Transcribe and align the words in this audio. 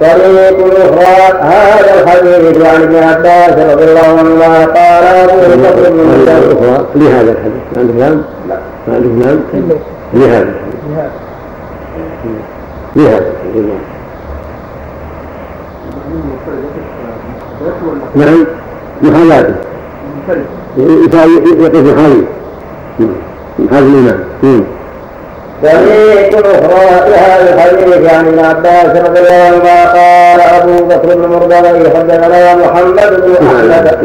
طريق 0.00 0.76
أخرى 0.76 1.38
هذا 1.40 2.02
الحديث 2.02 2.66
عن 2.66 2.82
ابن 2.82 2.96
عباس 2.96 3.52
رضي 3.72 3.84
الله 3.84 4.18
عنهما 4.18 4.64
قال 4.64 5.04
أبو 5.04 5.62
بكر 5.62 5.90
بن 5.90 6.28
أخرى 6.28 6.86
لهذا 6.94 7.32
الحديث 7.32 7.62
عندك 7.76 7.94
نعم؟ 7.94 8.22
لا 8.48 8.58
ما 8.88 8.94
عندك 8.94 9.54
نعم؟ 9.54 9.78
لهذا 10.14 10.54
لهذا 12.96 13.32
نعم 18.16 18.46
محاذاته 19.02 19.54
يقف 20.76 21.74
محاذي 21.76 22.24
محاذي 23.58 23.86
الإمام 23.86 24.24
طريق 25.64 26.46
أخرى 26.46 27.10
لهذا 27.10 27.54
الحديث 27.54 28.12
عن 28.12 28.26
ابن 28.26 28.38
عباس 28.38 28.96
رضي 28.96 29.20
الله 29.20 29.34
عنهما 29.34 29.84
قال 29.92 30.40
أبو 30.40 30.84
بكر 30.84 31.14
بن 31.14 31.28
مرضوي 31.28 31.90
حدثنا 31.90 32.56
محمد 32.56 33.22
بن 33.22 33.46
أحمد. 33.46 33.98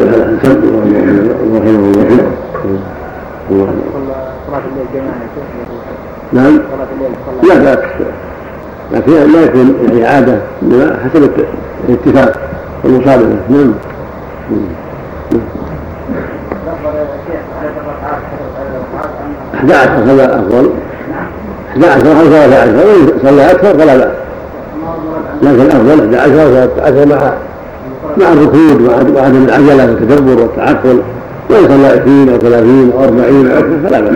نعم. 6.32 6.60
لا 7.42 7.54
بأس 7.54 7.78
لكن 8.92 9.12
لا 9.32 9.44
يكون 9.44 9.74
يعني 9.84 10.06
عادة 10.06 10.38
حسب 11.04 11.30
الاتفاق 11.88 12.36
والمصابرة 12.84 13.36
نعم. 13.48 13.74
11 19.54 19.90
هذا 19.90 20.38
أفضل. 20.38 20.70
11 21.70 22.06
أو 22.20 22.24
13 22.24 22.72
وإن 22.76 23.12
صلى 23.22 23.50
أكثر 23.50 23.78
فلا 23.78 23.96
بأس. 23.96 24.08
لكن 25.42 25.60
الأفضل 25.60 26.14
11 26.14 26.62
أو 26.62 26.68
13 26.76 27.06
مع 27.06 27.32
مع 28.16 28.32
الركود 28.32 28.82
وعدم 29.16 29.44
العجلة 29.44 29.86
والتدبر 29.86 30.42
والتعقل. 30.42 31.02
وإن 31.50 31.68
صلى 31.68 31.86
20 31.86 32.28
أو 32.28 32.38
30 32.38 32.92
أو 32.94 33.04
40 33.04 33.50
أو 33.50 33.58
أكثر 33.58 33.88
فلا 33.88 34.00
بأس. 34.00 34.14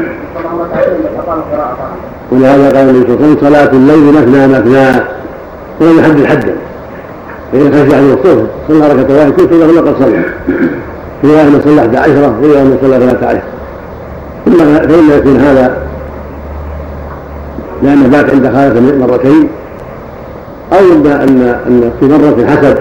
ولهذا 2.33 2.67
قال 2.67 2.89
النبي 2.91 3.07
صلى 3.07 3.17
الله 3.17 3.27
عليه 3.27 3.37
وسلم 3.37 3.51
صلاة 3.51 3.73
الليل 3.73 4.13
مثنى 4.13 4.47
مثنى. 4.49 5.01
ولم 5.81 5.99
يحدد 5.99 6.27
حدا. 6.27 6.55
فإذا 7.53 7.71
خشي 7.71 7.97
عليه 7.97 8.15
الصبح 8.15 8.43
صلى 8.69 8.79
ركعة 8.79 9.17
واحدة 9.19 9.47
كل 9.47 9.61
له 9.61 9.81
قد 9.81 9.95
صلى 10.01 10.23
في 11.23 11.27
رواية 11.29 11.45
من 11.45 11.61
صلى 11.65 11.81
11 11.81 12.11
وفي 12.11 12.47
رواية 12.47 12.63
من 12.63 12.79
صلى 12.83 12.99
13 12.99 13.41
فإن 14.89 15.11
يكون 15.19 15.37
هذا 15.37 15.84
لأنه 17.83 18.09
بات 18.09 18.31
عند 18.31 18.53
خالته 18.55 19.07
مرتين 19.07 19.49
أو 20.73 20.79
إن 20.79 21.07
أن 21.07 21.43
أن 21.67 21.93
في 22.01 22.07
مرة 22.07 22.47
حسب 22.47 22.79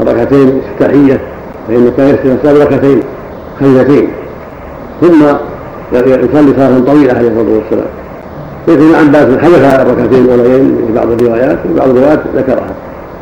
ركعتين 0.00 0.62
افتتاحية 0.64 1.20
فإنه 1.68 1.92
كان 1.96 2.18
يصلي 2.24 2.64
ركعتين 2.64 3.02
خيفتين 3.60 4.08
ثم 5.00 5.22
يصلي 5.92 6.52
صلاة 6.56 6.78
طويلة 6.86 7.12
عليه 7.12 7.28
الصلاة 7.28 7.58
والسلام 7.58 7.88
لكن 8.68 8.94
عن 8.94 9.12
باس 9.12 9.38
حدث 9.38 9.80
الركعتين 9.80 10.24
الأوليين 10.24 10.76
في 10.86 10.92
بعض 10.92 11.10
الروايات 11.10 11.58
وفي 11.64 11.78
بعض 11.78 11.88
الروايات 11.88 12.20
ذكرها 12.36 12.74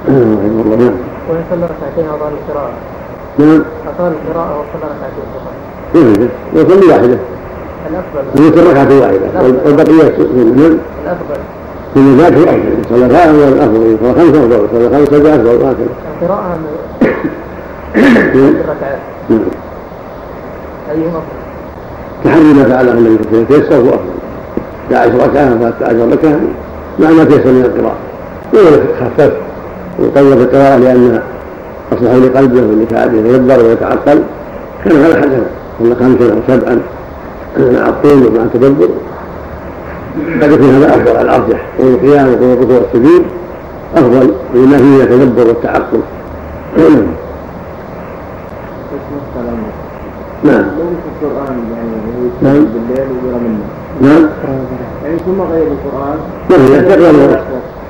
رحمه 0.09 0.63
الله 0.65 0.77
نعم. 0.77 0.95
وإن 1.29 1.43
صلى 1.51 1.65
ركعتين 1.65 2.09
أطال 2.09 2.33
القراءة. 2.33 2.71
نعم. 3.39 3.63
أطال 3.95 4.13
القراءة 4.13 4.51
وصلى 4.61 4.91
ركعتين 4.95 5.25
فقط. 5.35 6.31
يصلي 6.55 6.87
واحدة. 6.93 7.19
الأفضل 7.91 8.45
يوتر 8.45 8.71
ركعة 8.71 9.01
واحدة. 9.01 9.43
والبقية 9.65 10.17
سنن 10.17 10.79
الأفضل. 11.05 11.41
كل 11.95 12.17
ذلك 12.19 12.37
هو 12.37 12.43
الأفضل 12.43 12.85
صلى 12.91 13.07
ركعة 13.09 13.31
هو 13.31 13.49
الأفضل 13.49 13.97
صلى 14.01 14.13
خمسة 14.15 14.45
أفضل. 14.45 14.69
صلى 14.73 14.89
خمسة 14.91 15.35
أفضل. 15.35 15.65
وهكذا 15.65 15.87
القراءة 16.23 16.59
الركعات 18.37 18.99
نعم. 19.31 19.41
أيهما 20.91 21.21
تحري 22.25 22.55
ما 22.55 22.65
فعله 22.65 22.93
النبي 22.93 23.19
صلى 23.25 23.39
الله 23.39 23.47
عليه 23.47 23.47
وسلم 23.47 23.61
تيسر 23.61 23.75
هو 23.77 23.89
أفضل 23.89 24.01
11 24.95 25.15
ركعة 25.15 25.51
13 25.79 26.13
ركعة 26.13 26.41
مع 26.99 27.11
ما 27.11 27.25
تيسر 27.25 27.53
من 27.53 27.65
القراءة. 27.65 27.97
ولا 28.53 28.83
خفف 29.01 29.33
وطول 29.99 30.33
القراءة 30.33 30.77
لأن 30.77 31.21
أصلح 31.93 32.13
لقلبه 32.13 32.61
ولسعاده 32.61 33.19
يتدبر 33.19 33.65
ويتعقل. 33.65 34.23
كان 34.85 34.97
هذا 34.97 35.17
حسنا 35.17 35.47
صلى 35.79 35.95
خمسا 35.95 36.33
أو 36.33 36.39
سبعا 36.49 36.81
مع 37.59 37.89
الطول 37.89 38.27
ومع 38.27 38.43
التدبر 38.43 38.89
قد 40.43 40.53
يكون 40.53 40.69
هذا 40.69 40.89
أفضل 40.89 41.17
على 41.17 41.23
الأرجح. 41.23 41.67
قول 41.79 41.89
القيام 41.89 42.29
وقول 42.29 42.53
الركوع 42.53 42.77
والسجود 42.77 43.23
أفضل 43.97 44.33
لما 44.55 44.79
فيه 44.79 45.03
التدبر 45.03 45.49
والتعقل. 45.49 46.01
نعم. 50.45 50.63
لو 50.63 50.87
في 50.87 51.27
القرآن 51.27 51.59
يعني 51.77 52.31
نعم. 52.43 52.65
بالليل 52.65 53.09
ويرى 53.25 53.39
منه 53.39 53.65
نعم. 54.01 54.29
يعني 55.05 55.19
ثم 55.19 55.41
غير 55.41 55.67
القرآن 55.67 56.19
ما 56.51 56.57
هي 56.57 56.73
يقرأ 56.73 57.41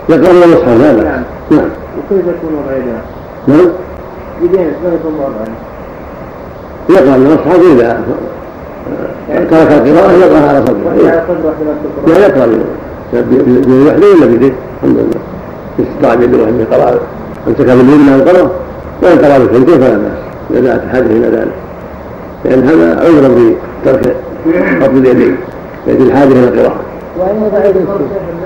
يقرأ 0.08 0.30
المصحف 0.30 0.68
هذا 0.68 1.02
نعم. 1.02 1.22
نعم. 1.50 1.68
وكيف 1.98 2.26
يكون 2.26 2.64
غيرها؟ 2.68 3.02
نعم. 3.46 3.68
يدين 4.42 4.70
يكون 4.84 5.14
وضعه؟ 5.14 5.46
يقرأ 6.90 7.16
المصحف 7.16 7.60
إذا 7.72 8.00
ترك 9.26 9.72
القراءة 9.72 10.12
يقرأ 10.12 10.48
على 10.48 10.66
صدره. 10.66 10.94
لا 12.06 12.26
يقرأ 12.26 12.46
بوحده 13.12 14.06
ولا 14.14 14.26
بيده 14.26 14.52
الحمد 14.76 14.98
لله. 14.98 15.20
استطاع 15.80 16.14
بيده 16.14 16.48
أن 16.48 16.60
يقرأ. 16.60 17.00
أمسك 17.48 17.66
باليمنى 17.66 18.16
وقرأ 18.16 18.50
وإن 19.02 19.18
قرأ 19.18 19.38
بالثلثين 19.38 19.80
فلا 19.80 19.96
بأس. 19.96 20.12
إذا 20.50 20.60
دعت 20.60 20.82
الحاجة 20.82 21.06
إلى 21.06 21.26
ذلك. 21.26 21.54
لأن 22.44 22.62
هذا 22.68 23.00
عذر 23.00 23.54
بترك 23.84 24.16
قبض 24.82 24.96
اليدين 24.96 25.36
يد 25.86 26.00
الحاجة 26.00 26.28
إلى 26.32 26.48
القراءة. 26.48 26.80
وأين 27.18 27.42
يضع 27.42 27.64
يديه؟ 27.64 27.80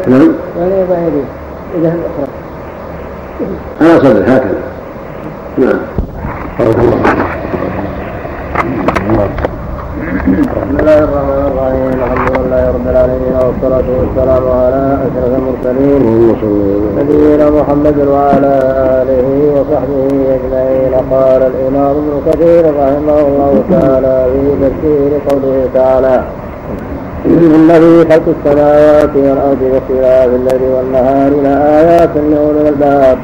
نعم. 0.07 0.33
وأين 0.57 0.73
يضع 0.73 0.99
يديه؟ 0.99 1.25
إذا 1.79 1.97
على 3.81 4.01
صدره. 4.01 4.25
هكذا. 4.25 4.63
نعم. 5.59 5.79
بارك 6.59 6.79
الله 6.79 7.01
بسم 10.21 10.77
الله 10.81 10.99
الرحمن 10.99 11.43
الرحيم 11.51 11.89
الحمد 12.03 12.31
لله 12.39 12.63
رب 12.69 12.87
العالمين 12.93 13.35
والصلاة 13.47 13.89
والسلام 14.01 14.45
على 14.61 14.99
أشرف 15.07 15.33
المرسلين 15.41 16.03
نبينا 16.99 17.51
محمد 17.51 17.99
وعلى 18.07 18.55
آله 19.03 19.29
وصحبه 19.57 20.09
أجمعين 20.37 20.95
قال 21.11 21.43
الإمام 21.53 21.95
ابن 21.97 22.15
كثير 22.27 22.65
رحمه 22.83 23.19
الله 23.29 23.65
تعالى 23.71 24.17
في 24.33 24.43
تفسير 24.65 25.11
قوله 25.29 25.69
تعالى 25.75 26.23
إن 27.27 28.07
خلق 28.11 28.27
السماوات 28.37 29.17
والأرض 29.17 29.63
واختلاف 29.73 30.29
الليل 30.35 30.63
والنهار 30.75 31.31
لآيات 31.43 32.17
لأولي 32.17 32.61
الألباب 32.61 33.19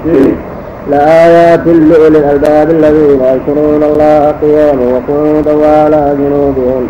لآيات 0.91 1.67
لأولي 1.67 2.19
الألباب 2.19 2.71
الذين 2.71 3.21
يذكرون 3.21 3.83
الله 3.83 4.35
قياما 4.43 4.85
وقعودا 4.95 5.53
وعلى 5.53 6.17
جنوبهم 6.19 6.87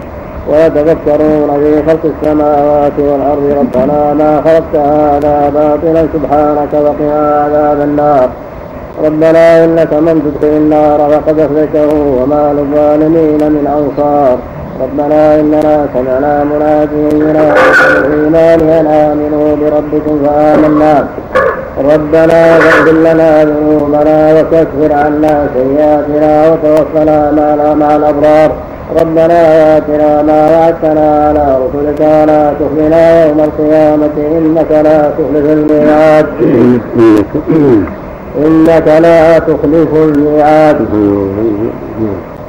ويتفكرون 0.51 1.51
في 1.61 1.83
خلق 1.87 2.05
السماوات 2.05 2.93
والأرض 2.99 3.57
ربنا 3.59 4.15
ما 4.15 4.43
خلقت 4.45 4.77
هذا 4.77 5.53
باطلا 5.55 6.07
سبحانك 6.15 6.73
وقنا 6.75 7.45
عذاب 7.45 7.81
النار. 7.81 8.29
ربنا 9.05 9.65
إنك 9.65 9.93
من 9.93 10.23
تدخل 10.25 10.57
النار 10.57 10.99
فقد 10.99 11.39
أخذته 11.39 11.95
وما 12.23 12.53
للظالمين 12.57 13.53
من 13.53 13.67
أنصار. 13.79 14.39
ربنا 14.83 15.41
إننا 15.41 15.87
سمعنا 15.95 16.45
مناديا 16.45 17.29
ينادي 17.29 17.61
الإيمان 18.07 18.61
أن 18.61 18.87
آمنوا 18.87 19.57
بربكم 19.57 20.19
فآمنا. 20.27 21.07
ربنا 21.79 22.59
فاغفر 22.59 22.93
لنا 22.93 23.45
ذنوبنا 23.45 24.35
وكفر 24.35 24.93
عنا 24.93 25.47
سيئاتنا 25.55 26.49
وتوفنا 26.51 27.33
مع 27.75 27.97
الأبرار. 27.97 28.53
ربنا 29.01 29.77
آتنا 29.77 30.23
ما 30.23 30.51
وعدتنا 30.51 31.29
على 31.29 31.59
رسلك 31.63 32.01
ولا 32.01 32.53
تخزنا 32.61 33.27
يوم 33.27 33.41
القيامة. 33.41 34.17
إنك 34.39 34.71
لا 34.71 35.11
تخلف 35.19 35.47
الميعاد. 35.59 36.27
إنك 38.47 38.87
لا 39.03 39.39
تخلف 39.39 39.91
الميعاد. 39.95 40.79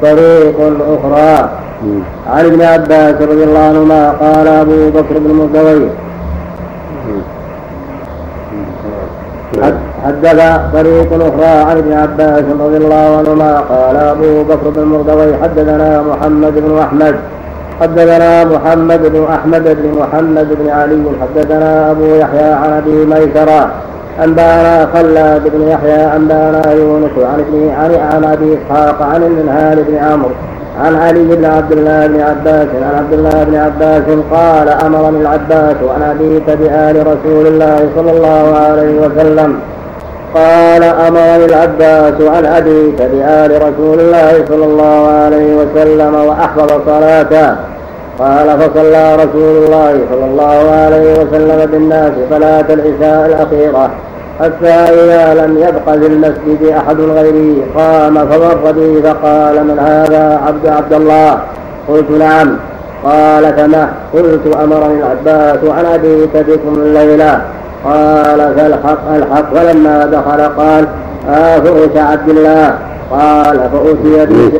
طريق 0.02 0.58
أخرى. 0.96 1.50
عن 2.34 2.46
ابن 2.46 2.62
عباس 2.62 3.16
رضي 3.22 3.44
الله 3.44 3.60
عنهما 3.60 4.10
قال 4.10 4.48
أبو 4.48 4.90
بكر 4.90 5.20
بن 5.20 5.32
مردوي 5.34 5.90
حدث 10.06 10.60
طريق 10.74 11.14
أخرى 11.14 11.54
عن 11.70 11.78
ابن 11.78 11.94
عباس 11.94 12.44
رضي 12.60 12.78
الله 12.78 13.18
عنهما 13.18 13.60
قال 13.60 13.96
أبو 13.96 14.44
بكر 14.44 14.70
بن 14.70 14.84
مردوي 14.84 15.38
حدثنا 15.44 16.02
محمد 16.02 16.54
بن 16.56 16.78
أحمد. 16.78 17.16
حدثنا 17.82 18.46
محمد 18.46 19.02
بن 19.14 19.26
أحمد 19.36 19.64
بن 19.64 20.00
محمد 20.00 20.48
بن 20.60 20.70
علي. 20.70 21.04
حدثنا 21.22 21.92
أبو 21.92 22.04
يحيى 22.04 22.52
عن 22.54 22.72
أبي 22.72 23.06
ميسرة. 23.06 23.72
أنبأنا 24.24 24.88
خلاد 24.94 25.44
بن 25.54 25.62
يحيى 25.68 26.16
أنبأنا 26.16 26.72
يونس 26.72 27.16
عن 27.18 27.40
ابن 27.40 27.70
عن 28.12 28.24
أبي 28.24 28.58
إسحاق 28.58 29.02
عن 29.02 29.24
المنهال 29.24 29.84
بن 29.84 29.98
عمرو. 29.98 30.32
عن 30.84 30.96
علي 30.96 31.36
بن 31.36 31.46
عبد 31.46 31.72
الله 31.72 32.08
بن 32.08 32.22
عباس 32.22 32.68
عن 32.82 32.96
عبد 32.98 33.14
الله 33.14 33.44
بن 33.44 33.56
عباس 33.56 34.04
قال 34.32 34.70
أمرني 34.70 35.22
العباس 35.22 35.76
أن 35.96 36.02
أبيت 36.02 36.50
بآل 36.50 37.08
رسول 37.08 37.48
الله 37.48 37.90
صلى 37.96 38.12
الله 38.12 38.58
عليه 38.58 39.00
وسلم. 39.00 39.60
قال 40.34 40.84
أمرني 40.84 41.46
العباس 41.46 42.22
أن 42.22 42.46
أبيت 42.46 43.02
بآل 43.02 43.52
رسول 43.62 44.00
الله 44.00 44.46
صلى 44.50 44.66
الله 44.66 45.08
عليه 45.08 45.56
وسلم 45.56 46.16
وأحفظ 46.16 46.72
صلاته. 46.86 47.56
قال 48.20 48.60
فصلى 48.60 49.16
رسول 49.16 49.56
الله 49.64 49.94
صلى 50.12 50.26
الله 50.26 50.72
عليه 50.86 51.14
وسلم 51.14 51.72
بالناس 51.72 52.12
صلاة 52.30 52.66
العشاء 52.70 53.26
الأخيرة. 53.26 53.90
حتى 54.40 54.70
إذا 54.70 55.46
لم 55.46 55.58
يبق 55.58 55.92
في 55.92 56.08
المسجد 56.08 56.74
أحد 56.78 57.00
غيري 57.00 57.64
قام 57.76 58.18
فمر 58.18 58.72
بي 58.72 59.02
فقال 59.02 59.68
من 59.68 59.80
هذا 59.80 60.42
عبد 60.48 60.68
عبد 60.68 60.94
الله؟ 60.94 61.40
قلت 61.88 62.12
نعم. 62.12 62.58
قال 63.04 63.54
فما؟ 63.54 63.90
قلت 64.14 64.56
أمرني 64.64 65.00
العباس 65.00 65.64
أن 65.64 65.86
أبيت 65.86 66.38
بكم 66.38 66.74
الليلة. 66.82 67.42
قال 67.86 68.54
فالحق 68.58 69.12
الحق 69.16 69.54
فلما 69.54 70.06
دخل 70.06 70.42
قال 70.42 70.88
آه 71.30 71.60
فرش 71.60 71.98
عبد 71.98 72.30
الله. 72.30 72.78
قال 73.12 73.70
فأتي 73.72 74.26
بي. 74.26 74.60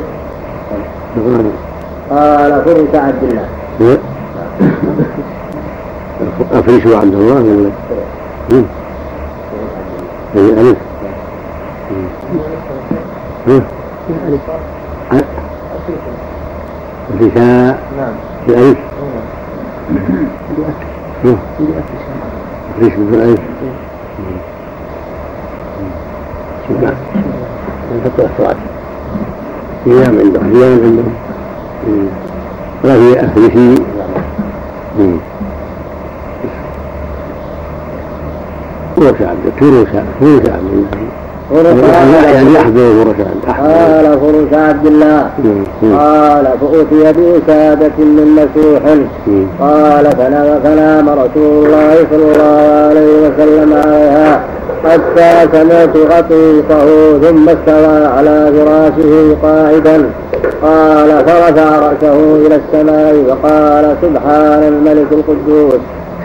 قال 2.10 2.62
فرش 2.66 3.02
عبد 3.02 3.24
الله. 3.24 3.98
أفريش 6.54 6.88
عبد 6.88 7.14
الله 7.14 7.72
ولا؟ 8.52 8.64
أي 10.38 10.62
ألف 10.62 10.78
الفشاء 17.10 17.80
نعم 17.98 18.14
بألف 18.48 18.78
أفريش 22.76 22.94
بالألف 22.94 23.40
نعم 26.82 26.94
نفقه 27.96 28.30
الصلاة 28.34 28.56
صيام 29.86 30.20
عندهم 30.20 30.54
صيام 30.54 30.80
عندهم 30.84 31.14
وهي 32.84 33.26
أفريشي 33.26 33.82
فرش 38.98 39.22
عبد 39.22 39.52
الله 42.12 42.32
يعني 42.34 42.54
يحضر 42.54 43.06
عبد 43.20 43.44
قال 43.48 44.20
فرش 44.20 44.54
عبد 44.60 44.86
الله 44.86 45.30
قال 45.98 46.46
فأتي 46.62 47.14
بوسادة 47.14 47.98
من 47.98 48.28
مسوح 48.36 48.84
قال 49.60 50.06
فنام 50.12 50.60
فنام 50.64 51.10
رسول 51.10 51.66
الله 51.66 51.96
صلى 52.12 52.26
الله 52.34 52.88
عليه 52.90 53.14
وسلم 53.28 53.74
عليها 53.74 54.42
حتى 54.86 55.48
سمعت 55.54 55.98
غطيطه 55.98 57.20
ثم 57.22 57.50
استوى 57.50 58.06
على 58.06 58.52
فراشه 58.56 59.36
قاعدا. 59.44 60.10
قال 60.64 61.10
فرفع 61.26 61.70
رأسه 61.80 62.18
إلى 62.46 62.56
السماء 62.56 63.16
وقال 63.30 63.96
سبحان 64.02 64.64
الملك 64.64 65.08
القدوس. 65.12 65.80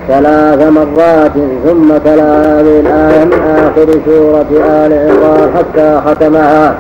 ثلاث 0.09 0.69
مرات 0.69 1.33
ثم 1.67 1.89
تلا 2.05 2.61
هذه 2.61 2.81
الآية 2.81 3.25
من 3.25 3.33
آخر 3.33 4.01
سورة 4.07 4.47
آل 4.71 4.93
عمران 4.93 5.51
حتى 5.57 6.01
ختمها. 6.07 6.75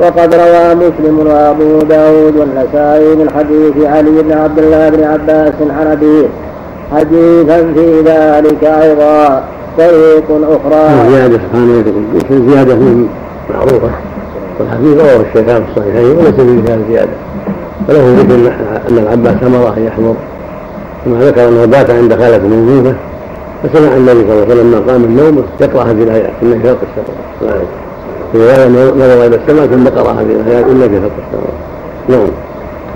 وقد 0.00 0.34
روى 0.34 0.74
مسلم 0.74 1.18
وأبو 1.18 1.78
داود 1.78 2.36
والنسائي 2.36 3.16
من 3.16 3.30
حديث 3.30 3.86
علي 3.86 4.22
بن 4.22 4.32
عبد 4.32 4.58
الله 4.58 4.88
بن 4.88 5.04
عباس 5.04 5.54
عن 5.60 5.86
أبيه. 5.86 6.28
حديثا 6.92 7.72
في 7.74 8.00
ذلك 8.00 8.64
أيضا. 8.64 9.42
طريق 9.78 10.24
أخرى. 10.30 11.10
زيادة 11.10 11.34
سبحانه 11.34 11.84
القدوس 11.86 12.52
زيادة 12.52 12.76
معروفة. 13.54 13.90
والحديث 14.60 15.00
رواه 15.00 15.20
الشيخان 15.20 15.64
في 15.64 15.70
الصحيحين 15.70 16.16
وليس 16.16 16.34
فيه 16.34 16.74
هذه 16.74 16.80
الزيادة 16.80 17.12
وله 17.88 18.16
ذكر 18.18 18.52
أن 18.90 18.98
العباس 18.98 19.34
أمره 19.42 19.74
أن 19.76 19.84
يحضر. 19.86 20.14
كما 21.04 21.24
ذكر 21.24 21.48
أنه 21.48 21.64
بات 21.64 21.90
عند 21.90 22.14
خالة 22.14 22.48
موجوده 22.48 22.94
فسمع 23.62 23.96
النبي 23.96 24.20
صلى 24.20 24.32
الله 24.32 24.46
عليه 24.50 24.54
وسلم 24.54 24.84
قام 24.88 25.04
النوم 25.04 25.44
يقرأ 25.60 25.82
هذه 25.82 26.02
الآيات 26.02 26.30
انك 26.42 26.62
في 26.62 26.68
خلق 26.68 26.78
السماوات 26.82 27.66
في 28.32 28.38
نظر 28.98 29.26
إلى 29.26 29.36
السماء 29.36 29.66
ثم 29.66 29.88
قرأ 29.88 30.12
هذه 30.12 30.32
الآيات 30.40 30.64
انك 30.64 30.90
في 30.90 31.00
خلق 31.00 31.12
السماوات 31.26 31.70
نعم. 32.08 32.28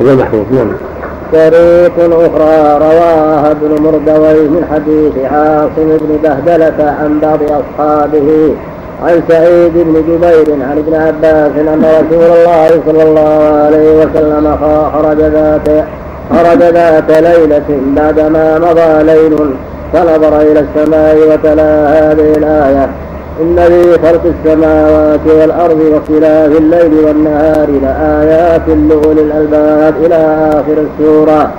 هذا 0.00 0.14
محفوظ 0.14 0.44
نعم. 0.52 0.72
طريق 1.32 1.92
أخرى 1.98 2.78
رواها 2.78 3.50
ابن 3.50 3.82
مردوي 3.82 4.48
من 4.48 4.64
حديث 4.72 5.32
عاصم 5.32 5.98
بن 6.00 6.18
بهدلة 6.22 6.90
عن 7.00 7.18
بعض 7.22 7.38
أصحابه 7.42 8.54
عن 9.02 9.22
سعيد 9.28 9.72
بن 9.74 9.94
جبير 10.08 10.54
عن 10.70 10.78
ابن 10.78 10.94
عباس 10.94 11.52
أن 11.56 11.84
رسول 11.84 12.24
الله 12.24 12.68
صلى 12.86 13.02
الله 13.02 13.64
عليه 13.64 13.96
وسلم 13.96 14.56
خرج 14.92 15.18
ذات 15.18 15.84
خرج 16.30 16.58
ذات 16.58 17.10
ليلة 17.10 17.80
بعدما 17.96 18.58
مضى 18.58 19.02
ليل 19.02 19.54
فنظر 19.92 20.40
إلى 20.40 20.60
السماء 20.66 21.16
وتلا 21.16 21.88
هذه 21.88 22.32
الآية. 22.36 22.88
إن 23.40 23.56
في 23.56 23.92
خلق 23.92 24.20
السماوات 24.24 25.20
والأرض 25.26 25.80
واختلاف 25.92 26.58
الليل 26.58 26.94
والنهار 27.04 27.68
لآيات 27.82 28.68
لأولي 28.68 29.22
الألباب 29.22 29.94
إلى 30.04 30.50
آخر 30.50 30.84
السورة. 30.86 31.50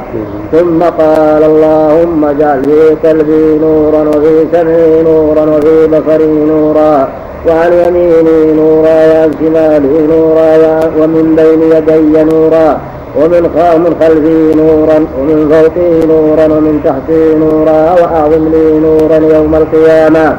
ثم 0.52 0.84
قال 0.84 1.44
اللهم 1.44 2.26
اجعل 2.26 2.64
في 2.64 3.08
قلبي 3.08 3.60
نورا 3.62 4.02
وفي 4.02 4.46
سمعي 4.54 5.04
نورا 5.04 5.42
وفي 5.42 5.88
بصري 5.88 6.28
نورا 6.28 7.10
وعن 7.48 7.74
يميني 7.74 8.54
نورا 8.54 8.96
وعن 9.12 9.32
شمالي 9.40 10.08
نورا 10.08 10.80
ومن 11.00 11.36
بين 11.36 11.62
يدي 11.78 12.24
نورا. 12.24 12.80
ومن 13.18 13.50
من 13.78 13.96
خلفي 14.02 14.56
نورا 14.62 14.98
ومن 15.20 15.50
فوقي 15.52 16.08
نورا 16.08 16.46
ومن 16.46 16.82
تحتي 16.84 17.36
نورا 17.36 17.94
وأعظم 18.02 18.48
لي 18.54 18.80
نورا 18.80 19.38
يوم 19.38 19.56
القيامة. 19.56 20.38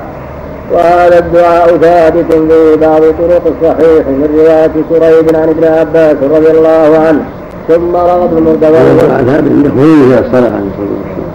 وهذا 0.72 1.18
الدعاء 1.18 1.76
ثابت 1.76 2.32
في 2.32 2.76
بعض 2.80 3.00
طرق 3.00 3.44
الصحيح 3.46 4.06
من 4.06 4.28
رواية 4.38 4.74
كريب 4.90 5.36
عن 5.36 5.48
ابن 5.48 5.64
عباس 5.64 6.16
رضي 6.22 6.50
الله 6.50 6.98
عنه. 6.98 7.24
ثم 7.68 7.94
ابن 8.24 8.42
مردوي 8.42 8.78
هذا 8.78 9.40
من 9.40 9.62
إلى 10.06 10.18
الصلاة 10.26 10.52
عليه 10.56 10.70
الصلاة 10.72 10.94
والسلام. 10.96 11.32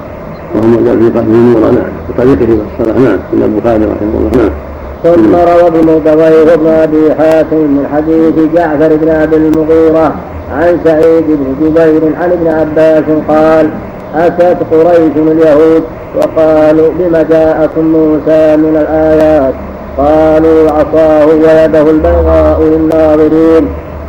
وهم 0.56 0.86
جاء 0.86 0.96
في 0.96 1.20
قلبه 1.20 1.38
نورا. 1.38 1.72
نعم. 1.72 1.92
بطريقه 2.10 2.44
إلى 2.44 2.62
الصلاة 2.72 3.00
نعم. 3.00 3.20
من 3.34 3.44
البخاري 3.44 3.86
رحمه 3.86 4.16
الله. 4.20 4.32
نعم. 4.38 4.71
ثم 5.04 5.36
روى 5.36 5.68
ابن 5.68 5.88
مردوي 5.88 6.56
بن 6.56 6.68
أبي 6.68 7.16
حاتم 7.16 7.58
من 7.58 7.88
حديث 7.94 8.54
جعفر 8.56 8.96
بن 8.96 9.10
أبي 9.10 9.36
المغيرة 9.36 10.16
عن 10.52 10.80
سعيد 10.84 11.24
بن 11.28 11.56
جبير 11.62 12.16
عن 12.22 12.32
ابن 12.32 12.48
عباس 12.48 13.04
قال 13.28 13.70
أتت 14.16 14.58
قريش 14.72 15.12
اليهود 15.18 15.84
وقالوا 16.18 16.90
بم 17.00 17.18
جاءكم 17.30 17.82
موسى 17.86 18.58
من 18.58 18.78
الآيات؟ 18.82 19.54
قالوا 19.98 20.72
عصاه 20.72 21.26
ويده 21.26 21.82
البيضاء 21.82 22.62
للناظرين 22.62 23.68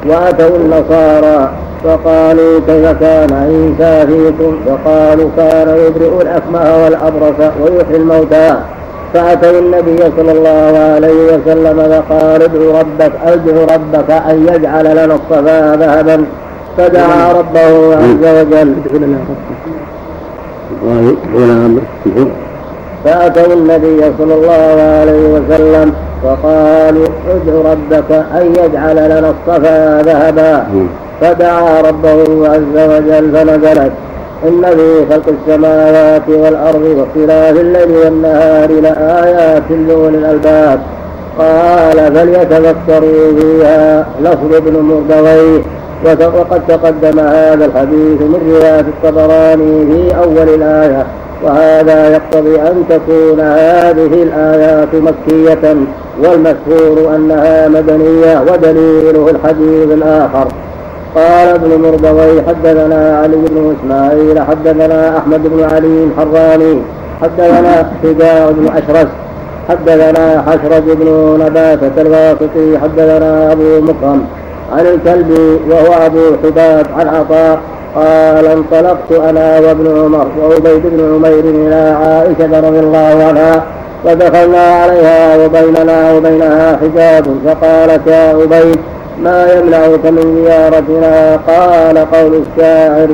وأتوا 0.09 0.57
النصارى 0.57 1.51
فقالوا 1.85 2.61
كيف 2.67 2.87
كان 3.01 3.33
عيسى 3.33 4.07
فيكم؟ 4.07 4.57
فقالوا 4.67 5.29
كان 5.37 5.69
يبرئ 5.69 6.23
الأكمه 6.23 6.85
والأبرص 6.85 7.51
ويحيي 7.61 7.97
الموتى. 7.97 8.57
فأتوا 9.15 9.59
النبي 9.59 9.99
صلى 10.17 10.33
الله 10.33 10.73
عليه 10.95 11.19
وسلم 11.33 11.77
فقال 11.93 12.43
ادعو 12.43 12.79
ربك 12.81 13.13
ادعو 13.25 13.65
ربك 13.75 14.11
أن 14.11 14.47
يجعل 14.55 14.85
لنا 14.85 15.15
الصفا 15.15 15.77
ذهبا. 15.77 16.25
فدعا 16.79 17.33
ربه 17.33 17.97
عز 17.97 18.25
وجل. 18.37 18.75
فأتوا 23.05 23.55
النبي 23.55 24.01
صلى 24.19 24.35
الله 24.35 24.99
عليه 25.01 25.23
وسلم 25.35 25.93
وقالوا 26.25 27.07
ادعو 27.35 27.61
ربك 27.73 28.11
أن 28.11 28.55
يجعل 28.65 28.97
لنا 28.97 29.33
الصفا 29.35 30.03
ذهبا. 30.03 30.67
فدعا 31.21 31.81
ربه 31.81 32.49
عز 32.49 32.77
وجل 32.93 33.31
فنزلت. 33.35 33.93
إن 34.49 34.63
في 34.77 35.15
خلق 35.15 35.23
السماوات 35.29 36.29
والأرض 36.29 36.83
واختلاف 36.97 37.61
الليل 37.61 37.91
والنهار 38.05 38.71
لآيات 38.71 39.63
لأولي 39.71 40.19
الألباب. 40.19 40.81
قال 41.39 42.15
فليتفكروا 42.15 43.41
فيها. 43.41 44.07
لفظ 44.21 44.55
ابن 44.55 44.77
مردويه 44.81 45.63
وقد 46.39 46.63
تقدم 46.69 47.21
هذا 47.21 47.65
الحديث 47.65 48.21
من 48.21 48.41
رواية 48.51 48.81
الطبراني 48.81 49.87
في 49.87 50.17
أول 50.17 50.49
الآية. 50.55 51.07
وهذا 51.45 52.09
يقتضي 52.09 52.61
أن 52.61 52.85
تكون 52.89 53.41
هذه 53.41 54.23
الآيات 54.23 54.95
مكية 54.95 55.77
والمشهور 56.25 57.17
أنها 57.17 57.69
مدنية 57.69 58.41
ودليله 58.41 59.31
الحديث 59.31 59.93
الآخر. 59.93 60.49
قال 61.15 61.49
ابن 61.49 61.71
مردوي 61.83 62.43
حدثنا 62.49 63.19
علي 63.19 63.37
بن 63.37 63.77
إسماعيل 63.77 64.41
حدثنا 64.41 65.19
أحمد 65.19 65.43
بن 65.43 65.65
علي 65.65 66.05
الحراني 66.05 66.83
حدثنا 67.23 67.91
حجاع 68.03 68.51
بن 68.51 68.69
أشرس 68.69 69.09
حدثنا 69.69 70.43
حشرج 70.47 70.83
بن 70.83 71.39
نباتة 71.47 72.01
الواسطي 72.03 72.79
حدثنا 72.79 73.53
أبو 73.53 73.81
مكرم 73.81 74.25
عن 74.73 74.87
الكلب 74.87 75.61
وهو 75.71 76.07
أبو 76.07 76.21
حباب 76.45 76.87
عن 76.99 77.09
عطاء 77.09 77.61
قال 77.95 78.47
انطلقت 78.47 79.13
أنا 79.13 79.59
وابن 79.59 79.87
عمر 80.01 80.27
وعبيد 80.41 80.83
بن 80.87 81.15
عمير 81.15 81.45
إلى 81.45 81.97
عائشة 82.05 82.69
رضي 82.69 82.79
الله 82.79 83.25
عنها 83.29 83.63
فدخلنا 84.05 84.59
عليها 84.63 85.45
وبيننا 85.45 86.13
وبينها 86.13 86.77
حجاب 86.77 87.27
فقالت 87.47 88.07
يا 88.07 88.29
عبيد 88.43 88.79
ما 89.25 89.53
يمنعك 89.53 90.05
من 90.07 90.45
زيارتنا؟ 90.45 91.37
قال 91.37 91.97
قول 92.13 92.43
الشاعر 92.43 93.09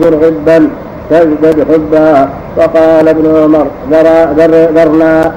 زر 0.00 0.14
غبا 0.22 0.68
تزدد 1.10 1.66
حبا. 1.72 2.28
فقال 2.56 3.08
ابن 3.08 3.26
عمر 3.36 3.66
ذرنا 4.76 5.32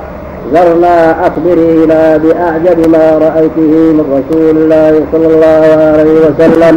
ذرنا 0.54 1.28
أخبرينا 1.28 2.18
بأعجب 2.18 2.90
ما 2.90 3.18
رأيته 3.26 3.74
من 3.98 4.06
رسول 4.18 4.58
الله 4.58 4.94
صلى 5.12 5.28
الله 5.28 5.64
عليه 5.98 6.18
وسلم. 6.26 6.76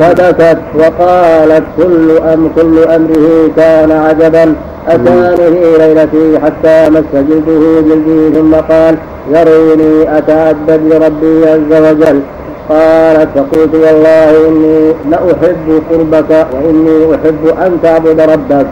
فبكت 0.00 0.58
وقالت 0.74 1.64
كل 1.76 2.18
أم 2.32 2.50
كل 2.56 2.78
أمره 2.78 3.50
كان 3.56 3.90
عجبا. 3.92 4.54
أتانه 4.88 5.76
ليلتي 5.78 6.38
حتى 6.44 6.90
مس 6.90 7.10
جلده 7.12 7.62
جلدي 7.88 8.20
ثم 8.38 8.54
قال 8.54 8.94
ذروني 9.32 10.18
أتعبد 10.18 10.80
لربي 10.90 11.50
عز 11.50 11.72
وجل. 11.82 12.20
قالت 12.68 13.28
فقلت 13.34 13.74
والله 13.74 14.30
إني 14.48 14.94
لأحب 15.10 15.66
قربك 15.90 16.46
وإني 16.52 17.14
أحب 17.14 17.42
أن 17.66 17.78
تعبد 17.82 18.20
ربك. 18.20 18.66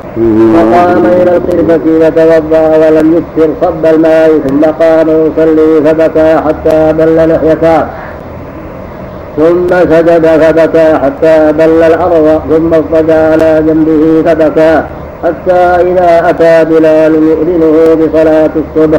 فقام 0.54 1.02
إلى 1.20 1.36
القربة 1.36 1.84
فتوضأ 2.00 2.64
ولم 2.80 3.06
يكثر 3.16 3.48
صب 3.62 3.86
الماء 3.94 4.30
ثم 4.48 4.62
قام 4.80 5.08
يصلي 5.08 5.70
فبكى 5.84 6.36
حتى 6.46 6.92
بل 6.98 7.16
لحيته 7.16 7.86
ثم 9.36 9.68
سجد 9.68 10.26
فبكى 10.26 10.88
حتى 11.02 11.52
بل 11.52 11.70
الأرض 11.82 12.40
ثم 12.50 12.74
اضطجع 12.74 13.32
على 13.32 13.62
جنبه 13.66 14.22
فبكى. 14.26 14.82
حتى 15.26 15.90
إذا 15.90 16.30
أتى 16.30 16.64
بلال 16.70 17.14
يؤذنه 17.14 17.94
بصلاة 17.94 18.50
الصبح 18.56 18.98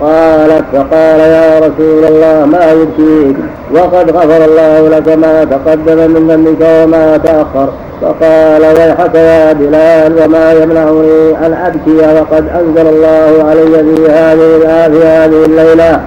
قالت 0.00 0.64
فقال 0.72 1.20
يا 1.20 1.58
رسول 1.58 2.04
الله 2.04 2.46
ما 2.46 2.72
يبكيك 2.72 3.36
وقد 3.74 4.10
غفر 4.10 4.44
الله 4.44 4.88
لك 4.88 5.08
ما 5.08 5.44
تقدم 5.44 6.10
من 6.10 6.28
ذنبك 6.28 6.60
وما 6.60 7.16
تأخر. 7.16 7.68
فقال 8.02 8.62
ويحك 8.62 9.14
يا 9.14 9.52
بلال 9.52 10.12
وما 10.24 10.52
يمنعني 10.52 11.46
أن 11.46 11.52
أبكي 11.66 12.20
وقد 12.20 12.48
أنزل 12.48 12.86
الله 12.88 13.48
علي 13.50 13.96
في 13.96 14.10
هذه 14.10 14.58
في 14.90 15.06
هذه 15.06 15.44
الليلة. 15.44 16.00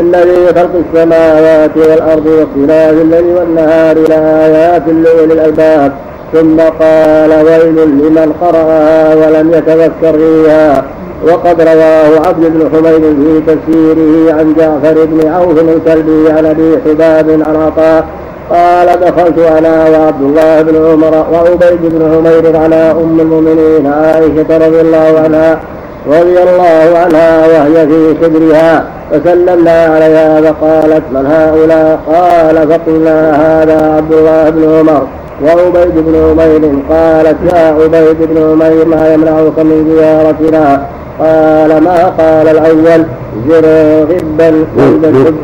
الذي 0.00 0.46
خلق 0.46 0.70
السماوات 0.86 1.70
والأرض 1.76 2.26
واختلاف 2.26 2.92
الليل 2.92 3.24
والنهار 3.24 3.98
لآيات 4.08 4.82
لأولي 4.88 5.32
الألباب. 5.32 5.92
ثم 6.32 6.60
قال 6.60 7.30
ويل 7.46 7.88
لمن 7.88 8.32
قرأها 8.40 9.14
ولم 9.14 9.50
يتذكر 9.54 10.18
فيها. 10.18 10.84
وقد 11.26 11.60
رواه 11.60 12.26
عبد 12.26 12.44
بن 12.44 12.70
حميد 12.72 13.02
في 13.02 13.40
تفسيره 13.46 14.32
عن 14.38 14.54
جعفر 14.58 15.04
بن 15.04 15.28
عوف 15.28 15.58
الكلبي 15.58 16.30
عن 16.30 16.46
أبي 16.46 16.78
حباب 16.84 17.30
عن 17.30 17.56
عطاء 17.56 18.06
قال 18.50 18.86
دخلت 18.86 19.38
أنا 19.38 19.88
وعبد 19.88 20.22
الله 20.22 20.62
بن 20.62 20.76
عمر 20.76 21.26
وعبيد 21.32 21.80
بن 21.82 22.00
حمير 22.12 22.56
على 22.56 22.90
أم 22.90 23.20
المؤمنين 23.20 23.86
عائشة 23.86 24.66
رضي 24.66 24.80
الله 24.80 25.20
عنها 25.24 25.60
رضي 26.06 26.42
الله 26.42 26.98
عنها 26.98 27.46
وهي 27.46 27.86
في 27.86 28.14
صدرها 28.22 28.84
فسلمنا 29.10 29.84
عليها 29.84 30.40
فقالت 30.40 31.02
من 31.12 31.26
هؤلاء؟ 31.26 32.00
قال 32.06 32.68
فقلنا 32.68 33.36
هذا 33.36 33.94
عبد 33.96 34.12
الله 34.12 34.50
بن 34.50 34.78
عمر. 34.78 35.06
وعبيد 35.44 35.94
بن 35.94 36.14
عمير 36.16 36.62
قالت 36.90 37.36
يا 37.52 37.58
عبيد 37.58 38.18
بن 38.20 38.36
عمير 38.42 38.84
ما 38.86 39.14
يمنعك 39.14 39.58
من 39.58 39.94
زيارتنا؟ 39.94 40.86
قال 41.20 41.82
ما 41.82 42.04
قال 42.04 42.48
الأول؟ 42.48 43.04
زر 43.48 43.66
غبا 44.10 44.64
تزدد 44.76 45.34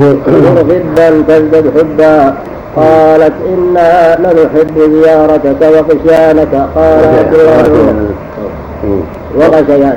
زر 0.00 0.16
غبا 0.56 1.08
تزدد 1.28 1.72
حبا 1.78 2.34
قالت 2.76 3.32
إنا 3.48 4.18
لنحب 4.20 4.76
زيارتك 4.92 5.60
وغشيانك 5.62 6.54
قال 6.74 7.02
وغشيانك 9.36 9.96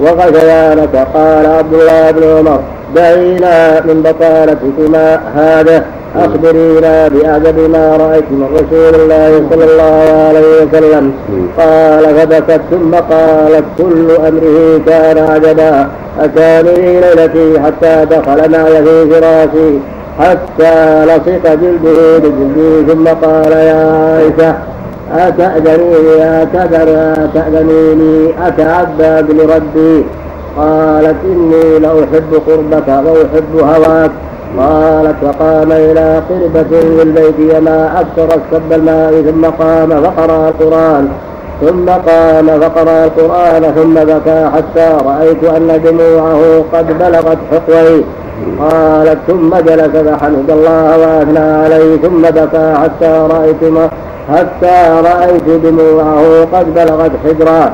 وغشيانك 0.00 0.94
قال 1.14 1.46
عبد 1.46 1.74
الله 1.74 2.10
بن 2.10 2.22
عمر. 2.38 2.60
دعينا 2.94 3.80
من 3.80 4.02
بطالتكما 4.02 5.20
هذا. 5.34 5.84
أخبرينا 6.16 7.08
بأعجب 7.08 7.70
ما 7.70 7.96
رأيت 7.96 8.24
من 8.30 8.46
رسول 8.54 8.94
الله 9.00 9.42
صلى 9.50 9.64
الله 9.64 10.28
عليه 10.28 10.64
وسلم. 10.64 11.12
قال 11.58 12.04
فبكت 12.04 12.60
ثم 12.70 12.94
قالت 12.94 13.64
كل 13.78 14.10
أمره 14.10 14.80
كان 14.86 15.18
عجبا 15.18 15.88
أتاني 16.20 17.00
ليلتي 17.00 17.60
حتى 17.60 18.06
دخل 18.10 18.50
معي 18.50 18.84
في 18.84 19.10
فراشي 19.10 19.78
حتى 20.18 21.04
لصق 21.04 21.54
جلده 21.54 22.18
بجلدي 22.18 22.92
ثم 22.92 23.08
قال 23.08 23.52
يا 23.52 24.08
عائشة 24.10 24.54
أتأذنيني؟ 25.12 26.42
أتذر 26.42 27.14
أتأذنيني؟ 27.24 28.34
أتعبد 28.46 29.30
لربي 29.30 30.04
قالت 30.56 31.16
إني 31.24 31.78
لأحب 31.78 32.42
قربك 32.46 32.88
وأحب 32.88 33.56
هواك. 33.60 34.10
قالت 34.58 35.16
فقام 35.22 35.72
إلى 35.72 36.22
قربة 36.30 36.80
للبيت 36.80 37.54
وما 37.56 38.00
أكثر 38.00 38.24
السب 38.24 38.72
الماء 38.72 39.22
ثم 39.22 39.44
قام 39.44 40.02
فقرأ 40.04 40.48
القرآن 40.48 41.08
ثم 41.60 41.88
قام 41.90 42.60
فقرأ 42.60 43.04
القرآن 43.04 43.62
ثم 43.62 43.94
بكى 43.94 44.50
حتى 44.56 44.96
رأيت 45.06 45.44
أن 45.44 45.80
دموعه 45.84 46.64
قد 46.72 46.98
بلغت 46.98 47.38
حقوي 47.52 48.04
قالت 48.60 49.18
ثم 49.26 49.56
جلس 49.56 49.96
فحمد 49.96 50.50
الله 50.50 50.98
وأثنى 50.98 51.38
عليه 51.64 51.96
ثم 51.96 52.22
بكى 52.22 52.74
حتى 52.82 53.26
رأيت 53.30 53.62
ما 53.64 53.88
حتى 54.34 55.00
رأيت 55.04 55.48
دموعه 55.64 56.46
قد 56.52 56.74
بلغت 56.74 57.10
حجرا 57.24 57.72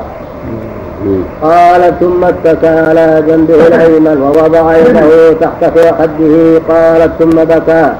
قال 1.43 1.93
ثم 2.01 2.25
اتكى 2.25 2.69
على 2.69 3.23
جنبه 3.29 3.67
الأيمن 3.67 4.23
ووضع 4.23 4.77
يده 4.77 5.33
تحت 5.33 5.65
خده. 5.65 6.59
قالت 6.69 7.13
ثم 7.19 7.45
بكى. 7.45 7.93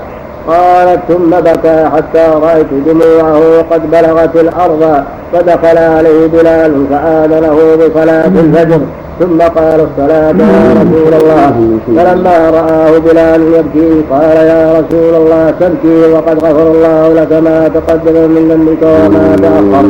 قالت 0.49 1.01
ثم 1.09 1.31
بكى 1.31 1.85
حتى 1.97 2.25
رأيت 2.43 2.67
دموعه 2.87 3.41
قد 3.71 3.91
بلغت 3.91 4.37
الأرض 4.37 5.05
فدخل 5.33 5.79
عليه 5.79 6.27
بلال 6.27 6.87
فاذنه 6.91 7.57
بصلاة 7.77 8.27
الفجر. 8.27 8.81
ثم 9.21 9.41
قال 9.41 9.81
الصلاة 9.81 10.29
يا 10.29 10.75
رسول 10.81 11.15
الله. 11.21 11.79
فلما 11.97 12.51
رآه 12.51 12.99
بلال 12.99 13.43
يبكي 13.43 14.05
قال 14.11 14.37
يا 14.37 14.73
رسول 14.73 15.15
الله 15.15 15.55
تبكي 15.61 16.13
وقد 16.13 16.45
غفر 16.45 16.67
الله 16.71 17.13
لك 17.13 17.33
ما 17.33 17.69
تقدم 17.69 18.31
من 18.31 18.49
ذنبك 18.51 18.83
وما 18.83 19.37
تأخر. 19.43 19.87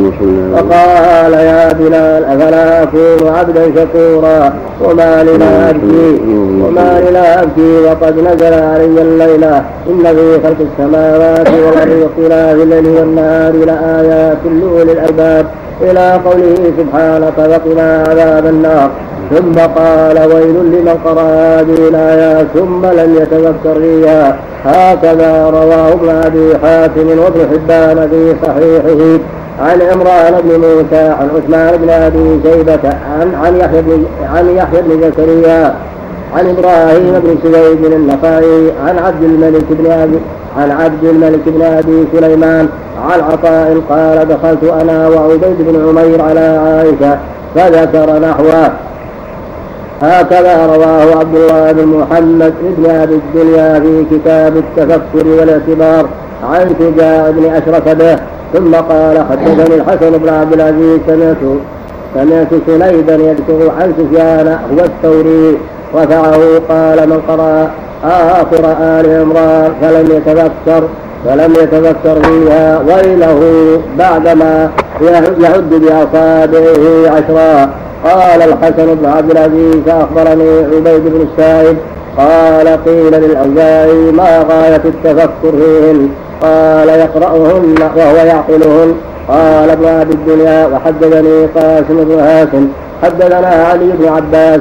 فقال 0.54 1.32
يا 1.32 1.72
بلال 1.72 2.24
أفلا 2.24 2.82
أكون 2.82 3.28
عبدا 3.38 3.64
شكورا؟ 3.76 4.52
وما 4.80 5.24
لي 5.24 5.36
لا 5.38 5.70
أبكي. 5.70 6.20
وما 6.64 7.00
لي 7.00 7.10
لا 7.10 7.42
أبكي. 7.42 7.72
وقد 7.86 8.18
نزل 8.18 8.54
علي 8.54 9.02
الليلة 9.02 9.62
إن 9.90 10.02
في 10.16 10.47
خلق 10.48 10.66
السماوات 10.72 11.48
والأرض 11.48 11.90
واختلاف 12.02 12.54
الليل 12.62 12.86
والنهار 12.86 13.52
لآيات 13.52 14.38
لأولي 14.44 14.92
الألباب 14.92 15.46
إلى 15.82 16.20
قوله 16.24 16.72
سبحانك 16.78 17.38
وقنا 17.38 18.04
عذاب 18.08 18.46
النار. 18.46 18.90
ثم 19.30 19.52
قال 19.52 20.18
ويل 20.18 20.54
لمن 20.54 20.98
قرأ 21.04 21.22
هذه 21.22 21.88
الآيات 21.88 22.46
ثم 22.54 22.86
لم 22.86 23.16
يتذكر 23.22 23.80
فيها. 23.80 24.36
هكذا 24.64 25.50
رواه 25.50 25.92
ابن 25.92 26.08
أبي 26.08 26.58
حاتم 26.62 27.08
وابن 27.18 27.40
حبان 27.52 28.08
في 28.10 28.34
صحيحه 28.46 29.18
عن 29.60 29.82
عمران 29.82 30.40
بن 30.44 30.60
موسى 30.66 31.08
عن 31.08 31.28
عثمان 31.36 31.76
بن 31.76 31.90
أبي 31.90 32.40
شيبة 32.44 32.88
عن 33.18 33.34
عن 33.44 33.56
يحيى 33.56 33.82
بن 33.82 34.04
عن 34.34 34.56
يحيى 34.56 34.82
بن 34.82 35.00
زكريا 35.02 35.74
عن 36.36 36.48
إبراهيم 36.48 37.20
بن 37.24 37.38
سويد 37.42 37.84
النخعي 37.84 38.72
عن 38.86 38.98
عبد 38.98 39.22
الملك 39.22 39.64
بن 39.70 39.90
ابي 39.90 40.18
عن 40.56 40.70
عبد 40.70 41.04
الملك 41.04 41.40
بن 41.46 41.62
أبي 41.62 42.04
سليمان 42.12 42.68
عن 43.04 43.20
عطاء 43.20 43.82
قال 43.90 44.28
دخلت 44.28 44.64
أنا 44.82 45.08
وعبيد 45.08 45.56
بن 45.58 45.88
عمير 45.88 46.22
على 46.22 46.40
عائشة 46.40 47.18
فذكر 47.54 48.18
نحوه. 48.18 48.72
هكذا 50.02 50.66
رواه 50.66 51.18
عبد 51.18 51.36
الله 51.36 51.72
بن 51.72 51.86
محمد 51.86 52.54
بن 52.78 52.90
أبي 52.90 53.14
الدنيا 53.14 53.80
في 53.80 54.04
كتاب 54.10 54.56
التفكر 54.56 55.28
والاعتبار 55.28 56.08
عن 56.52 56.74
شجاع 56.78 57.30
بن 57.30 57.44
أشرف 57.44 57.88
به 57.88 58.16
ثم 58.52 58.74
قال 58.74 59.24
حدثني 59.30 59.74
الحسن 59.76 60.18
بن 60.18 60.28
عبد 60.28 60.52
العزيز 60.52 61.00
سمعت 61.06 61.36
سمعت 62.14 62.48
سنيدا 62.66 63.14
يذكر 63.14 63.72
عن 63.80 63.92
سفيان 63.98 64.58
هو 64.72 64.84
الثوري. 64.84 65.58
رفعه 65.94 66.40
قال 66.68 67.08
من 67.08 67.20
قرأ 67.28 67.70
آخر 68.04 68.76
آل 68.80 69.20
عمران 69.20 69.72
فلم 69.80 70.16
يتذكر 70.16 70.88
فلم 71.24 71.52
يتذكر 71.52 72.22
فيها 72.22 72.78
ويله 72.78 73.40
بعدما 73.98 74.70
يعد 75.40 75.70
بأصابعه 75.70 77.10
عشرا. 77.16 77.70
قال 78.04 78.42
الحسن 78.42 78.94
بن 78.94 79.06
عبد 79.06 79.30
العزيز 79.30 79.88
أخبرني 79.88 80.58
عبيد 80.64 81.04
بن 81.04 81.26
السائب 81.32 81.76
قال 82.18 82.84
قيل 82.84 83.12
للأوزاعي 83.12 84.12
ما 84.12 84.44
غاية 84.50 84.82
التفكر 84.84 85.30
فيهن؟ 85.42 86.08
قال 86.42 86.88
يقرأهن 86.88 87.74
وهو 87.96 88.16
يعقلهن. 88.16 88.94
قال 89.28 89.70
ابن 89.70 89.86
أبي 89.86 90.12
الدنيا 90.12 90.66
وحدثني 90.66 91.46
قاسم 91.46 92.04
بن 92.04 92.18
هاشم 92.20 92.68
حدثنا 93.02 93.46
علي 93.46 93.92
بن 93.98 94.08
عباس 94.08 94.60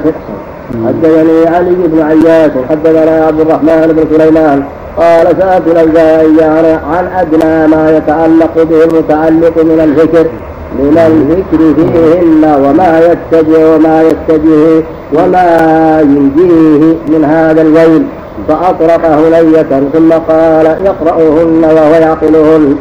حدثني 0.86 1.56
علي 1.56 1.74
بن 1.74 2.02
عياش 2.02 2.50
حدثنا 2.70 3.26
عبد 3.26 3.40
الرحمن 3.40 3.86
بن 3.96 4.16
سليمان 4.16 4.62
قال 4.96 5.26
سألت 5.26 5.66
الأوزاعي 5.66 6.42
عن 6.92 7.08
أدنى 7.20 7.66
ما 7.66 7.96
يتعلق 7.96 8.54
به 8.54 8.84
المتعلق 8.84 9.64
من 9.64 9.80
الفكر 9.80 10.26
من 10.78 10.98
الذكر 11.06 11.58
فيهن 11.74 12.44
وما 12.64 13.00
يتجه 13.00 13.74
وما 13.74 14.02
يتجه 14.02 14.84
وما 15.14 16.00
ينجيه 16.00 16.94
من 17.08 17.24
هذا 17.24 17.62
الويل. 17.62 18.02
فأطرق 18.48 19.06
هنية 19.06 19.88
ثم 19.92 20.10
قال 20.12 20.66
يقرأهن 20.84 21.62
وهو 21.64 21.94
يعقلهن. 21.94 22.76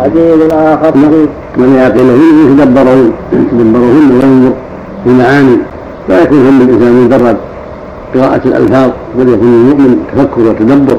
حديث 0.00 0.52
آخر 0.52 0.92
من 1.56 1.74
يعقلهن؟ 1.76 2.34
يتدبرهن 2.44 3.12
يتدبرهن 3.32 4.10
وينظر 4.10 4.52
في 5.04 5.10
المعاني 5.10 5.56
لا 6.08 6.22
يكون 6.22 6.38
هم 6.46 6.60
الإنسان 6.60 6.92
مجرد 6.92 7.36
قراءة 8.14 8.40
الألفاظ 8.44 8.90
بل 9.18 9.28
يكون 9.28 9.48
المؤمن 9.48 9.96
تفكر 10.12 10.40
وتدبر. 10.40 10.96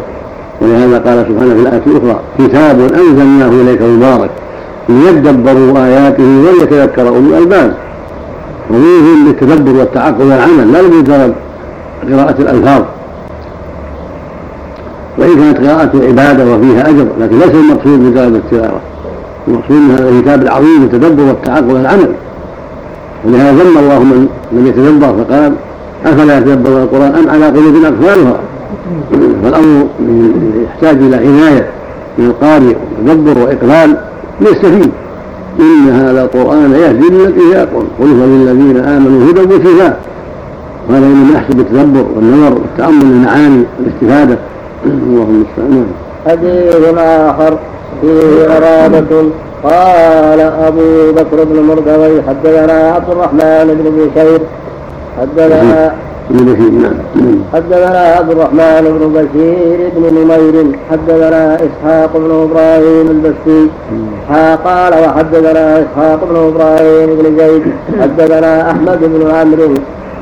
ولهذا 0.61 0.97
قال 0.99 1.25
سبحانه 1.29 1.53
في 1.53 1.61
الآية 1.61 1.81
الأخرى 1.87 2.19
كتاب 2.39 2.79
أنزلناه 2.79 3.47
إليك 3.61 3.81
مبارك 3.81 4.29
ليدبروا 4.89 5.85
آياته 5.85 6.23
وليتذكر 6.23 7.07
أولو 7.07 7.19
الألباب. 7.19 7.73
ومنهم 8.69 9.27
للتدبر 9.27 9.79
والتعقل 9.79 10.23
والعمل 10.23 10.73
لا 10.73 10.81
لمجرد 10.81 11.33
قراءة 12.11 12.35
الألفاظ. 12.39 12.81
وإن 15.17 15.35
كانت 15.35 15.57
قراءة 15.57 15.91
عبادة 16.07 16.55
وفيها 16.55 16.89
أجر 16.89 17.05
لكن 17.19 17.39
ليس 17.39 17.55
المقصود 17.55 17.99
مجرد 17.99 18.35
التلاوة. 18.35 18.79
المقصود 19.47 19.77
من 19.77 19.95
هذا 19.99 20.09
الكتاب 20.09 20.41
العظيم 20.41 20.83
التدبر 20.83 21.23
والتعقل 21.23 21.73
والعمل. 21.73 22.09
ولهذا 23.25 23.51
ذم 23.51 23.77
الله 23.77 23.99
من 24.03 24.27
لم 24.51 24.67
يتدبر 24.67 25.23
فقال 25.23 25.53
أفلا 26.05 26.37
يتدبرون 26.37 26.81
القرآن 26.81 27.15
أم 27.15 27.29
على 27.29 27.45
قلوب 27.45 27.75
أقفالها 27.75 28.39
فالأمر 29.43 29.85
يحتاج 30.63 30.97
إلى 30.97 31.15
عناية 31.15 31.67
من 32.17 32.25
القارئ 32.25 32.75
وتدبر 33.01 33.37
وإقبال 33.43 33.97
ليستفيد 34.41 34.91
إن 35.59 35.89
هذا 35.89 36.23
القرآن 36.23 36.71
يهدي 36.71 37.09
للتي 37.09 37.39
هي 37.39 37.63
أقوم 37.63 37.87
قل 37.99 38.07
هو 38.07 38.25
للذين 38.25 38.77
آمنوا 38.77 39.31
هدى 39.31 39.41
وشفاء. 39.41 39.99
وهذا 40.89 41.05
إنما 41.05 41.33
يحسب 41.33 41.59
التدبر 41.59 42.05
والنظر 42.15 42.53
والتأمل 42.53 43.01
المعاني 43.01 43.63
والاستفادة. 43.79 44.37
اللهم 44.85 45.43
حديث 46.27 46.85
آخر. 46.97 47.57
فيه 48.01 48.45
غرابة 48.51 49.11
قال 49.63 50.39
أبو 50.39 51.11
بكر 51.17 51.43
بن 51.43 51.57
مردوي 51.69 52.21
حدثنا 52.27 52.77
عبد 52.95 53.09
الرحمن 53.09 53.67
بن 53.79 53.85
بشير. 53.97 54.41
حدثنا 55.19 55.93
حدثنا 57.53 58.01
عبد 58.17 58.31
الرحمن 58.31 58.83
بن 58.95 59.03
بشير 59.17 59.79
بن 59.95 60.03
نمير. 60.17 60.55
حدثنا 60.91 61.43
إسحاق 61.55 62.11
بن 62.17 62.31
إبراهيم 62.45 63.07
البستي. 63.15 63.61
قال 64.65 64.93
وحدثنا 65.03 65.65
إسحاق 65.83 66.19
بن 66.29 66.35
إبراهيم 66.49 67.09
بن 67.19 67.25
زيد. 67.37 67.63
حدثنا 68.01 68.71
أحمد 68.71 68.99
بن 69.01 69.21
عمرو. 69.31 69.73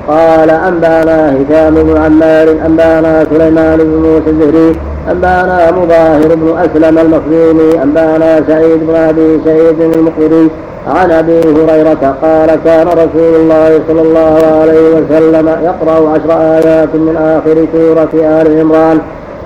قال 0.08 0.50
أنبانا 0.50 1.36
هشام 1.36 1.74
بن 1.76 1.98
عمار 1.98 2.48
أنبانا 2.66 3.26
سليمان 3.30 3.78
بن 3.78 3.96
موسى 4.06 4.30
الزهري 4.30 4.76
أنبانا 5.12 5.72
مظاهر 5.72 6.36
بن 6.36 6.58
أسلم 6.58 6.98
المخزومي 6.98 7.84
أنبانا 7.84 8.44
سعيد 8.48 8.88
بن 8.88 8.96
أبي 8.96 9.42
سعيد 9.46 9.82
المقبري 9.82 10.50
عن 10.88 11.12
أبي 11.12 11.40
هريرة 11.40 12.16
قال 12.22 12.50
كان 12.66 12.88
رسول 12.88 13.36
الله 13.36 13.80
صلى 13.88 14.02
الله 14.02 14.60
عليه 14.62 14.90
وسلم 14.90 15.48
يقرأ 15.48 16.10
عشر 16.10 16.32
آيات 16.42 16.96
من 16.96 17.16
آخر 17.18 17.66
سورة 17.74 18.42
آل 18.42 18.60
عمران. 18.60 19.00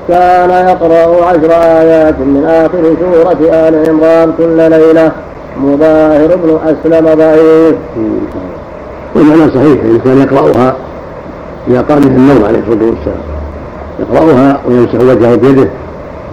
كان 0.08 0.50
يقرأ 0.50 1.26
عشر 1.26 1.52
آيات 1.52 2.20
من 2.20 2.46
آخر 2.46 2.96
سورة 3.02 3.68
آل 3.68 3.90
عمران 3.90 4.34
كل 4.38 4.58
ليلة. 4.58 5.12
مظاهر 5.58 6.36
بن 6.36 6.60
أسلم 6.66 7.06
ضعيف. 7.16 7.76
والمعنى 9.16 9.52
صحيح 9.52 9.84
ان 9.84 10.00
كان 10.06 10.18
يقرأها 10.18 10.76
إذا 11.68 11.82
قام 11.82 12.00
من 12.00 12.16
النوم 12.16 12.46
عليه 12.46 12.60
الصلاة 12.60 12.90
والسلام. 12.90 13.24
يقرأها 14.00 14.60
ويمسح 14.68 14.96
وجهه 14.96 15.36
بيده 15.36 15.70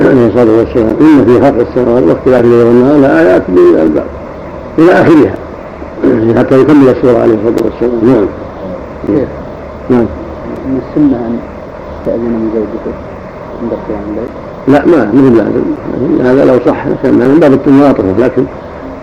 عليه 0.01 0.27
الصلاة 0.27 0.57
والسلام. 0.59 0.97
إن 1.01 1.25
في 1.25 1.40
خلق 1.40 1.66
السماوات 1.68 2.03
واختلاف 2.03 2.45
الليل 2.45 2.66
والنهار 2.66 2.97
لآيات 2.99 3.42
للألباب. 3.49 4.07
إلى 4.79 4.92
آخرها. 4.92 5.35
حتى 6.38 6.61
يكمل 6.61 6.88
السورة 6.88 7.18
عليه 7.18 7.35
الصلاة 7.35 7.71
والسلام. 7.71 8.01
نعم. 8.03 8.27
نعم. 9.90 10.07
من 10.66 10.81
السنة 10.88 11.16
أن 11.16 11.38
تأذن 12.07 12.21
من 12.21 12.51
زوجته 12.55 12.97
عند 13.62 13.73
قيام 13.88 14.03
الليل 14.11 14.29
لا 14.68 14.87
ما 14.87 15.11
لازم 15.14 16.27
هذا 16.27 16.45
لو 16.45 16.59
صح 16.66 16.85
كان 17.03 17.14
من 17.14 17.38
باب 17.40 17.53
التماطف 17.53 18.05
لكن 18.18 18.45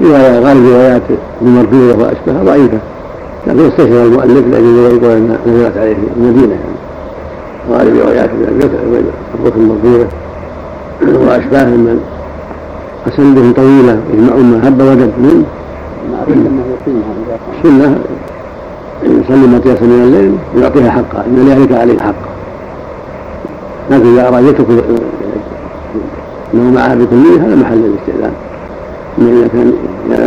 رواية 0.02 0.40
غالب 0.40 0.68
روايات 0.68 1.02
المرفوعة 1.42 1.98
وأشبهها 2.00 2.44
ضعيفة. 2.44 2.78
لكن 3.48 3.60
استشهد 3.60 3.92
المؤلف 3.92 4.48
لأجل 4.48 4.78
يقول 4.78 5.12
أن 5.12 5.38
نزلت 5.48 5.78
عليه 5.78 5.96
المدينة. 6.18 6.52
يعني 6.52 6.80
غالب 7.72 8.00
روايات 8.00 8.30
الركن 9.40 9.62
المرفوعة 9.62 10.08
وأشباه 11.02 11.66
من 11.66 12.02
أسندهم 13.08 13.54
طويلة 13.54 14.00
يجمعون 14.14 14.44
ما 14.44 14.68
هب 14.68 14.82
وجد 14.82 15.12
منه. 15.20 15.46
معروف 16.12 16.38
انه 16.38 16.64
يقيمها 17.64 17.96
ما 19.48 19.60
تيسر 19.60 19.86
من 19.86 20.04
الليل 20.04 20.36
ويعطيها 20.56 20.92
حقها 20.92 21.26
إن 21.26 21.46
لذلك 21.46 21.72
عليه 21.72 22.00
حق 22.00 22.16
لكن 23.92 24.14
إذا 24.14 24.28
اراد 24.28 24.44
يترك 24.46 24.68
إنه 26.54 26.72
معها 26.72 26.96
بكلية 26.96 27.48
هذا 27.48 27.56
محل 27.56 27.78
الاستئذان. 27.86 28.29
اذا 29.18 29.48
كان 29.48 29.74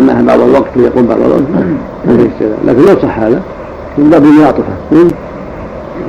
معها 0.07 0.23
بعض 0.23 0.41
الوقت 0.41 0.77
ويقوم 0.77 1.07
بعض 1.07 1.19
الوقت 1.21 1.43
ما 2.05 2.15
استئذان 2.15 2.59
لكن 2.67 2.81
لو 2.81 3.01
صح 3.03 3.19
هذا 3.19 3.41
من 3.99 4.11
باب 4.11 4.25
المعاطفة 4.25 4.73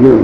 نعم. 0.02 0.20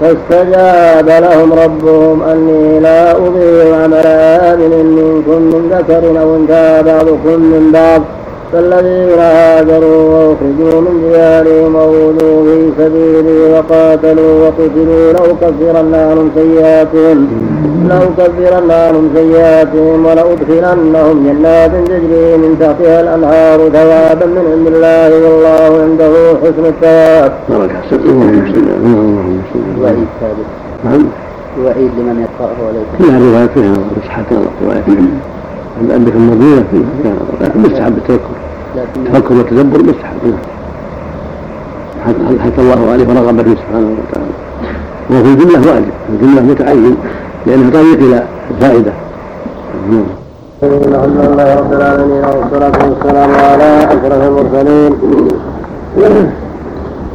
فاستجاب 0.00 1.08
لهم 1.08 1.52
ربهم 1.52 2.22
أني 2.22 2.80
لا 2.80 3.16
أضيع 3.16 3.76
عمل 3.84 4.06
آمن 4.06 4.86
منكم 4.96 5.42
من 5.42 5.68
ذكر 5.72 6.20
أو 6.20 6.36
أنثى 6.36 6.82
بعضكم 6.82 7.40
من 7.40 7.70
بعض. 7.72 8.02
فالذين 8.56 9.18
هاجروا 9.18 10.02
وأخرجوا 10.14 10.80
من 10.80 11.10
ديارهم 11.10 11.74
وولوا 11.74 12.44
في 12.44 12.72
سبيلي 12.78 13.52
وقاتلوا 13.52 14.44
وقتلوا 14.44 15.12
لأكفرن 15.12 15.94
عنهم 15.94 16.30
سيئاتهم 16.34 17.28
لأكفرن 17.88 18.70
عنهم 18.70 19.10
سيئاتهم 19.14 20.06
ولأدخلنهم 20.06 21.26
جنات 21.26 21.70
تجري 21.70 22.36
من 22.36 22.56
تحتها 22.60 23.00
الأنهار 23.00 23.58
ثوابا 23.58 24.26
من 24.26 24.44
عند 24.52 24.66
الله 24.66 25.10
والله 25.24 25.82
عنده 25.82 26.12
حسن 26.42 26.64
الثواب. 26.66 27.32
وعيد 29.82 30.06
ثابت. 30.20 30.46
نعم. 30.84 31.06
وعيد 31.64 31.90
لمن 31.98 32.26
يقرأه 32.26 32.56
وليس. 32.66 32.88
فيها 32.98 33.18
رواية 33.18 33.46
فيها 33.46 33.74
إسحاق 34.04 34.26
رواية 34.62 34.82
عندك 35.94 36.12
المدينة 36.14 36.64
فيها 36.70 37.14
مستحب 37.56 37.96
التذكر 37.96 38.45
تفكر 39.12 39.34
وتدبر 39.34 39.78
مستحب. 39.82 40.34
نعم 42.06 42.38
حث 42.38 42.58
الله 42.58 42.80
عليه 42.92 43.06
ورغب 43.08 43.42
فيه 43.42 43.54
سبحانه 43.54 43.90
وتعالى. 43.98 44.34
وهو 45.10 45.22
في 45.22 45.28
الجملة 45.28 45.58
واجب 45.68 45.92
في 46.06 46.12
الجملة 46.12 46.42
متعين 46.42 46.96
لأنه 47.46 47.70
طريق 47.70 47.98
إلى 47.98 48.22
الفائدة 48.50 48.92
الحمد 50.62 51.18
لله 51.24 51.54
رب 51.54 51.72
العالمين 51.72 52.24
والصلاة 52.24 52.72
والسلام 52.88 53.30
على 53.30 53.84
أشرف 53.84 54.22
المرسلين. 54.28 54.92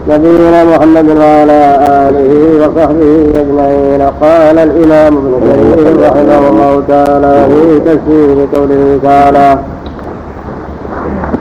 نبينا 0.09 0.63
محمد 0.63 1.07
وعلى 1.09 1.59
آله 2.07 2.31
وصحبه 2.61 3.11
أجمعين. 3.41 4.01
قال 4.21 4.57
الإمام 4.59 5.17
ابن 5.17 5.33
كثير 5.45 5.99
رحمه 6.01 6.49
الله 6.49 6.83
تعالى 6.87 7.47
في 7.49 7.79
تفسير 7.79 8.47
قوله 8.55 8.99
تعالى 9.03 9.59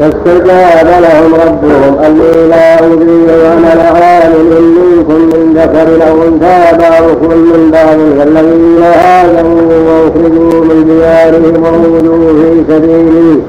فاستجاب 0.01 0.87
لهم 1.03 1.35
ربهم 1.35 1.99
أني 2.07 2.49
لا 2.49 2.79
أدري 2.79 3.25
وأنا 3.43 3.75
لعامل 3.75 4.63
منكم 4.63 5.15
من 5.15 5.55
ذكر 5.55 6.09
أو 6.09 6.23
أنثى 6.29 6.79
بعضكم 6.79 7.39
من 7.39 7.71
بعض 7.71 7.99
فالذين 8.19 8.83
هاجروا 8.83 9.73
وأخرجوا 9.89 10.65
من 10.65 10.85
ديارهم 10.85 11.63
ووجدوا 11.65 12.33
في 12.33 12.65
سبيلي 12.69 13.41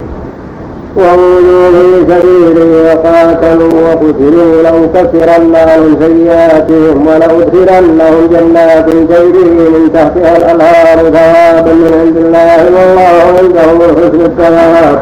ووجوا 0.98 1.72
في 1.72 2.14
سبيلي 2.14 2.82
وقاتلوا 2.84 3.72
وقتلوا 3.88 4.62
لأكفرن 4.64 5.56
عنهم 5.56 5.98
سيئاتهم 6.00 7.08
ولأدخلنهم 7.08 8.28
جنات 8.32 8.90
تجري 8.90 9.50
من 9.50 9.90
تحتها 9.94 10.38
الأنهار 10.38 10.98
ثوابا 10.98 11.74
من 11.74 11.94
عند 12.02 12.18
الله 12.18 12.66
والله 12.66 13.40
عنده 13.40 13.88
حسن 13.96 14.22
الثواب 14.26 15.00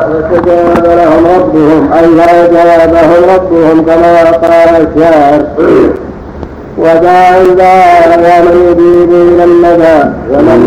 فاستجاب 0.00 0.84
لهم 0.86 1.26
ربهم 1.36 1.92
أي 1.92 2.06
فأجابهم 2.16 3.24
ربهم 3.34 3.84
كما 3.84 4.30
قال 4.30 4.86
الشاعر 4.86 5.42
ودعا 6.78 7.34
عند 7.38 7.60
ومن 8.10 8.54
يجيب 8.68 9.10
إلى 9.10 9.44
الندى 9.44 9.98
ومن 10.32 10.60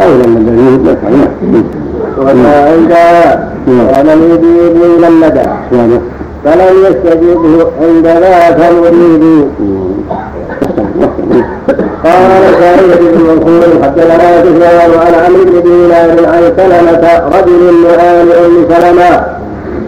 قولا 0.00 0.24
الذي 0.24 0.96
عند 2.70 2.96
ومن 3.68 4.18
يجيب 4.30 4.76
إلى 4.98 5.08
الندى 5.08 5.48
فلم 6.44 6.74
يستجبه 6.86 7.66
عند 7.82 8.06
ذاك 8.06 8.58
مريد 8.72 9.48
قال 12.04 12.42
سعيد 12.60 13.00
بن 13.00 13.20
منصور 13.28 13.82
حدثنا 13.82 14.42
سفيان 14.42 14.90
عن 15.00 15.14
عمرو 15.24 15.44
بن 15.44 15.62
دينار 15.62 16.08
عن 16.26 16.42
سلمة 16.56 17.04
رجل 17.36 17.60
من 17.72 17.90
آل 18.00 18.28
أم 18.32 18.54
سلمة. 18.70 19.12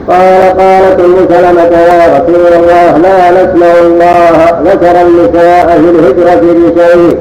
قال 0.09 0.43
قالت 0.59 1.01
أم 1.01 1.15
سلمة 1.29 1.73
يا 1.79 2.19
رسول 2.19 2.53
الله 2.57 2.97
لا 2.99 3.31
نسمع 3.31 3.73
الله 3.81 4.37
ذكر 4.65 4.97
النساء 5.07 5.67
في 5.67 5.89
الهجرة 5.91 6.43
بشيء. 6.43 7.17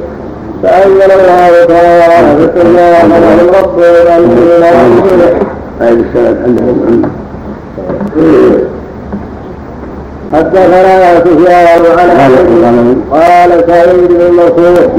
فأنزل 0.64 1.12
الله 1.12 1.66
تعالى 1.68 2.38
في 2.38 2.44
الدنيا 2.44 3.04
لهم 3.04 3.48
ربهم 3.64 4.08
أن 4.16 4.22
لا 4.60 4.72
هذه 5.80 6.04
السند 6.14 6.38
عندهم 6.46 7.02
حدثنا 10.34 11.20
سفيان 11.20 11.84
عن 12.00 12.10
قال 13.12 13.64
سعيد 13.68 14.08
بن 14.10 14.32
منصور 14.34 14.90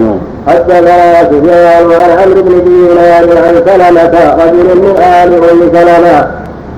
حدثنا 0.48 1.22
سفيان 1.30 1.86
عن 2.02 2.10
عمرو 2.22 2.42
بن 2.42 2.64
دينار 2.64 3.38
عن 3.44 3.54
سلمة 3.66 4.14
رجل 4.44 4.80
من 4.82 4.96
آل 4.96 5.30
أم 5.50 5.60
سلمة 5.74 6.26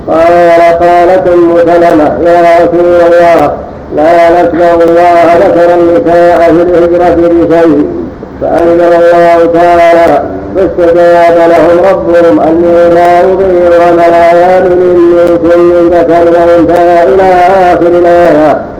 قال 0.08 0.60
قالت 0.80 1.28
أم 1.28 1.56
سلمة 1.58 2.30
يا 2.30 2.40
رسول 2.60 2.86
الله 3.06 3.52
لا 3.96 4.42
نسمع 4.42 4.74
الله 4.74 5.16
ذكر 5.38 5.74
النساء 5.74 6.38
في 6.38 6.62
الهجرة 6.62 7.16
بشيء. 7.16 7.86
فأنزل 8.40 8.92
الله 8.92 9.38
تعالى 9.54 10.22
فاستجاب 10.56 11.36
لهم 11.50 11.78
ربهم 11.90 12.40
أني 12.40 12.94
لا 12.94 13.20
أضيع 13.20 13.86
عمل 13.86 14.76
منكم 14.76 15.60
من 15.60 15.90
ذكر 15.90 16.24
وأنثى 16.24 17.14
إلى 17.14 17.22
آخر 17.72 17.86
الآية. 17.86 18.74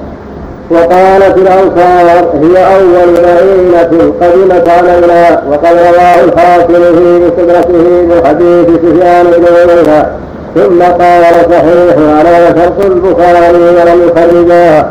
وقالت 0.70 1.38
الأنصار 1.38 2.24
هي 2.42 2.76
أول 2.76 3.12
مدينة 3.12 4.12
قدمت 4.20 4.68
علينا 4.68 5.42
وقد 5.50 5.76
رواه 5.76 6.24
الحاكم 6.24 6.74
في 6.74 7.20
بسدرته 7.20 7.78
من 7.78 8.22
حديث 8.26 8.66
سفيان 8.66 9.26
بن 9.26 9.44
عيينة 9.56 10.06
ثم 10.54 10.82
قال 10.82 11.24
صحيح 11.50 11.96
على 12.18 12.54
شرط 12.56 12.84
البخاري 12.84 13.58
ولم 13.58 14.08
يخرجاه 14.08 14.87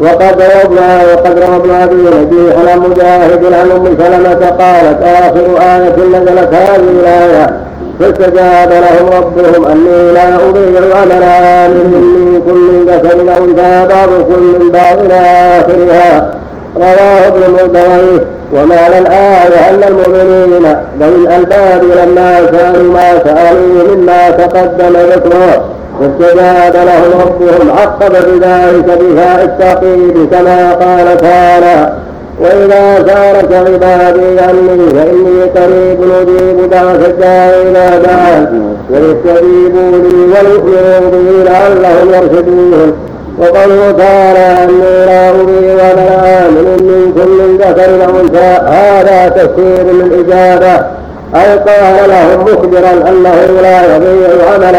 وقد 0.00 0.42
روضنا 0.42 1.00
وقد 1.12 1.38
روضنا 1.38 1.86
به 1.86 2.20
نبي 2.20 2.70
عن 2.70 2.78
مجاهد 2.78 3.44
عن 3.52 3.70
ام 3.70 3.96
سلمه 3.98 4.46
قالت 4.46 5.02
آخر 5.02 5.46
آية 5.60 6.18
نزلت 6.18 6.54
هذه 6.54 6.88
الآية 7.00 7.68
فاستجاب 8.00 8.70
لهم 8.70 9.08
ربهم 9.18 9.66
أني 9.66 10.12
لا 10.12 10.34
أضيع 10.34 10.96
عمل 11.00 11.22
عامل 11.22 11.84
منكم 11.84 12.54
من 12.54 12.88
أو 13.28 13.44
أنثى 13.44 13.94
بعضكم 13.94 14.42
من 14.42 14.70
بعض 14.70 14.98
إلى 14.98 15.14
آخرها. 15.60 16.30
رواه 16.76 17.26
ابن 17.28 17.52
مردويه 17.52 18.24
ومعنى 18.54 18.98
الآية 18.98 19.70
أن 19.70 19.82
المؤمنين. 19.88 20.76
ذوي 21.00 21.26
الألباب 21.26 21.82
لما 21.84 22.46
سألوا 22.52 22.92
ما 22.92 23.18
سألوا 23.24 23.94
مما 23.94 24.30
تقدم 24.30 24.96
ذكره. 25.14 25.77
فاستجاب 26.00 26.74
لهم 26.74 27.20
ربهم 27.20 27.70
عقب 27.78 28.12
بذلك 28.12 28.98
بفاء 29.00 29.44
التعقيب 29.44 30.28
كما 30.30 30.72
قال 30.72 31.16
تعالى 31.16 31.92
وإذا 32.40 33.04
سارك 33.06 33.52
عبادي 33.52 34.40
عني 34.40 34.90
فإني 34.90 35.42
قريب 35.56 36.00
أجيب 36.20 36.70
دعوة 36.70 37.06
الداعي 37.06 37.62
إلى 37.62 38.02
دعان 38.04 38.76
ويستجيبوا 38.90 39.90
لي 39.90 40.14
ويؤمنوا 40.32 41.10
بي 41.10 41.44
لعلهم 41.44 42.08
يرشدون. 42.14 42.92
وقوله 43.38 43.94
تعالى 43.98 44.64
أني 44.64 45.06
لا 45.06 45.30
أضيع 45.30 45.74
ولا 45.74 46.46
آمن 46.46 46.66
منكم 46.80 47.30
من 47.30 47.58
ذكر 47.58 48.04
أو 48.04 48.20
أنثى. 48.20 48.52
هذا 48.66 49.28
تفسير 49.28 49.92
للإجابة. 49.92 50.97
أي 51.34 51.58
قال 51.58 52.08
لهم 52.08 52.40
مخبرا 52.40 52.92
أنه 53.08 53.36
لا 53.62 53.96
يضيع 53.96 54.28
عمل 54.54 54.76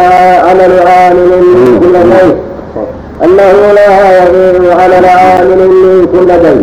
عمل 0.50 0.88
عامل 0.88 1.30
كل 1.80 1.96
شيء. 2.20 2.36
أنه 3.24 3.72
لا 3.76 3.88
يضيع 4.24 4.74
عمل 4.74 5.06
عامل 5.06 5.60
كل 6.12 6.30
شيء. 6.30 6.58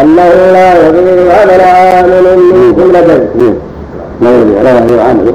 أنه 0.00 0.28
لا 0.52 0.68
يضيع 0.86 1.24
عمل 1.40 1.60
عامل 1.60 2.24
كل 2.76 2.94
شيء. 3.06 3.54
لا 4.20 4.30
يضيع 4.30 4.62
لا 4.62 5.02
عمل 5.02 5.26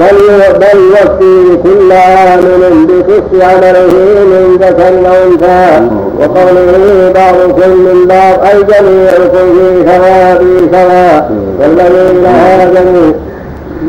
بل 0.00 0.16
بل 0.60 0.78
يوفي 0.90 1.56
كل 1.62 1.92
عامل 1.92 2.86
بقسط 2.86 3.44
عمله 3.44 3.86
من 4.24 4.56
ذكر 4.60 5.08
أو 5.08 5.30
انثى 5.30 5.88
وقوله 6.18 7.12
بعضكم 7.14 7.70
من 7.70 8.06
بعض 8.08 8.44
اي 8.44 8.62
جميعكم 8.62 9.46
في 9.58 9.84
ثوابي 9.84 10.70
سواء. 10.72 11.30
والذين 11.60 12.26
هاجروا 12.26 13.12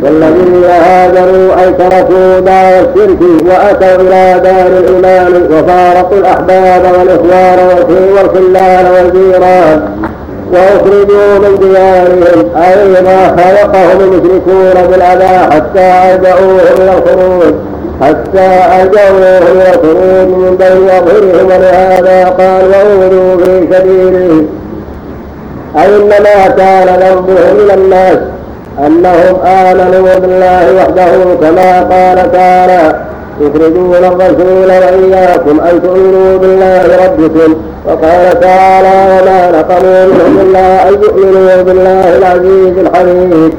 والذين 0.04 0.64
هاجروا 0.64 1.62
اي 1.64 1.74
تركوا 1.74 2.40
دار 2.40 2.80
الشرك 2.80 3.22
وأتوا 3.46 4.02
إلى 4.02 4.40
دار 4.44 4.68
الإيمان 4.68 5.44
وفارقوا 5.52 6.18
الأحباب 6.18 6.84
والإخوان 7.00 7.60
والخلان 8.16 8.86
والجيران. 8.94 9.82
وأخرجوا 10.54 11.40
من 11.40 11.58
ديارهم 11.60 12.56
أي 12.56 13.02
ما 13.02 13.28
خلقهم 13.28 14.00
المشركون 14.00 14.88
بالأذى 14.92 15.38
حتى 15.52 16.14
ألجأوهم 16.14 16.60
إلى 16.78 16.92
الخروج. 16.98 17.54
حتى 18.02 18.50
ألجأوهم 18.82 19.44
إلى 19.52 19.70
الخروج 19.70 20.28
من 20.28 20.56
بين 20.58 20.90
أظهرهم 20.90 21.46
ولهذا 21.46 22.26
قال 22.40 22.62
وأولوا 22.70 23.38
في 23.38 23.68
سبيله. 23.74 24.46
أي 25.78 25.96
إنما 25.96 26.48
كان 26.58 26.88
ذنبهم 26.88 27.66
إلى 27.66 27.74
الناس 27.74 28.18
أنهم 28.86 29.36
آمنوا 29.46 30.16
بالله 30.20 30.76
وحده 30.76 31.12
كما 31.42 31.80
قال 31.82 32.32
تعالى. 32.32 32.96
يخرجون 33.42 33.96
الرسول 33.96 34.68
وإياكم 34.68 35.60
أن 35.60 35.82
تؤمنوا 35.82 36.38
بالله 36.38 36.84
ربكم. 37.06 37.56
وقال 37.88 38.40
تعالى 38.40 39.22
وما 39.22 39.52
نقموا 39.52 40.06
منهم 40.06 40.40
إلا 40.50 40.90
أن 40.90 40.94
يؤمنوا 40.94 41.62
بالله 41.62 42.18
العزيز 42.18 42.78
الحميد 42.78 43.54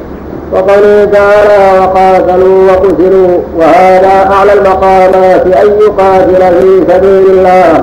وقوله 0.53 1.05
تعالى 1.13 1.81
وقاتلوا 1.81 2.71
وقتلوا 2.73 3.39
وهذا 3.59 4.31
أعلى 4.33 4.53
المقامات 4.53 5.47
أن 5.47 5.69
يقاتل 5.81 6.55
في 6.61 6.93
سبيل 6.93 7.25
الله 7.31 7.77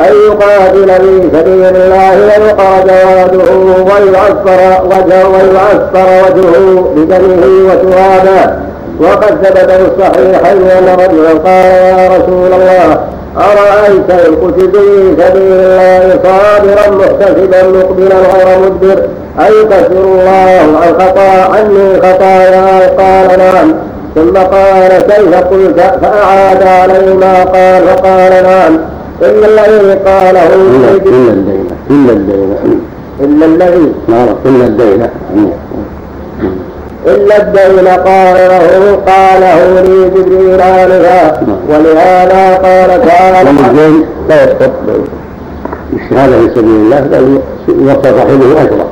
أن 0.00 0.12
يقاتل 0.26 0.88
في 0.88 1.28
سبيل 1.38 1.76
الله 1.76 2.10
ويقى 2.16 2.84
جواده 2.86 3.54
ويعفر 3.84 4.84
وجهه 4.84 5.28
ويعفر 5.28 6.08
وجهه 6.24 6.92
بدمه 6.96 7.44
وترابه 7.66 8.71
وقد 9.00 9.44
ثبت 9.44 9.70
في 9.70 9.82
الصحيحين 9.86 10.62
أن 10.70 10.84
رجلا 10.98 11.30
قال 11.38 11.64
يا 11.72 12.08
رسول 12.08 12.52
الله 12.52 12.98
أرأيت 13.36 14.10
إن 14.10 14.34
قتلت 14.36 14.76
في 14.76 15.16
سبيل 15.22 15.52
الله 15.52 16.18
صابرا 16.22 16.96
محتسبا 16.96 17.62
مقبلا 17.68 18.14
غير 18.16 18.58
مدبر؟ 18.58 19.02
أيكفر 19.40 20.04
الله 20.04 20.60
عن 20.82 20.94
خطا 21.00 21.54
عني 21.54 21.96
خطايا؟ 22.02 22.88
قال 22.98 23.38
نعم. 23.38 23.74
ثم 24.14 24.36
قال 24.36 24.88
كيف 25.02 25.34
قلت؟ 25.34 25.80
فأعاد 26.02 26.62
عليه 26.62 27.14
ما 27.14 27.44
قال 27.44 27.82
فقال 27.88 28.42
نعم. 28.44 28.78
إلا 29.22 29.46
الذي 29.66 29.94
قاله 29.94 30.46
إلا 30.54 30.90
الدين 30.96 31.66
إلا 31.90 32.12
الدين 32.12 32.80
إلا 33.20 33.46
الذي 33.46 33.92
إلا 34.08 34.66
الدين 34.66 35.06
إلا 37.06 37.42
الدين 37.42 37.88
قال 37.88 38.34
له 38.34 38.96
قاله 39.06 39.80
لي 39.80 40.10
جبريل 40.10 40.60
آنفا 40.60 41.42
ولهذا 41.68 42.56
قال 42.56 43.08
تعالى 43.08 43.50
الدين 43.50 44.04
لا 44.28 44.44
يسقط 44.44 44.72
الشهادة 45.92 46.38
في 46.40 46.54
سبيل 46.54 46.64
الله؟ 46.64 47.00
بل 47.00 47.40
يوفى 47.68 48.02
صاحبه 48.02 48.62
أجرا. 48.62 48.86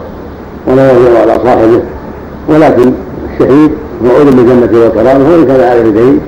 ولا 0.67 0.93
يضيع 0.93 1.21
على 1.21 1.35
صاحبه. 1.45 1.81
ولكن 2.49 2.93
الشهيد 3.33 3.71
موعود 4.03 4.27
بالجنة 4.27 4.87
وكرامه 4.87 5.31
وإن 5.31 5.47
كان 5.47 5.61
عليه 5.71 5.91
دين 5.91 6.21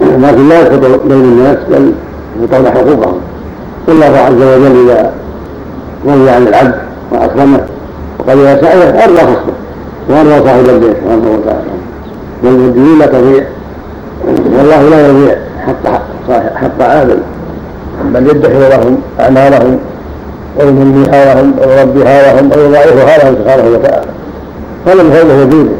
لكن 0.00 0.48
لا 0.48 0.60
يسقط 0.60 1.00
بين 1.04 1.20
الناس 1.20 1.56
بل 1.70 1.92
يطول 2.42 2.68
حقوقهم. 2.68 3.20
والله 3.88 4.06
عز 4.06 4.42
وجل 4.42 4.90
إذا 4.90 5.12
رضي 6.06 6.30
عن 6.30 6.46
العبد 6.46 6.74
وأكرمه 7.12 7.60
وقد 8.18 8.58
سعيه 8.60 9.04
أرضى 9.04 9.18
خصمه 9.18 9.65
وأرضى 10.08 10.44
صاحب 10.44 10.68
البيت 10.68 10.96
سبحانه 10.96 11.38
وتعالى 11.38 11.70
والمدينين 12.42 12.98
لا 12.98 13.06
تضيع 13.06 13.44
والله 14.26 14.82
لا 14.90 15.08
يضيع 15.08 15.36
حق 15.66 15.84
حق 16.54 16.82
عادل. 16.82 17.18
بل 18.04 18.30
يدخر 18.30 18.68
لهم 18.70 18.98
أعمالهم 19.20 19.78
وينميها 20.58 21.34
لهم 21.34 21.54
ويربيها 21.58 22.32
لهم 22.32 22.50
ويضاعفها 22.50 23.18
لهم 23.18 23.34
سبحانه 23.42 23.68
وتعالى. 23.68 24.06
هذا 24.86 25.02
من 25.02 25.10
فضله 25.10 25.44
دينه. 25.44 25.76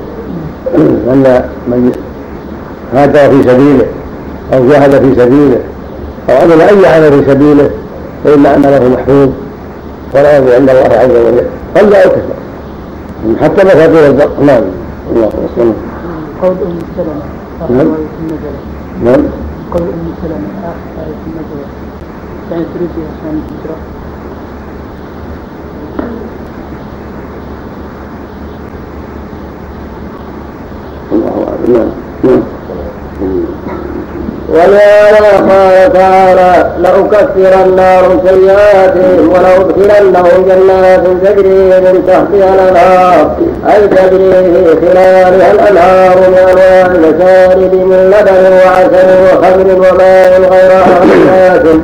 أن 1.12 1.42
من 1.68 1.92
هاجر 2.94 3.30
في 3.30 3.42
سبيله 3.50 3.86
أو 4.54 4.68
جاهد 4.68 4.90
في 4.90 5.20
سبيله 5.20 5.58
أو 6.30 6.36
عمل 6.36 6.60
أي 6.60 6.86
عمل 6.86 7.24
في 7.24 7.30
سبيله 7.30 7.70
فإن 8.24 8.46
عمله 8.46 8.88
محفوظ 8.88 9.28
ولا 10.14 10.36
يضيع 10.36 10.54
عند 10.54 10.70
الله 10.70 10.98
عز 10.98 11.10
وجل. 11.10 11.42
قل 11.76 11.94
أو 11.94 12.10
كثر 12.10 12.35
حتى 13.34 13.64
مفاتيح 13.64 14.04
الزق 14.08 14.40
نعم. 14.40 14.62
الله 15.10 15.26
وسلم 15.26 15.74
قول 16.42 16.56
أم 16.66 16.78
سلمة 16.96 17.22
نعم. 17.70 17.88
نعم. 19.04 19.22
قول 19.72 19.82
أم 19.82 20.14
سلمة 20.22 20.48
اخر 20.64 21.00
إيه 21.00 21.14
النجوى 21.26 21.66
يعني 22.50 22.64
تريد 22.74 22.90
عشان 22.90 23.40
الهجرة. 23.42 23.76
الله 31.12 31.48
أعلم. 31.48 31.90
نعم. 32.24 32.40
نعم. 33.20 33.55
ولهذا 34.48 35.32
قال 35.50 35.92
تعالى 35.92 36.70
لأكفرن 36.78 37.78
عنهم 37.78 38.20
سيئاتهم 38.28 39.28
ولأدخلنهم 39.28 40.48
جنات 40.48 41.04
تجري 41.24 41.80
من 41.80 42.04
تحتها 42.06 42.54
الأنهار. 42.54 43.36
أي 43.74 43.88
تجري 43.88 44.32
في 44.32 44.86
خلالها 44.86 45.52
الأنهار 45.52 46.16
من 46.16 46.38
أنواع 46.38 46.86
المشارب 46.86 47.74
من 47.74 48.14
لبن 48.14 48.52
وعسل 48.52 49.08
وخمر 49.24 49.68
وماء 49.74 50.40
غير 50.40 50.72
آسن 51.52 51.80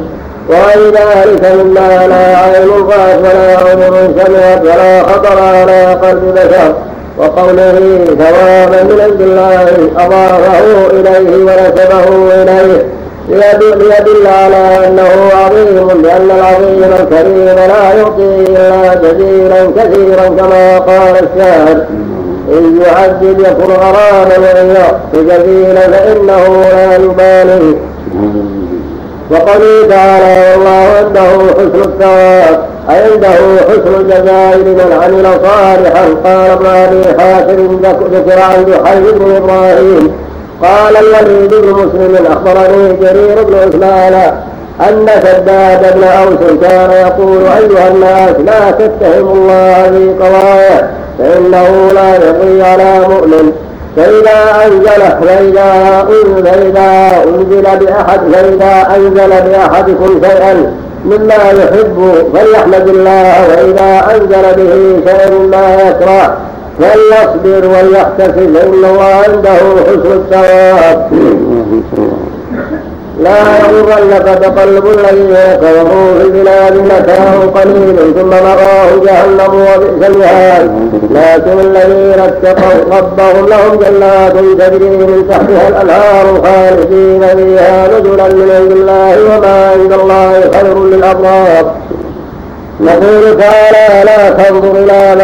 وغير 0.48 0.92
ذلك 0.92 1.52
مما 1.54 2.06
لا 2.06 2.38
عين 2.38 2.68
رأت 2.88 3.18
ولا 3.18 3.72
أذن 3.72 4.14
سمعت 4.18 4.62
ولا 4.62 5.02
خطر 5.02 5.38
على 5.42 5.98
قلب 6.02 6.34
بشر. 6.34 6.74
وقوله 7.18 8.04
ثوابا 8.06 8.82
من 8.82 9.00
عند 9.00 9.20
الله 9.20 9.66
أضافه 9.96 10.86
إليه 10.90 11.36
ونسبه 11.36 12.04
إليه 12.42 12.82
ليدل 13.28 14.26
على 14.26 14.86
أنه 14.86 15.30
عظيم 15.34 16.02
لأن 16.02 16.30
العظيم 16.30 16.92
الكريم 17.00 17.44
لا 17.44 17.94
يعطي 17.94 18.22
إلا 18.22 18.94
جزيلا 18.94 19.70
كثيرا 19.76 20.28
كما 20.28 20.78
قال 20.78 21.14
الشاعر. 21.24 21.84
إن 22.52 22.80
يعذب 22.86 23.40
يكن 23.40 23.72
غراما 23.72 24.38
وإن 24.38 24.76
يعطي 24.76 25.24
جزيلا 25.24 25.80
فإنه 25.80 26.64
لا 26.72 26.96
يبالي. 26.96 27.76
وقوله 29.30 29.88
تعالى 29.88 30.52
والله 30.52 30.86
عنده 30.98 31.52
حسن 31.54 31.90
الثواب. 31.90 32.71
عنده 32.88 33.60
حسن 33.68 33.94
الجزاء 34.00 34.56
لمن 34.56 34.98
عمل 35.02 35.26
صالحا 35.48 36.04
قال 36.24 36.50
ابن 36.50 36.66
أبي 36.66 37.22
حاتم 37.22 37.80
ذكر 38.12 38.38
عن 38.38 38.86
حي 38.86 39.00
بن 39.12 39.36
إبراهيم. 39.36 40.12
قال 40.62 40.96
الوليد 40.96 41.54
بن 41.54 41.70
مسلم 41.72 42.26
أخبرني 42.26 42.96
جرير 43.00 43.42
بن 43.42 43.54
عثمان 43.54 44.14
أن 44.88 45.06
شداد 45.22 45.94
بن 45.96 46.04
أوس 46.04 46.60
كان 46.62 46.90
يقول 46.90 47.42
أيها 47.42 47.88
الناس 47.88 48.36
لا 48.46 48.70
تتهموا 48.70 49.34
الله 49.34 49.82
في 49.82 50.24
قضايا 50.24 50.90
فإنه 51.18 51.90
لا 51.94 52.14
يقضي 52.14 52.62
على 52.62 53.08
مؤمن. 53.08 53.52
فإذا 53.96 54.66
أنزل 54.66 55.02
فإذا 55.26 55.68
أنزل 57.26 57.78
بأحد 57.80 58.20
فإذا 58.32 58.96
أنزل 58.96 59.50
بأحدكم 59.50 60.20
شيئا 60.22 60.72
مما 61.04 61.34
يحب 61.34 62.14
فليحمد 62.34 62.88
الله 62.88 63.34
وإذا 63.48 63.90
أنزل 64.14 64.44
به 64.56 64.72
شيء 65.06 65.32
مما 65.38 65.74
يكره 65.88 66.36
فليصبر 66.78 67.68
وليحتسب 67.68 68.56
فإن 68.56 68.84
الله 68.84 69.02
عنده 69.02 69.56
حسن 69.86 70.12
الثواب. 70.12 71.10
لا 73.20 73.38
يغرنك 73.58 74.38
تقلب 74.42 74.86
الذين 74.86 75.36
كفروا 75.62 76.18
في 76.18 76.24
البلاد 76.24 76.74
متاع 76.76 77.32
قليل 77.54 77.96
ثم 78.14 78.30
مراه 78.30 78.90
جهنم 79.04 79.54
وبئس 79.54 80.08
المهاد. 80.08 80.70
لكن 81.10 81.60
الذين 81.60 82.20
اتقوا 82.20 82.98
ربهم 82.98 83.46
لهم 83.48 83.78
جنات 83.78 84.32
تجري 84.32 84.88
من 84.88 85.26
تحتها 85.30 85.68
الأنهار 85.68 86.42
خالدين 86.44 87.20
فيها 87.20 87.88
نزلا 87.88 88.28
من 88.28 88.50
عند 88.56 88.72
الله 88.72 89.16
وما 89.24 89.70
عند 89.70 89.92
الله 89.92 90.32
خير 90.52 90.84
للأبرار. 90.84 91.74
نقول 92.80 93.38
تعالى 93.38 94.04
لا 94.04 94.30
تنظر 94.30 94.76
إلى 94.76 95.16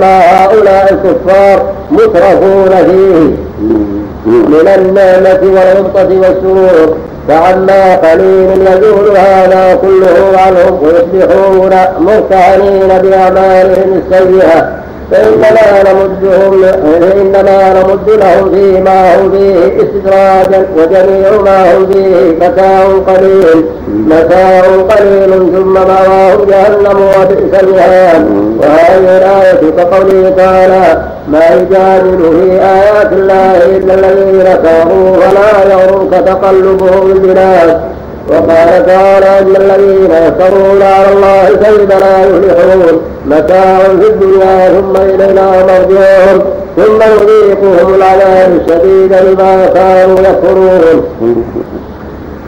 ما 0.00 0.20
هؤلاء 0.20 0.92
الكفار 0.92 1.62
مترفون 1.90 2.70
فيه. 2.86 3.36
من 4.28 4.68
النعمة 4.78 5.40
والغبطة 5.42 6.08
والسرور 6.20 6.96
فعما 7.28 7.96
قليل 7.96 8.66
يزول 8.66 9.16
هذا 9.16 9.78
كله 9.82 10.38
عنهم 10.38 10.78
ويصبحون 10.82 11.70
مرتهنين 11.98 12.88
بأعمالهم 12.88 14.02
السيئة. 14.02 14.68
فإنما 15.10 15.82
نمدهم 15.92 16.62
فإنما 17.00 17.72
نمد 17.72 18.10
لهم 18.10 18.50
فيما 18.54 19.14
هم 19.14 19.30
فيه 19.30 19.82
استدراجا 19.82 20.66
وجميع 20.76 21.42
ما 21.44 21.76
هم 21.76 21.86
فيه 21.92 22.46
متاع 22.46 22.84
قليل. 23.06 23.64
متاع 24.06 24.60
قليل 24.60 25.52
ثم 25.54 25.74
مأواهم 25.74 26.46
جهنم 26.48 26.98
وبئس 27.20 27.62
المهاد. 27.62 28.26
وهذه 28.60 29.16
الآية 29.18 29.70
كقوله 29.76 30.34
تعالى 30.36 31.02
ما 31.32 31.44
يجادل 31.54 32.18
في 32.18 32.52
آيات 32.52 33.12
الله 33.12 33.56
إلا 33.76 33.94
الذين 33.94 34.42
كفروا 34.42 35.16
فلا 35.16 35.72
يغرك 35.72 36.24
تقلبهم 36.26 37.12
البلاد. 37.12 37.80
وقال 38.28 38.86
تعالى 38.86 39.38
إن 39.38 39.56
الذين 39.56 40.10
يفترون 40.10 40.82
على 40.82 41.12
الله 41.12 41.48
كذب 41.62 41.90
لا 41.90 42.24
يفلحون. 42.24 43.00
متاع 43.26 43.78
في 43.78 44.06
الدنيا 44.08 44.68
ثم 44.68 44.96
إلينا 44.96 45.50
مرجعهم. 45.50 46.42
ثم 46.76 46.98
نذيقهم 47.02 47.94
العذاب 47.94 48.50
الشديد 48.60 49.12
بما 49.22 49.66
كانوا 49.66 50.18
يكفرون. 50.18 51.04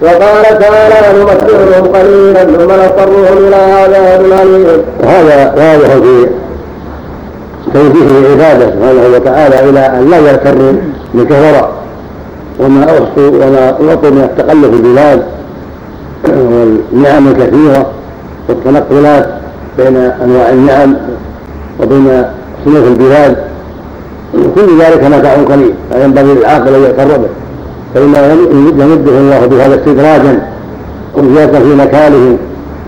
وقال 0.02 0.58
تعالى 0.58 1.18
نمتعهم 1.18 1.92
قليلا 1.94 2.44
ثم 2.44 2.72
نضطرهم 2.72 3.48
إلى 3.48 3.56
عذاب 3.56 4.20
أليم. 4.20 4.82
وهذا 5.04 5.54
واضح 5.56 5.88
في 5.94 6.26
توجيه 7.74 8.30
عباده 8.30 8.66
سبحانه 8.70 9.16
وتعالى 9.16 9.70
إلى 9.70 9.80
أن 9.80 10.10
لا 10.10 10.16
يغتروا 10.18 10.72
بالكفره 11.14 11.68
وما 12.60 12.84
احصوا 12.84 13.28
وما 13.46 13.66
اعطوا 13.90 14.10
من 14.10 14.22
التقلب 14.30 14.70
في 14.70 14.76
البلاد 14.76 15.22
والنعم 16.50 17.28
الكثيرة 17.28 17.86
والتنقلات 18.48 19.26
بين 19.78 19.96
أنواع 19.96 20.50
النعم 20.50 20.96
وبين 21.80 22.24
سنة 22.64 22.84
البلاد. 22.88 23.36
كل 24.54 24.80
ذلك 24.80 25.04
متاع 25.04 25.34
قليل 25.34 25.74
فينبغي 25.92 26.34
للعاقل 26.34 26.74
أن 26.74 26.82
يغتر 26.82 27.16
به. 27.18 27.28
فإنه 27.94 28.36
يمده 28.84 29.12
الله 29.18 29.46
بهذا 29.46 29.74
استدراجا 29.74 30.42
وزيادة 31.16 31.58
في 31.60 31.74
مكانهم 31.74 32.36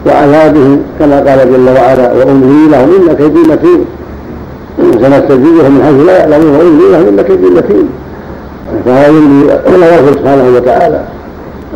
وعذابهم 0.06 0.80
كما 0.98 1.16
قال 1.16 1.52
جل 1.52 1.68
وعلا 1.76 2.12
وأملي 2.12 2.68
لهم 2.70 3.08
إن 3.08 3.16
كيدي 3.16 3.38
متين. 3.38 3.84
سنستدرجهم 4.78 5.72
من 5.74 5.82
حيث 5.84 6.06
لا 6.06 6.18
يعلمون 6.18 6.56
وأملي 6.56 6.92
لهم 6.92 7.08
إن 7.08 7.22
كيدي 7.22 7.46
متين 7.46 7.88
فهذا 8.84 9.10
ولا 9.74 9.94
يغفر 9.94 10.12
سبحانه 10.12 10.56
وتعالى. 10.56 11.00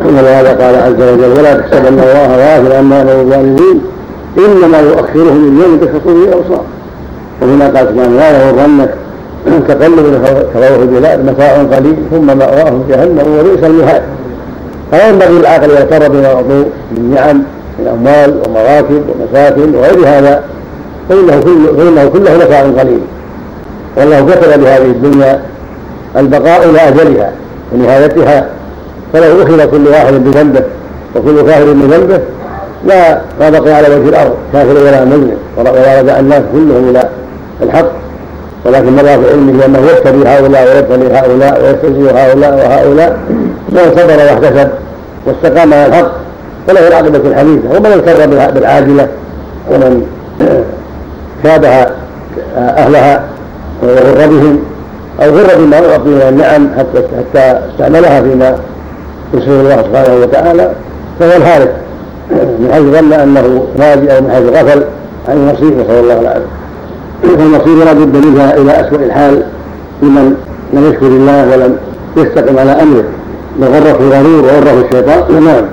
ولهذا 0.05 0.49
قال 0.49 0.75
عز 0.75 1.01
وجل 1.13 1.39
ولا 1.39 1.53
تحسبن 1.57 1.87
الله 1.87 2.27
غافلا 2.37 2.77
عما 2.77 2.97
يعمل 2.97 3.09
الظالمين 3.09 3.81
إنما 4.37 4.79
يؤخرهم 4.79 5.37
من 5.37 5.61
يوم 5.61 5.77
تشخص 5.77 6.03
فيه 6.03 6.29
الابصار 6.29 6.63
وهنا 7.41 7.65
قال 7.65 7.87
سبحانه 7.87 8.17
لا 8.17 8.49
يغرنك 8.49 8.93
تقلب 9.67 10.21
كروه 10.53 10.83
البلاد 10.83 11.25
متاع 11.25 11.57
قليل 11.57 11.95
ثم 12.11 12.37
مأواهم 12.37 12.83
جهنم 12.89 13.39
وبئس 13.39 13.63
المهاد. 13.63 14.01
فينبغي 14.91 15.39
للعاقل 15.39 15.69
يغتر 15.69 16.09
بما 16.09 16.27
أعطوا 16.27 16.63
من 16.91 17.13
نعم 17.15 17.43
من 17.79 17.87
أموال 17.87 18.41
ومراكب 18.47 19.03
ومساكن 19.09 19.75
وغير 19.75 20.07
هذا 20.07 20.43
فإنه, 21.09 21.41
كل 21.41 21.77
فإنه 21.77 22.09
كله 22.09 22.37
متاع 22.37 22.61
قليل. 22.61 22.99
والله 23.97 24.25
كتب 24.25 24.61
لهذه 24.61 24.85
الدنيا 24.85 25.41
البقاء 26.17 26.69
إلى 26.69 26.79
أجلها 26.87 27.31
ونهايتها. 27.73 28.45
فلو 29.13 29.43
أخذ 29.43 29.71
كل 29.71 29.87
واحد 29.87 30.13
بذنبه 30.13 30.61
وكل 31.15 31.41
كافر 31.41 31.73
بذنبه 31.73 32.19
لا 32.85 33.21
ما 33.39 33.49
بقي 33.49 33.73
على 33.73 33.87
وجه 33.95 34.09
الأرض. 34.09 34.33
كافر 34.53 34.77
ولا 34.77 35.05
مؤمن 35.05 35.37
ولا 35.57 36.01
رجع 36.01 36.19
الناس 36.19 36.41
كلهم 36.53 36.89
إلى 36.89 37.09
الحق. 37.63 37.91
ولكن 38.65 38.95
مر 38.95 39.03
في 39.03 39.31
علمه 39.31 39.65
أنه 39.65 39.79
يبتلي 39.79 40.29
هؤلاء 40.29 40.75
ويبتلي 40.75 41.17
هؤلاء 41.17 41.63
ويستجيب 41.63 42.17
هؤلاء 42.17 42.53
وهؤلاء. 42.55 43.17
من 43.69 43.81
صبر 43.95 44.17
واحتسب 44.17 44.69
واستقام 45.25 45.73
على 45.73 45.85
الحق. 45.85 46.11
فله 46.67 46.87
العاقبة 46.87 47.29
الحديثة. 47.29 47.69
ومن 47.69 47.85
اغتر 47.85 48.27
بالعاجلة. 48.53 49.07
ومن 49.71 50.05
شابه 51.43 51.85
أهلها 52.57 53.23
وغر 53.83 54.27
بهم 54.27 54.59
أو 55.21 55.29
غر 55.29 55.57
بما 55.57 55.77
أعطي 55.77 56.09
من 56.09 56.25
النعم 56.29 56.69
حتى 56.77 57.07
حتى 57.17 57.59
استعملها 57.71 58.21
فيما 58.21 58.57
يسر 59.33 59.61
الله 59.61 59.75
سبحانه 59.83 60.21
وتعالى 60.21 60.71
فهو 61.19 61.37
الهالك 61.37 61.75
من 62.59 62.69
حيث 62.73 62.83
ظن 62.83 63.13
أنه 63.13 63.65
راجع 63.79 64.17
أو 64.17 64.21
من 64.21 64.31
حيث 64.31 64.43
غفل 64.43 64.83
عن 65.27 65.37
المصير 65.37 65.83
نسأل 65.83 65.99
الله 65.99 66.19
العافية 66.19 66.45
فالمصير 67.23 67.75
لا 67.85 67.93
بد 67.93 68.25
منها 68.25 68.57
إلى 68.57 68.71
أسوأ 68.71 68.97
الحال 68.97 69.43
لمن 70.01 70.35
لم 70.73 70.89
يشكر 70.91 71.07
الله 71.07 71.47
ولم 71.51 71.77
يستقم 72.17 72.59
على 72.59 72.71
أمره. 72.71 73.03
لغره 73.59 73.97
الغرور 73.99 74.43
وغره 74.45 74.85
الشيطان. 74.85 75.21
نعم. 75.45 75.65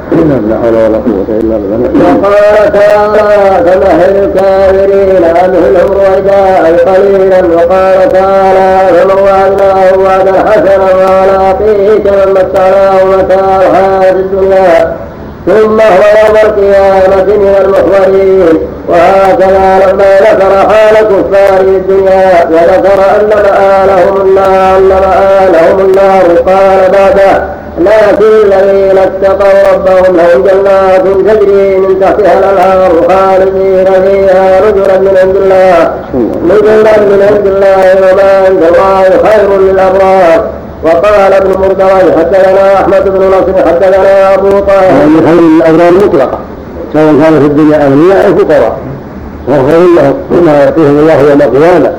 لا 0.50 0.56
حول 0.62 0.74
ولا 0.74 0.98
قوة 1.06 1.28
إلا 1.40 1.56
بالله. 1.56 1.78
وقال 2.22 2.72
تعالى 2.72 3.64
فمهل 3.64 4.14
الكافرين 4.24 5.24
أمهلهم 5.24 5.90
رويدا 5.92 6.42
قليلا 6.86 7.40
وقال 7.54 8.08
تعالى 8.12 8.88
فمن 8.94 9.22
وعدناه 9.22 9.98
وعدا 9.98 10.50
حسنا 10.50 10.88
ولاقيه 10.94 11.98
كمن 12.04 12.28
متعناه 12.32 13.04
متاع 13.04 13.56
الحياة 13.56 14.12
الدنيا. 14.12 14.96
ثم 15.46 15.80
هو 15.80 16.04
يوم 16.20 16.36
القيامة 16.44 17.24
من 17.24 17.54
المحضرين. 17.64 18.58
وهكذا 18.88 19.80
لما 19.86 20.10
ذكر 20.20 20.52
حال 20.68 20.94
كفار 20.94 21.60
الدنيا 21.60 22.44
وذكر 22.50 23.00
أن 23.20 23.28
مآلهم 23.28 24.16
النار 24.20 24.76
أن 24.76 24.88
مآلهم 24.88 25.80
النار 25.80 26.26
قال 26.46 26.90
بعده 26.92 27.53
لكن 27.78 28.24
الذين 28.46 28.98
اتقوا 28.98 29.72
ربهم 29.72 30.16
لهم 30.16 30.42
جنات 30.42 31.02
تجري 31.02 31.76
من 31.76 32.00
تحتها 32.00 32.38
الأنهار 32.38 32.90
خالدين 33.08 33.84
فيها 33.84 34.60
نزلا 34.60 34.98
من 34.98 35.16
عند 35.22 35.36
الله 35.36 35.94
نزلا 36.44 36.98
من 36.98 37.28
عند 37.30 37.46
الله 37.46 37.96
وما 38.02 38.46
عند 38.46 38.62
الله 38.62 39.02
خير 39.02 39.60
للأبرار. 39.60 40.50
وقال 40.84 41.32
ابن 41.32 41.60
مردوي 41.60 42.12
حدثنا 42.18 42.74
أحمد 42.74 43.04
بن 43.04 43.26
نصر 43.26 43.68
حدثنا 43.68 44.34
أبو 44.34 44.48
طاهر. 44.48 44.84
يعني 44.84 45.26
خير 45.26 45.40
للأبرار 45.40 45.92
مطلقة. 46.06 46.38
سواء 46.92 47.14
كان 47.22 47.40
في 47.40 47.46
الدنيا 47.46 47.86
اغنياء 47.86 48.26
أو 48.26 48.36
فقراء 48.36 48.78
وخير 49.48 49.86
لهم 49.96 50.14
بما 50.30 50.62
يعطيهم 50.62 50.98
الله 50.98 51.20
يوم 51.20 51.42
القيامة. 51.42 51.92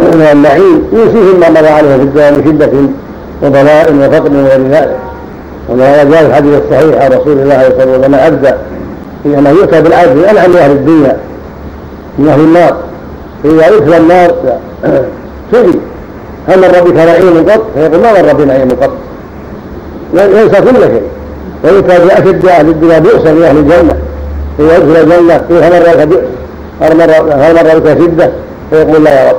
من 0.00 0.28
النعيم 0.32 0.88
يوصيهم 0.92 1.40
ما 1.40 1.50
مضى 1.50 1.68
عليه 1.68 1.96
في 1.96 2.02
الدنيا 2.02 2.30
من 2.30 2.44
شدة 2.44 2.70
وضلاء 3.42 3.94
وفقر 3.94 4.30
وغير 4.32 4.68
ذلك 4.70 4.96
ولهذا 5.68 6.04
جاء 6.04 6.26
الحديث 6.26 6.54
الصحيح 6.64 7.04
عن 7.04 7.10
رسول 7.10 7.38
الله 7.38 7.62
صلى 7.62 7.82
الله 7.84 7.94
عليه 7.94 7.98
وسلم 7.98 8.14
عبدا 8.14 8.58
في 9.22 9.38
أنه 9.38 9.50
يؤتى 9.50 9.82
بالعبد 9.82 10.16
من 10.16 10.24
انعم 10.24 10.56
أهل 10.56 10.70
الدنيا 10.70 11.16
من 12.18 12.28
أهل 12.28 12.40
النار. 12.40 12.76
فاذا 13.42 13.66
يدخل 13.66 13.94
النار 13.94 14.34
سئل 15.52 15.74
هل 16.48 16.60
مر 16.60 16.90
بك 16.90 16.96
نعيم 16.96 17.50
قط؟ 17.50 17.62
فيقول 17.74 18.00
ما 18.00 18.22
مر 18.22 18.32
بنعيم 18.32 18.68
قط. 18.68 18.90
ينسى 20.14 20.60
كل 20.60 20.80
شيء. 20.80 21.02
ويؤتى 21.64 21.98
بأشد 21.98 22.46
أهل 22.46 22.68
الدنيا 22.68 22.98
بؤسا 22.98 23.28
لاهل 23.28 23.56
الجنة. 23.56 23.96
فاذا 24.58 24.76
يدخل 24.76 24.96
الجنة 24.96 25.36
قيل 25.36 25.64
هل 25.64 25.72
مر 25.72 26.04
بك 26.04 26.22
مر 26.80 27.32
هل 27.32 27.54
مر 27.54 27.78
بك 27.78 27.98
شدة؟ 27.98 28.30
فيقول 28.70 29.04
لا 29.04 29.24
يا 29.24 29.30
رب. 29.30 29.36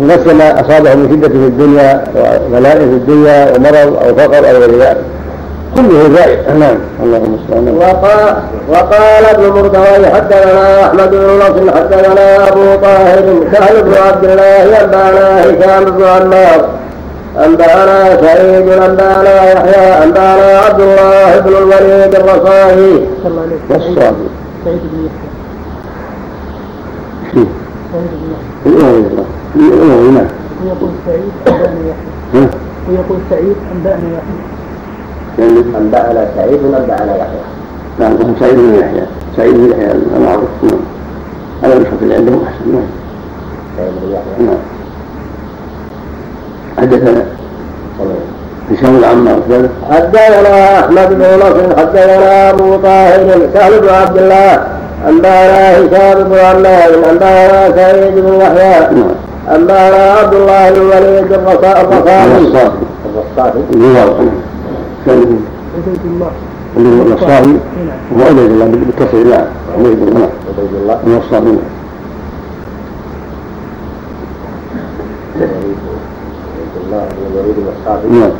نسي 0.00 0.34
ما 0.34 0.60
اصابه 0.60 0.94
من 0.94 1.08
شدة 1.10 1.28
في 1.28 1.34
الدنيا 1.34 2.04
وبلاء 2.46 2.76
في 2.76 2.84
الدنيا 2.84 3.56
ومرض 3.56 3.96
أو 4.04 4.14
فقر 4.14 4.50
أو 4.50 4.56
غير 4.56 4.70
ذلك. 4.80 5.04
كله 5.76 6.16
زائد 6.16 6.38
نعم 6.58 6.76
اللهم 7.02 7.38
صل 7.50 7.68
وقال 7.68 8.36
وقال 8.68 9.24
ابن 9.24 9.44
مردوي 9.48 10.06
حدثنا 10.14 10.86
أحمد 10.86 11.10
بن 11.10 11.38
نصر 11.42 11.76
حدثنا 11.76 12.48
أبو 12.48 12.64
طاهر 12.82 13.24
سهل 13.52 13.82
بن 13.82 13.94
عبد 13.94 14.24
الله 14.24 14.82
أنبأنا 14.84 15.40
هشام 15.44 15.84
بن 15.84 16.02
عمار 16.04 16.60
أنبأنا 17.44 18.20
سعيد 18.20 18.68
أنبأنا 18.68 19.52
يحيى 19.52 20.04
أنبأنا 20.04 20.58
عبد 20.66 20.80
الله 20.80 21.38
بن 21.40 21.48
الوليد 21.56 22.14
الرصاهي. 22.14 22.94
والصافي 23.70 24.26
سعيد 24.64 24.80
بن 24.92 24.98
يحيى 25.06 25.30
سعيد 27.92 28.10
بن 28.64 28.76
يحيى 29.04 30.10
نعم 30.12 30.28
ويقول 30.62 30.90
سعيد 31.06 31.32
انبانا 31.46 31.80
يحيى 31.90 32.48
ويقول 32.88 33.18
سعيد 33.30 33.56
أنبأنا 33.74 34.08
يحيى. 34.16 34.55
انبانا 35.38 36.26
سعيد 36.36 36.60
انبانا 36.64 37.16
يحيى؟ 37.16 37.40
نعم 37.98 38.12
هم 38.12 38.34
سعيد 38.40 38.54
بن 38.56 38.74
يحيى. 38.74 39.02
سعيد 39.36 39.54
بن 39.54 39.70
يحيى 39.70 39.92
المعروف. 40.16 40.48
نعم. 40.62 40.80
على 41.64 41.72
النسخة 41.72 41.92
اللي 42.02 42.14
عندهم 42.14 42.42
أحسن. 42.46 42.72
نعم. 42.72 42.82
سعيد 43.76 43.92
بن 44.02 44.12
يحيى. 44.12 44.46
نعم. 44.46 44.56
حدثنا 46.78 47.24
هشام 48.70 48.96
العمار 48.96 49.38
كذا 49.48 49.68
حدثنا 49.90 50.80
أحمد 50.80 51.08
بن 51.08 51.24
نصر 51.38 51.76
حدثنا 51.78 52.50
ابو 52.50 52.76
طاهر 52.76 53.40
سهل 53.54 53.80
بن 53.80 53.88
عبد 53.88 54.18
الله 54.18 54.64
أنبأنا 55.08 55.78
هشام 55.78 56.22
بن 56.28 56.38
عمار 56.38 57.10
أنبأنا 57.10 57.76
سعيد 57.76 58.14
بن 58.14 58.34
يحيى 58.40 58.80
نعم. 58.94 59.08
أنبأنا 59.54 60.12
عبد 60.12 60.34
الله 60.34 60.70
بن 60.70 60.80
وليد 60.80 61.32
الرصا- 61.32 61.80
الرصافي 61.80 63.58
كان 65.06 65.38
عبيد 65.76 66.00
الله. 66.04 66.30
اللي 66.76 66.88
هو 66.98 67.14
الصافي 67.14 67.46
نعم 67.50 68.20
هو 68.20 68.22
عبيد 68.26 68.50
الله 68.50 68.64
بالتصريف 68.64 69.26
نعم 69.26 69.46
عبيد 69.78 70.02
الله. 70.08 70.28
عبيد 70.58 70.74
الله. 70.80 70.94
هو 70.94 71.18
الصافي 71.18 71.46
نعم 71.46 71.58
عبيد 75.36 75.76
الله. 76.86 77.08
بن 77.08 77.26
الوليد 77.32 77.56
الرصافي 77.58 78.08
نعم 78.08 78.30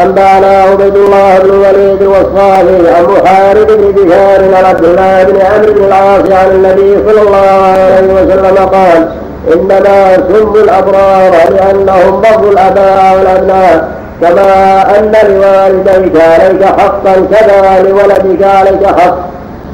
أنبانا 0.00 0.62
عبيد 0.62 0.96
الله 0.96 1.38
بن 1.38 1.50
الوليد 1.50 2.02
الوصافي 2.02 2.88
عن 2.90 3.04
محارب 3.04 3.66
بن 3.66 4.02
بشار 4.02 4.54
عن 4.54 4.64
عبد 4.64 4.84
الله 4.84 5.24
بن 5.24 5.40
عمرو 5.40 5.72
بن 5.72 5.84
العاص 5.84 6.30
عن 6.30 6.50
النبي 6.50 6.96
صلى 7.06 7.22
الله 7.22 7.38
عليه 7.38 8.14
وسلم 8.14 8.56
قال 8.66 9.21
إنما 9.54 10.16
سموا 10.28 10.56
الأبرار 10.56 11.32
لأنهم 11.50 12.20
بروا 12.20 12.52
الآباء 12.52 13.16
والأبناء 13.18 13.88
كما 14.20 14.82
أن 14.98 15.12
لوالديك 15.28 16.22
عليك 16.22 16.64
حقا 16.64 17.14
كذا 17.30 17.82
لولدك 17.82 18.42
عليك 18.44 18.86
حق. 18.86 19.16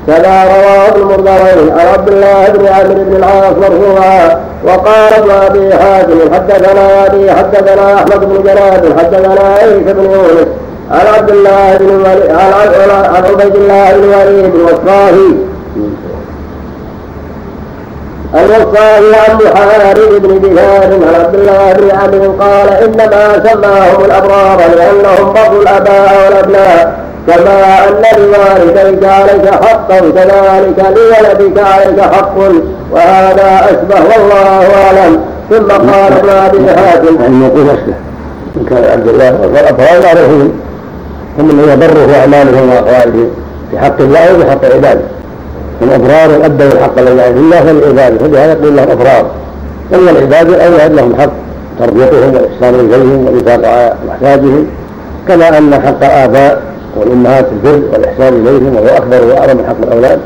كذا 0.08 0.44
رواه 0.44 0.88
ابن 0.88 1.00
مردوي 1.04 1.70
عن 1.72 1.86
عبد 1.94 2.08
الله 2.08 2.48
بن 2.48 2.66
عمرو 2.66 3.04
بن 3.04 3.16
العاص 3.16 3.52
مرفوعا 3.60 4.40
وقال 4.64 5.12
ابن 5.18 5.30
أبي 5.30 5.74
حاتم 5.74 6.34
حدثنا 6.34 7.06
أبي 7.06 7.30
حدثنا 7.32 7.94
أحمد 7.94 8.20
بن 8.20 8.42
جلال 8.42 8.98
حدثنا 8.98 9.34
عيسى 9.62 9.92
بن 9.92 10.04
يونس 10.04 10.48
عن 10.90 11.06
عبد 11.16 11.30
الله 11.30 11.76
بن 11.80 12.04
عن 13.14 13.24
عبيد 13.24 13.56
الله 13.56 13.92
بن 13.92 14.08
وليد 14.08 15.38
الوصافي 18.34 19.16
عن 19.16 19.38
محارب 19.44 20.22
بن 20.22 20.40
دينار 20.40 20.84
عن 20.84 21.14
عبد 21.24 21.34
الله 21.34 21.72
بن 21.72 21.90
عمرو 21.90 22.32
قال 22.40 22.68
إنما 22.68 23.48
سماهم 23.48 24.04
الأبرار 24.04 24.58
لأنهم 24.76 25.32
بروا 25.32 25.62
الأباء 25.62 26.24
والأبناء. 26.24 27.08
كما 27.26 27.88
أن 27.88 28.02
لوالديك 28.18 29.04
عليك 29.04 29.54
حقا 29.54 29.98
كذلك 30.00 30.78
لولدك 30.78 31.58
عليك 31.58 32.00
حق 32.00 32.38
وهذا 32.92 33.64
أشبه 33.64 34.00
والله 34.04 34.66
أعلم. 34.84 35.20
ثم 35.50 35.68
قال 35.68 36.12
ابن 36.12 36.28
أبي 36.28 36.80
حاتم. 36.80 37.20
يعني 37.20 37.46
يقول 37.46 37.70
اشبه 37.70 37.94
إن 38.56 38.64
كان 38.64 38.84
عبد 38.92 39.08
الله 39.08 39.38
والأبرار 39.40 40.02
معروفون 40.04 40.60
هم 41.38 41.50
الذين 41.50 41.80
في 42.06 42.20
أعمالهم 42.20 42.70
وأقوالهم 42.70 43.30
في 43.70 43.78
حق 43.78 44.00
الله 44.00 44.34
وفي 44.34 44.50
حق 44.50 44.64
عباده. 44.64 45.17
الابرار 45.82 46.44
ادوا 46.44 46.66
الحق 46.66 46.98
الذي 46.98 47.20
عليه 47.22 47.30
الله 47.30 47.60
فلعباده 47.60 48.18
فلهذا 48.18 48.52
يقول 48.52 48.76
لهم 48.76 48.90
ابرار 48.90 49.30
اما 49.94 50.10
العباد 50.10 50.52
أولاد 50.52 50.92
لهم 50.92 51.16
حق 51.20 51.30
تربيتهم 51.78 52.34
والاحسان 52.34 52.74
إليهم 52.74 53.24
والانفاق 53.26 53.70
على 53.70 53.94
محتاجهم 54.08 54.66
كما 55.28 55.58
أن 55.58 55.74
حق 55.74 56.04
الاباء 56.04 56.62
والأمهات 56.96 57.46
البر 57.52 57.82
والإحسان 57.92 58.46
إليهم 58.46 58.76
وهو 58.76 58.96
أكبر 58.96 59.24
وأعظم 59.24 59.56
من 59.56 59.64
حق 59.68 59.82
الأولاد. 59.82 60.18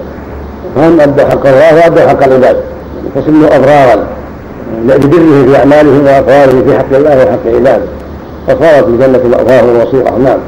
فهم 0.76 1.00
ادوا 1.00 1.24
حق 1.24 1.46
الله 1.46 1.74
وادوا 1.74 2.08
حق 2.08 2.24
العباد. 2.24 2.56
فسموا 3.14 3.56
ابرارا 3.56 4.06
لبرهم 4.86 5.46
في 5.52 5.56
أعمالهم 5.58 6.04
وأقوالهم 6.04 6.64
في 6.64 6.78
حق 6.78 6.92
الله 6.92 7.16
وحق 7.16 7.54
عباده 7.54 7.84
فصارت 8.46 8.88
الجنه 8.88 9.20
مأواهم 9.30 9.68
ومصيرهم 9.68 10.24
نعم 10.24 10.38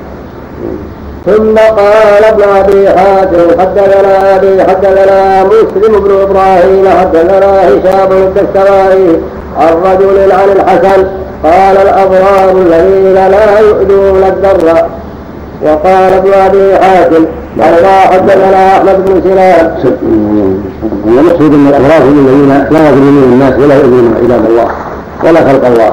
ثم 1.26 1.56
قال 1.56 2.24
ابن 2.24 2.42
أبي 2.42 2.88
حاتم 2.88 3.60
حدثنا 3.60 4.36
أبي 4.36 4.62
حدثنا 4.62 5.44
مسلم 5.44 6.00
بن 6.00 6.20
إبراهيم 6.22 6.88
حدثنا 7.00 7.68
هشام 7.68 8.08
بن 8.08 8.16
الدستوائي 8.16 9.20
عن 9.58 9.72
رجل 9.84 10.32
عن 10.32 10.48
الحسن 10.56 11.06
قال 11.44 11.76
الابرار 11.76 12.50
الذين 12.56 13.14
لا 13.14 13.58
يؤذون 13.58 14.24
الدر. 14.28 14.74
وقال 15.62 16.12
ابن 16.12 16.32
أبي 16.32 16.76
حاتم 16.76 17.24
الله 17.56 18.00
حدثنا 18.00 18.76
أحمد 18.76 19.04
بن 19.04 19.20
سنان. 19.24 19.94
المقصود 21.06 21.54
أن 21.54 21.66
الابرار 21.68 22.02
الذين 22.02 22.66
لا 22.70 22.88
يظلمون 22.88 23.32
الناس 23.32 23.54
ولا 23.58 23.74
يؤذون 23.74 24.14
عباد 24.22 24.46
الله 24.50 24.68
ولا 25.24 25.40
خلق 25.40 25.66
الله. 25.66 25.92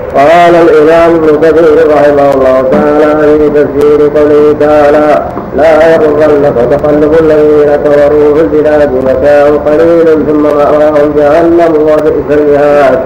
قال 0.15 0.55
الإمام 0.55 1.15
ابن 1.15 1.39
كثير 1.41 1.87
رحمه 1.95 2.33
الله 2.33 2.61
تعالى 2.71 3.37
في 3.39 3.49
تفسير 3.49 4.09
قوله 4.15 4.55
تعالى 4.59 5.21
لا 5.55 5.93
يغرنك 5.93 6.53
تقلب 6.71 7.13
الذين 7.19 7.75
كفروا 7.85 8.35
في 8.35 8.41
البلاد 8.41 8.91
متاع 8.91 9.43
قليل 9.43 10.25
ثم 10.27 10.43
مأواهم 10.43 11.13
جهنم 11.17 11.75
وبئس 11.81 12.37
المهاد. 12.39 12.99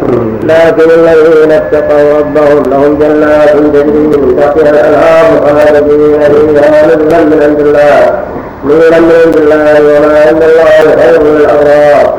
لكن 0.44 0.90
الذين 0.92 1.52
اتقوا 1.52 2.20
ربهم 2.20 2.64
لهم 2.72 2.98
جنات 3.00 3.50
تجري 3.50 4.00
من 4.00 4.36
تحتها 4.40 4.70
الأنهار 4.70 5.58
خالدين 5.58 6.20
فيها 6.20 6.86
نزلا 6.86 7.24
من 7.24 7.40
عند 7.44 7.60
الله. 7.60 8.20
نورا 8.66 9.00
من 9.00 9.12
عند 9.26 9.38
الله 9.38 9.82
وما 9.82 10.20
عند 10.28 10.44
الله 10.44 10.96
خير 10.96 11.24
للأبرار 11.24 12.16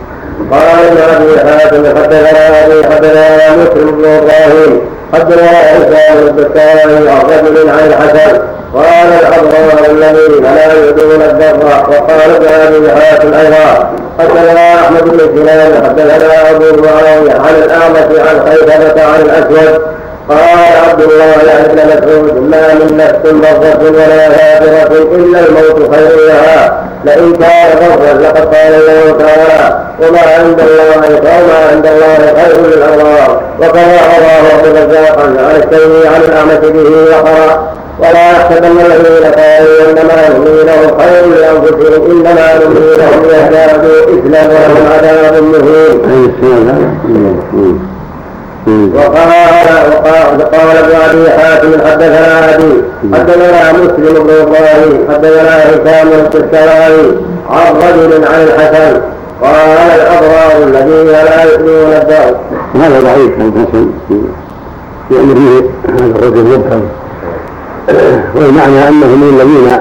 قال 0.52 0.86
ابن 0.86 0.96
أبي 1.16 1.50
حاتم 1.50 1.84
حدثنا 1.86 2.66
ابي 2.66 2.84
حدثنا 2.94 3.56
مسلم 3.56 3.90
بن 3.90 4.04
إبراهيم 4.04 4.80
حدثنا 5.14 5.48
عيسى 5.58 6.20
بن 6.20 6.28
الدكاوي 6.28 7.08
عن 7.08 7.22
رجل 7.30 7.68
عن 7.70 7.86
الحسن 7.88 8.38
قال 8.74 9.08
الأبرار 9.20 9.90
الذين 9.90 10.42
لا 10.44 10.72
يؤذون 10.72 11.22
الدر 11.22 11.66
وقال 11.66 12.34
ابن 12.36 12.46
أبي 12.46 12.90
حاتم 13.00 13.34
أيضا 13.34 13.90
حدثنا 14.18 14.74
أحمد 14.74 15.02
بن 15.04 15.18
سنان 15.18 15.84
حدثنا 15.84 16.50
أبو 16.50 16.64
معاويه 16.82 17.32
عن 17.32 17.54
الأعمش 17.64 18.20
عن 18.28 18.50
خيثمة 18.50 19.02
عن 19.02 19.20
الأسود 19.20 19.80
قال 20.28 20.90
عبد 20.90 21.02
الله 21.02 21.32
بن 21.68 21.78
مسعود 21.88 22.34
ما 22.50 22.74
من 22.74 22.96
نفس 22.96 23.32
مرضة 23.32 23.90
ولا 23.90 24.26
هابرة 24.26 25.14
إلا 25.14 25.38
الموت 25.40 25.94
خير 25.94 26.26
لها 26.28 26.84
لئن 27.04 27.32
كان 27.32 27.68
فضلا 27.76 28.12
لقد 28.28 28.54
قال 28.54 28.74
الله 28.74 29.18
تعالى 29.18 29.80
وما 30.02 30.20
عند 30.38 30.60
الله 30.60 31.00
فما 31.20 31.58
عند 31.72 31.86
الله 31.86 32.18
خير 32.42 32.66
للأبرار 32.66 33.42
وكما 33.60 33.98
رواه 34.18 34.44
عبد 34.54 34.66
الرزاق 34.66 35.20
عن 35.20 35.56
السيد 35.56 36.06
عن 36.06 36.20
الأعمش 36.20 36.68
به 36.68 36.90
وقرأ. 37.12 37.76
ولا 37.98 38.30
يحسبن 38.30 38.80
الذين 38.86 39.24
قالوا 39.24 39.90
إنما 39.90 40.28
نملي 40.28 40.62
لهم 40.62 40.98
خير 40.98 41.24
لانفسهم 41.26 42.10
إنما 42.10 42.54
نملي 42.54 42.96
لهم 42.96 43.22
ليزدادوا 43.22 44.00
اثما 44.04 44.42
ولهم 44.48 44.84
عذاب 44.92 45.34
مهين. 45.42 45.96
وقال 48.66 49.30
وقال 49.92 50.42
قال 50.42 50.76
ابن 50.76 50.94
ابي 51.10 51.30
حاتم 51.30 51.72
حدثنا 51.86 52.54
ابي 52.54 52.82
حدثنا 53.14 53.72
مسلم 53.72 54.24
بن 54.24 54.30
إبراهيم 54.30 55.08
حدثنا 55.10 55.64
هشام 55.64 56.08
بن 56.10 57.18
عن 57.50 57.74
رجل 57.76 58.24
عن 58.24 58.42
الحسن 58.42 59.00
قال 59.42 59.90
الابرار 59.94 60.62
الذين 60.62 61.06
لا 61.06 61.44
يؤمنون 61.44 61.92
الدار. 61.92 62.40
هذا 62.74 63.00
ضعيف 63.00 63.32
عن 63.40 63.52
الحسن 63.56 63.90
في 65.08 65.20
امره 65.20 65.70
هذا 65.88 66.18
الرجل 66.18 66.44
مبهم 66.44 66.88
والمعنى 68.34 68.88
انه 68.88 69.06
من 69.06 69.40
الذين 69.40 69.80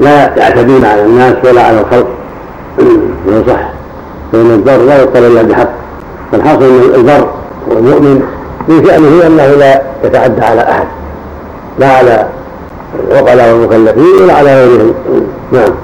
لا 0.00 0.36
يعتدون 0.36 0.84
على 0.84 1.02
الناس 1.02 1.34
ولا 1.44 1.62
على 1.62 1.80
الخلق 1.80 2.08
ويصح 3.26 3.70
فان 4.32 4.50
البر 4.50 4.76
لا 4.76 4.98
يقتل 4.98 5.24
الا 5.24 5.42
بحق 5.42 5.68
فالحاصل 6.32 6.64
ان 6.64 6.94
البر 6.94 7.28
والمؤمن 7.68 8.22
في 8.66 8.86
شأنه 8.86 9.26
أنه 9.26 9.46
لا 9.46 9.82
يتعدى 10.04 10.44
على 10.44 10.60
أحد 10.60 10.86
لا 11.78 11.86
على 11.86 12.26
العقلاء 13.10 13.52
والمكلفين 13.52 14.22
ولا 14.22 14.32
على 14.32 14.64
غيرهم. 14.64 14.94
نعم. 15.52 15.74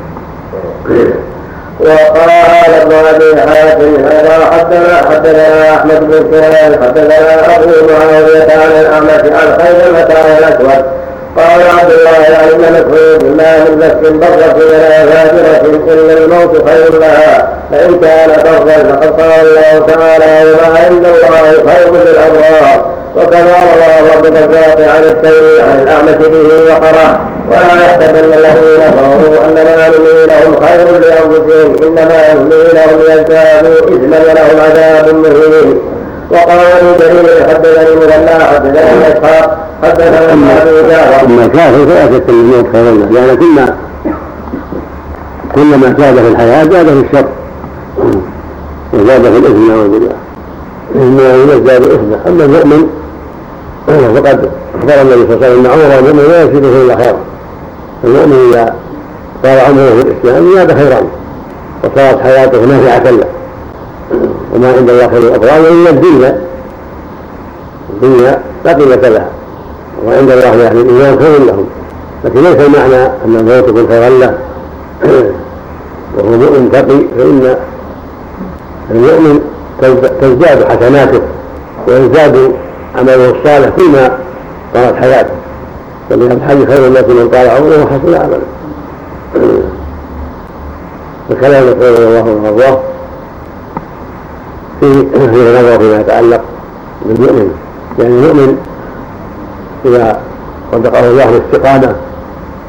وقال 1.80 2.74
ابن 2.82 2.92
أبي 2.92 3.40
حاتم 3.40 3.94
هذا 4.04 4.50
حدثنا 4.50 4.96
حدثنا 5.10 5.76
أحمد 5.76 6.00
بن 6.00 6.40
سهيل 6.40 6.74
حدثنا 6.82 7.56
أبو 7.56 7.70
معاوية 7.92 8.42
عن 8.52 8.80
الأعمش 8.80 9.32
عن 9.32 9.58
خير 9.58 10.38
الاسود 10.38 10.84
قال 11.36 11.60
عبد 11.78 11.92
الله 11.92 12.50
ابن 12.50 12.62
مسعود 12.72 13.24
ما 13.24 13.58
من 13.64 13.78
نفس 13.78 14.08
برة 14.10 14.56
ولا 14.56 15.06
فاجرة 15.06 15.92
إلا 15.94 16.12
الموت 16.24 16.68
خير 16.68 16.98
لها 17.00 17.48
فإن 17.72 18.00
كان 18.00 18.28
برا 18.44 18.96
فقد 18.96 19.20
قال 19.20 19.46
الله 19.46 19.86
تعالى 19.86 20.50
وما 20.52 20.78
عند 20.78 21.04
الله 21.06 21.72
خير 21.72 21.92
للأبرار 21.92 22.94
وكما 23.16 23.56
رواه 23.74 24.16
عبد 24.16 24.26
الرزاق 24.26 24.78
عن 24.94 25.02
الثوري 25.04 25.60
عن 25.62 25.80
الأعمش 25.82 26.26
به 26.26 26.72
وقرأ 26.72 27.20
ولا 27.50 27.84
يحسبن 27.84 28.24
الذين 28.34 28.80
كفروا 28.80 29.44
أنما 29.48 29.88
نملي 29.88 30.26
لهم 30.26 30.66
خير 30.66 30.86
لأنفسهم 31.00 31.76
إنما 31.82 32.34
نملي 32.34 32.64
لهم 32.72 32.98
ليزدادوا 33.08 33.78
إثما 33.78 34.18
ولهم 34.28 34.60
عذاب 34.60 35.14
مهين 35.14 35.78
وقال 36.30 36.58
ابن 36.58 36.98
جرير 37.00 37.48
حدثني 37.48 37.96
مثنى 37.96 38.44
حدثني 38.44 39.08
اسحاق 39.08 39.68
حدثنا 39.82 40.32
ابو 40.32 40.88
جعفر 40.88 41.26
اما 41.26 41.44
الكافر 41.44 41.86
فلا 41.86 42.06
شك 42.06 42.28
ان 42.28 42.40
الموت 42.40 42.66
خير 42.72 42.84
له. 42.84 43.06
لأن 43.10 43.36
كل 43.36 43.60
كلما 45.54 45.94
زاد 45.98 46.14
في 46.14 46.28
الحياة 46.28 46.64
زاد 46.64 46.86
في 46.86 47.00
الشر. 47.00 47.28
وزاد 48.92 49.22
في 49.22 49.38
الإثم 49.38 49.68
نعوذ 49.68 49.88
بالله. 49.88 50.16
انه 50.94 51.52
يزداد 51.52 51.82
اثما 51.82 52.18
أما 52.28 52.44
المؤمن 52.44 52.88
فقد 53.86 54.50
أخبر 54.78 55.02
النبي 55.02 55.26
صلى 55.26 55.34
الله 55.34 55.46
عليه 55.46 55.46
وسلم 55.46 55.66
أن 55.66 55.66
عمر 55.66 55.98
المؤمن 55.98 56.30
لا 56.30 56.42
يزيده 56.42 56.68
إلا 56.68 56.96
خيرا. 56.96 57.18
المؤمن 58.04 58.52
إذا 58.52 58.74
طال 59.42 59.60
عمره 59.60 59.90
في 59.90 60.08
الإسلام 60.08 60.54
زاد 60.54 60.74
خيرا. 60.74 61.00
وصارت 61.84 62.22
حياته 62.22 62.60
نافعة 62.64 63.10
له. 63.10 63.24
وما 64.54 64.72
عند 64.72 64.90
الله 64.90 65.08
خير 65.08 65.18
الأبرار 65.18 65.60
والا 65.62 65.90
الدنيا 65.90 66.40
الدنيا 67.90 68.40
لا 68.64 68.72
قيمة 68.72 69.08
لها 69.08 69.28
وعند 70.06 70.30
الله 70.30 70.54
لاهل 70.54 70.76
الإيمان 70.76 71.18
خير 71.18 71.44
لهم. 71.44 71.66
لكن 72.24 72.42
ليس 72.42 72.66
المعنى 72.66 73.06
أن 73.24 73.36
الموت 73.36 73.68
يكون 73.68 73.88
خيرا 73.88 74.08
له. 74.08 74.38
وهو 76.16 76.30
مؤمن 76.30 76.70
تقي 76.72 77.00
فإن 77.18 77.56
المؤمن 78.90 79.40
تزداد 80.20 80.64
حسناته 80.64 81.20
ويزداد 81.88 82.52
عمله 82.98 83.30
الصالح 83.30 83.68
كلما 83.76 84.18
طالت 84.74 84.96
حياته. 84.96 85.32
ولهذا 86.10 86.34
الحج 86.34 86.66
خير 86.66 86.86
الناس 86.86 87.04
من 87.04 87.28
طال 87.28 87.48
عمره 87.48 87.84
وحسن 87.84 88.14
عمله. 88.14 88.46
فكلام 91.28 91.68
رضي 91.68 91.88
الله 91.88 92.24
وارضاه 92.42 92.93
في 94.84 95.28
في 95.28 95.58
نظر 95.58 95.78
فيما 95.78 96.00
يتعلق 96.00 96.40
بالمؤمن. 97.06 97.50
يعني 97.98 98.14
المؤمن 98.14 98.56
إذا 99.84 100.20
رزقه 100.74 101.10
الله 101.10 101.28
الاستقامة 101.28 101.94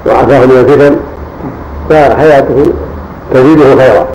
وعافاه 0.05 0.45
من 0.45 0.51
الفتن 0.51 0.95
فحياته 1.89 2.65
تزيده 3.33 3.75
خيرا. 3.75 4.07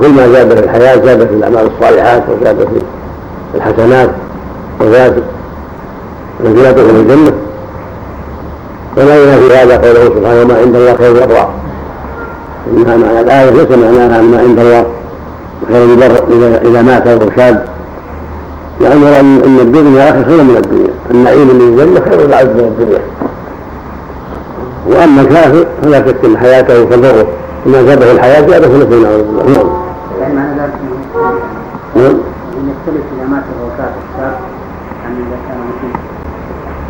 كل 0.00 0.08
ما 0.08 0.28
زاد 0.28 0.54
في 0.54 0.64
الحياة 0.64 0.96
زاد 0.96 1.26
في 1.26 1.34
الأعمال 1.34 1.70
الصالحات 1.76 2.22
وزاد 2.28 2.56
في 2.56 2.80
الحسنات 3.54 4.10
وزاد 4.80 5.22
منزلته 6.44 6.86
في 6.86 6.90
الجنة. 6.90 7.32
ولا 8.96 9.22
ينافي 9.22 9.56
هذا 9.56 9.76
قوله 9.76 10.04
سبحانه 10.04 10.44
ما 10.44 10.58
عند 10.58 10.76
الله 10.76 10.96
خير 10.96 11.12
وأبرع. 11.12 11.48
إنها 12.76 12.96
معنى 12.96 13.20
الآية 13.20 13.50
ليس 13.50 13.70
معناها 13.70 14.22
ما 14.22 14.38
عند 14.38 14.58
الله. 14.58 14.86
خير 15.68 15.84
البر 15.84 16.24
إذا 16.64 16.82
مات 16.82 17.06
وهو 17.06 17.30
شاب 17.36 17.68
يامر 18.80 19.20
إن 19.20 19.58
الدنيا 19.60 20.10
اخر 20.10 20.24
خير 20.24 20.42
من 20.42 20.56
الدنيا 20.56 20.90
النعيم 21.10 21.46
من 21.46 21.60
الجنه 21.60 22.00
خير 22.10 22.24
العز 22.24 22.46
من 22.46 22.76
الدنيا 22.78 23.00
وأما 24.86 25.20
الكافر 25.20 25.66
فلا 25.82 26.06
شك 26.06 26.24
إن 26.24 26.38
حياته 26.38 26.84
تضره 26.84 27.26
وما 27.66 27.82
زاده 27.82 28.12
الحياة 28.12 28.46
زاده 28.46 28.66
نفسه 28.66 29.02
نعوذ 29.02 29.22
بالله 29.22 29.44
نعم. 29.44 29.66
يعني 30.20 30.34
معنى 30.34 30.60
ذلك 30.60 30.72
نعم. 31.96 32.04
ان 32.06 32.72
يختلف 32.72 33.04
إذا 33.16 33.28
مات 33.30 33.42
وهو 33.60 33.70
كافر 33.78 34.00
شاب 34.16 34.34
عن 35.04 35.12
إذا 35.12 35.38
كان 35.48 35.58
مسلم. 35.68 35.92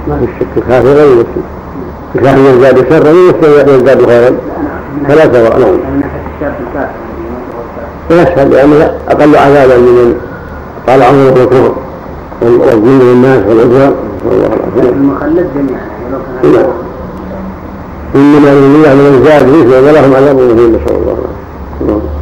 ما 0.08 0.18
في 0.18 0.26
شك 0.40 0.46
الكافر 0.56 0.88
غير 0.88 1.12
المسلم. 1.12 1.42
الكافر 2.14 2.40
يزداد 2.40 2.88
شرا 2.90 3.12
والمسلم 3.12 3.74
يزداد 3.74 4.06
خيرا. 4.06 4.36
فلا 5.08 5.32
سواء 5.32 5.58
نعم. 5.58 6.09
ويشهد 8.10 8.54
لأنه 8.54 8.90
أقل 9.08 9.36
عذابا 9.36 9.76
من 9.76 10.14
طال 10.86 11.02
عمره 11.02 11.28
الكفر 11.28 11.74
والظلم 12.42 13.00
للناس 13.02 13.42
والعدوان 13.48 13.94
نسال 14.26 14.32
الله 14.32 14.46
العافيه. 14.46 14.90
المخلد 14.90 15.46
جميعا 15.54 15.86
نعم. 16.42 16.70
إنما 18.14 18.50
يريد 18.50 18.96
من 18.96 19.24
زاد 19.24 19.46
مثله 19.48 19.80
ولهم 19.80 20.14
عذاب 20.14 20.36
مهين 20.36 20.72
نسأل 20.72 20.96
الله 20.96 21.16
العافية. 21.80 22.20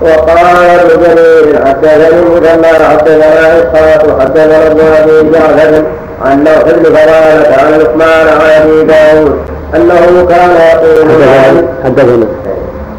وقال 0.00 0.80
ابن 0.90 1.02
جرير 1.02 1.66
حدثني 1.66 2.08
المثنى 2.08 2.84
حدثنا 2.84 3.58
اسحاق 3.58 4.20
حدثنا 4.20 4.66
ابن 4.66 4.80
أبي 4.80 5.30
جعفر 5.30 5.84
عن 6.24 6.44
نوح 6.44 6.62
بن 6.62 6.84
فضالة 6.84 7.56
عن 7.58 7.72
عثمان 7.74 8.28
عن 8.28 8.50
أبي 8.62 8.82
داود 8.84 9.32
أنه 9.76 10.26
كان 10.28 10.50
يقول 10.50 11.64
حدثنا 11.84 12.26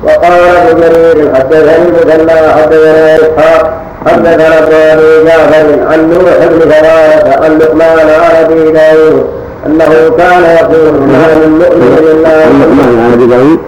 وقال 0.04 0.34
ابن 0.70 0.82
جرير 0.82 1.36
حدثني 1.36 1.76
المثنى 1.88 2.32
حدثنا 2.54 3.16
إسحاق 3.16 3.82
حدثنا 4.06 4.60
ابن 4.60 4.74
أبي 4.74 5.26
جعفر 5.26 5.84
عن 5.92 6.10
نوح 6.10 6.48
بن 6.52 6.60
فضالة 6.60 7.46
عن 7.46 7.58
لقمان 7.58 8.00
عن 8.00 8.36
أبي 8.46 8.72
داود 8.72 9.26
أنه 9.66 10.10
كان 10.18 10.44
يقول 10.44 10.94
ما 10.94 11.36
من 11.36 11.52
مؤمن 11.52 11.98
الا 11.98 12.46
لقمان 12.46 13.00
عن 13.06 13.14
أبي 13.14 13.28
داود؟ 13.28 13.60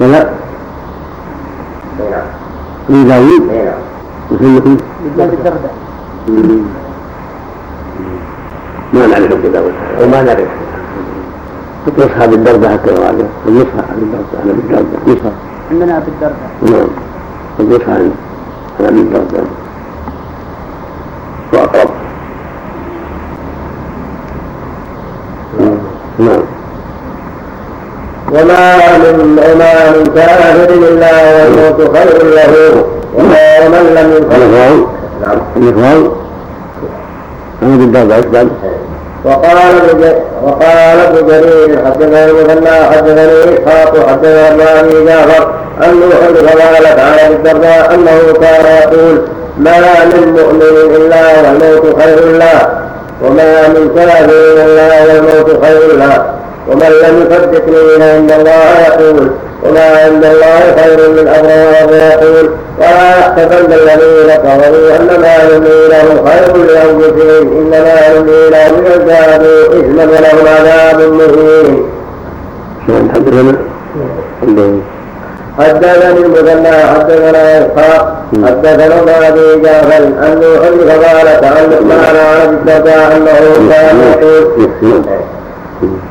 لا. 0.00 0.28
أبي 2.90 3.04
داود؟ 3.04 3.42
نعم. 3.50 4.78
ما 8.92 9.06
نعرف 9.06 9.32
ابي 9.32 9.48
داود. 9.48 9.72
وما 10.02 10.22
نعرف. 10.22 10.48
نصحى 11.98 12.26
بالدردة 12.26 12.68
حتى 12.68 12.90
لو 12.90 13.02
عليه 13.02 13.24
النصحى 13.48 13.82
بالدردة 13.96 14.42
أنا 14.44 14.52
بالدردة 14.52 14.98
نصحى 15.06 15.30
عندنا 15.70 15.98
بالدردة 15.98 16.78
نعم. 16.78 16.88
النصحى 17.60 18.10
أنا 18.80 18.90
بالدردة 18.90 19.42
وأقرب. 21.52 21.90
نعم. 26.18 26.40
وما 28.32 28.76
من 28.98 29.38
وما 29.38 29.90
من 29.90 30.04
كافر 30.14 30.74
إلا 30.74 31.10
والموت 31.44 31.96
خير 31.96 32.24
له 32.34 32.84
ومن 33.14 33.94
لم 33.96 34.12
يكن 34.16 34.40
نعم. 35.20 35.38
الإخوان 35.56 36.10
أنا 37.62 37.76
بالدردة 37.76 38.46
وقال 39.28 40.14
وقال 40.44 40.98
ابن 41.08 41.26
جرير 41.28 41.78
حدثنا 41.86 42.24
المثنى 42.24 42.70
حدثني 42.92 43.54
إسحاق 43.54 44.08
حدثنا 44.08 44.80
ابي 44.80 45.04
جعفر 45.04 45.48
ان 45.84 46.00
نوح 46.00 46.50
فقالت 46.50 47.00
على 47.00 47.26
الدرداء 47.34 47.94
أنه 47.94 48.32
كان 48.40 48.64
يقول 48.82 49.22
ما 49.58 49.78
من 50.04 50.32
مؤمن 50.32 50.96
إلا 50.96 51.20
والموت 51.42 52.02
خير 52.02 52.24
له 52.38 52.68
وما 53.22 53.68
من 53.68 53.90
كافر 53.96 54.30
إلا 54.64 54.88
والموت 55.04 55.64
خير 55.64 55.96
له 55.96 56.24
ومن 56.68 56.92
لم 57.02 57.26
يصدقني 57.30 57.98
فإن 58.00 58.30
الله 58.40 58.64
يقول 58.88 59.30
وما 59.64 59.86
عند 60.04 60.24
الله 60.24 60.60
خير 60.82 61.10
من 61.10 61.28
ابرار 61.28 61.90
ويقول 61.92 62.50
ولا 62.78 63.18
يحسبن 63.18 63.72
الذين 63.72 64.30
كفروا 64.44 64.96
انما 65.00 65.34
يملي 65.52 65.88
لهم 65.88 66.26
خير 66.28 66.56
لانفسهم 66.56 67.46
انما 67.58 67.94
يملي 68.16 68.50
لهم 68.50 68.84
ليزدادوا 68.84 69.62
اثما 69.66 70.04
ولهم 70.04 70.46
عذاب 70.58 71.00
مهين. 71.12 71.86
حدثني 75.58 76.18
المثنى 76.26 76.68
حدثنا 76.68 77.58
إسحاق 77.58 78.16
حدثنا 78.46 79.00
ابن 79.00 79.08
أبي 79.08 79.62
جعفر 79.62 80.04
ان 80.04 80.40
نوح 80.40 80.62
فقال 80.88 81.40
تعلق 81.40 81.82
معنا 81.82 82.22
عن 82.28 82.48
الدرداء 82.54 83.16
أنه 83.16 83.68
كان 83.70 83.96
يقول 84.12 85.04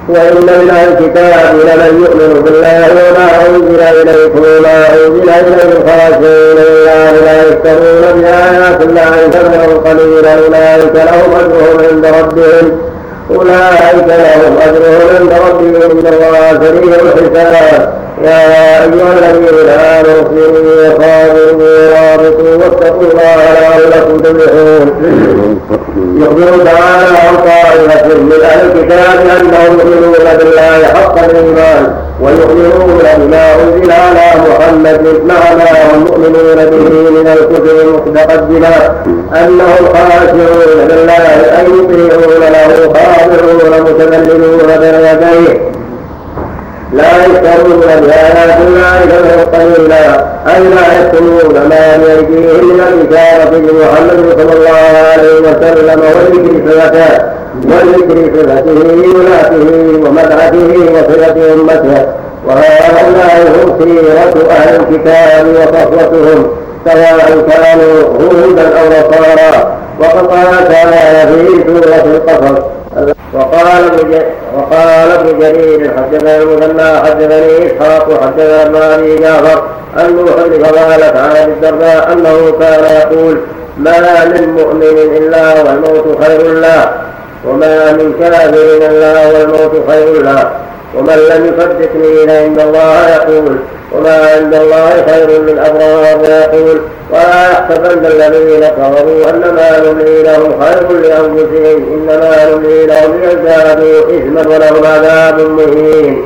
وإن 0.09 0.35
من 0.35 0.71
الكتاب 0.87 1.55
لمن 1.55 2.03
يؤمن 2.03 2.41
بالله 2.43 2.87
وما 2.91 3.27
أنزل 3.47 3.81
إليكم 3.81 4.39
وما 4.39 4.87
أنزل 4.93 5.29
إليكم 5.29 5.87
خاشعين 5.87 6.57
لله 6.57 7.11
لا 7.25 7.41
يشترون 7.41 8.21
بآيات 8.21 8.81
الله 8.81 9.11
ثمنا 9.31 9.91
قليلا 9.91 10.33
أولئك 10.33 10.95
لهم 10.95 11.31
أجرهم 11.39 11.77
عند 11.91 12.05
ربهم 12.05 12.77
أولئك 13.35 14.07
لهم 14.07 14.57
أجرهم 14.67 15.07
عند 15.19 15.31
ربهم 15.31 15.75
إن 15.75 16.13
الله 16.13 16.59
سريع 16.67 16.95
الحساب. 16.95 17.93
يا 18.23 18.83
أيها 18.83 19.13
الذين 19.13 19.69
آمنوا 19.69 20.21
اصبروا 20.21 20.87
وصابروا 20.87 21.53
ورابطوا 21.53 22.55
واتقوا 22.55 23.01
الله 23.01 23.37
لعلكم 23.61 24.17
تفلحون 24.17 25.46
يخبر 26.21 26.63
تعالى 26.65 27.17
عن 27.17 27.35
طائفة 27.37 28.07
من 28.17 28.31
أهل 28.43 28.65
الكتاب 28.71 29.19
أنهم 29.39 29.79
يؤمنون 29.79 30.13
بالله 30.39 30.87
حق 30.93 31.19
الإيمان 31.23 31.95
ويؤمنون 32.21 33.01
بما 33.17 33.53
أنزل 33.55 33.91
على 33.91 34.41
محمد 34.49 35.01
مع 35.25 35.53
ما 35.55 35.93
هم 35.93 35.99
مؤمنون 36.03 36.55
به 36.55 37.09
من 37.11 37.27
الكتب 37.27 37.79
المتقدمة 37.81 38.75
أنهم 39.35 39.87
خاشعون 39.93 40.87
لله 40.89 41.25
أي 41.59 41.65
يطيعون 41.65 42.41
له 42.41 42.93
خاضعون 42.93 43.81
متذللون 43.81 44.79
بين 44.79 44.95
يديه 45.05 45.76
لا 46.93 47.25
يشترون 47.25 47.79
بآيات 47.79 48.59
الله 48.67 48.99
ثمنا 49.09 49.43
قليلا 49.53 50.05
أي 50.47 50.63
لا 50.63 50.85
يكتمون 50.99 51.53
ما 51.69 51.97
بأيديهم 51.97 52.65
من 52.67 52.79
الإشارة 52.79 53.49
بمحمد 53.49 54.19
صلى 54.37 54.53
الله 54.57 54.85
عليه 55.11 55.35
وسلم 55.39 55.99
وذكر 55.99 56.53
صفته 56.67 57.11
وذكر 57.65 58.17
صفته 58.35 58.79
ولاته 59.17 59.67
ومدعته 60.05 60.69
وصلة 60.93 61.37
أمته. 61.53 62.05
وهؤلاء 62.47 63.35
هم 63.55 63.67
سيرة 63.79 64.35
أهل 64.51 64.75
الكتاب 64.75 65.45
وصفوتهم. 65.47 66.41
سواء 66.91 67.47
كانوا 67.49 68.03
هودا 68.03 68.79
أو 68.79 68.85
نصارى. 68.87 69.77
وقد 69.99 70.27
قال 70.27 70.67
تعالى 70.69 71.27
في 71.27 71.63
سورة 71.67 72.03
القصص. 72.15 72.61
وقال 73.33 73.83
وقال 74.57 75.11
ابن 75.11 75.39
جرير 75.39 75.93
حدثنا 75.97 76.37
المثنى 76.37 76.97
حدثني 76.97 77.67
إسحاق 77.67 78.23
حدثنا 78.23 78.63
ابن 78.65 78.75
أبي 78.75 79.15
جعفر 79.15 79.63
أن 79.99 80.15
نوح 80.15 80.69
فقالت 80.69 81.15
عن 81.17 81.35
الدرداء 81.35 82.13
أنه 82.13 82.51
كان 82.59 82.83
يقول 82.83 83.37
ما 83.77 84.25
من 84.25 84.49
مؤمن 84.49 84.97
إلا 85.17 85.63
والموت 85.63 86.23
خير 86.23 86.53
له 86.53 86.91
وما 87.47 87.91
من 87.91 88.13
كافر 88.19 88.87
إلا 88.87 89.27
والموت 89.27 89.89
خير 89.89 90.23
له. 90.23 90.51
ومن 90.95 91.15
لم 91.31 91.45
يصدقني 91.45 92.27
فإن 92.27 92.59
الله 92.59 93.07
يقول 93.15 93.57
وما 93.91 94.27
عند 94.35 94.53
الله 94.53 94.89
خير 95.07 95.41
للأبرار 95.41 96.19
ويقول 96.21 96.81
ولا 97.11 97.51
يحسبن 97.51 98.05
الذين 98.05 98.67
كفروا 98.67 99.29
أنما 99.29 99.79
نملي 99.91 100.23
لهم 100.23 100.61
خير 100.61 100.99
لأنفسهم 101.01 101.85
إنما 101.93 102.51
نملي 102.51 102.85
لهم 102.85 103.21
ليزدادوا 103.21 103.99
إثما 104.17 104.41
ولهم 104.47 104.85
عذاب 104.85 105.39
مهين. 105.39 106.25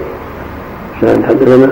حدثنا؟ 1.02 1.70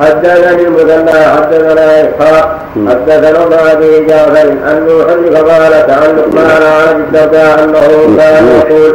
حدثني 0.00 0.62
المثنى 0.62 1.10
حدثنا 1.24 2.00
إسحاق 2.00 2.58
حدثنا 2.88 3.42
ابن 3.44 3.52
أبي 3.52 4.06
جعفر 4.06 4.48
أن 4.48 4.86
نوح 4.88 5.06
فقال 5.40 5.72
عن 5.74 6.16
لقمان 6.16 6.62
عن 6.62 7.00
الدرداء 7.00 7.64
أنه 7.64 8.16
كان 8.16 8.46
يقول 8.46 8.94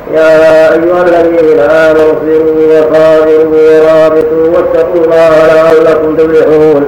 يا 0.13 0.73
أيها 0.73 1.01
الذين 1.07 1.59
آمنوا 1.59 2.11
اصبروا 2.11 2.55
وصابروا 2.71 3.45
ورابطوا 3.45 4.47
واتقوا 4.53 5.03
الله 5.05 5.31
لعلكم 5.53 6.15
تفلحون. 6.15 6.85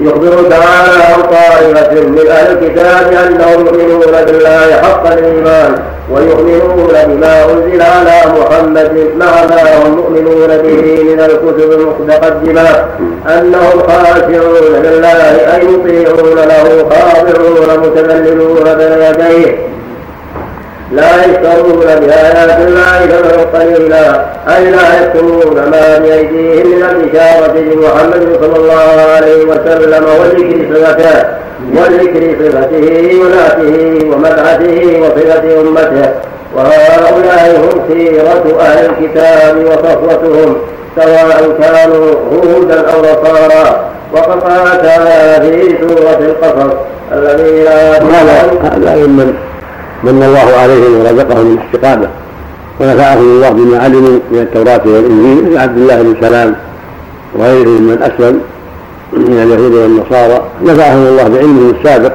يخبر 0.00 0.50
تعالى 0.50 1.04
عن 1.04 1.22
طائفة 1.22 2.00
من 2.00 2.26
أهل 2.30 2.58
الكتاب 2.58 3.12
أنهم 3.26 3.66
يؤمنون 3.66 4.24
بالله 4.26 4.72
حق 4.82 5.12
الإيمان 5.12 5.82
ويؤمنون 6.12 6.94
بما 7.06 7.44
أنزل 7.44 7.82
على 7.82 8.32
محمد 8.38 8.92
مع 9.18 9.44
ما 9.50 9.86
هم 9.86 9.96
مؤمنون 9.96 10.48
به 10.48 11.02
من 11.02 11.20
الكتب 11.20 11.72
المتقدمة 11.72 12.84
أنهم 13.28 13.82
خاشعون 13.88 14.82
لله 14.84 15.54
أي 15.56 15.64
يطيعون 15.64 16.36
له 16.36 16.88
خاضعون 16.90 17.78
متذللون 17.78 18.64
بين 18.64 19.02
يديه. 19.02 19.70
لا 20.92 21.24
يشترون 21.24 21.80
بآيات 21.80 22.58
الله 22.58 23.06
ثمنا 23.06 23.44
قليلا 23.54 24.24
أي 24.56 24.70
لا 24.70 25.02
يكتمون 25.02 25.54
ما 25.70 25.98
بأيديهم 25.98 26.66
من 26.66 26.82
البشارة 26.90 27.52
بمحمد 27.56 28.22
صلى 28.40 28.56
الله 28.56 28.88
عليه 29.16 29.44
وسلم 29.44 30.04
وذكر 30.20 30.58
صفته 30.74 31.24
وذكر 31.76 32.22
صفته 32.40 32.86
وذاته 33.20 33.76
ومدعته 34.12 35.00
وصفة 35.02 35.60
أمته. 35.60 36.10
وهؤلاء 36.56 37.60
هم 37.60 37.82
سيرة 37.88 38.60
أهل 38.60 38.90
الكتاب 38.90 39.54
وصفوتهم 39.66 40.56
سواء 40.96 41.56
كانوا 41.62 42.14
هودا 42.32 42.80
أو 42.92 43.00
نصارى. 43.00 43.90
وقد 44.12 44.40
قال 44.40 44.82
تعالى 44.82 45.40
في 45.40 45.76
سورة 45.80 46.18
القصص 46.20 46.74
الذين 47.12 47.66
ممن 48.96 49.34
من 50.02 50.22
الله 50.22 50.60
عليهم 50.62 51.00
ورزقهم 51.00 51.58
الاستقامه 51.58 52.08
ونفعهم 52.80 53.22
الله 53.22 53.50
بما 53.50 53.78
علموا 53.78 54.18
من 54.30 54.38
التوراة 54.38 54.80
والإنجيل 54.84 55.44
مثل 55.44 55.58
عبد 55.58 55.78
الله 55.78 56.02
بن 56.02 56.16
سلام 56.20 56.56
وغيرهم 57.34 57.82
من 57.82 58.02
اسلم 58.02 58.40
من 59.12 59.42
اليهود 59.42 59.72
والنصارى. 59.72 60.42
نفعهم 60.62 61.06
الله 61.06 61.28
بعلمه 61.28 61.72
السابق 61.78 62.12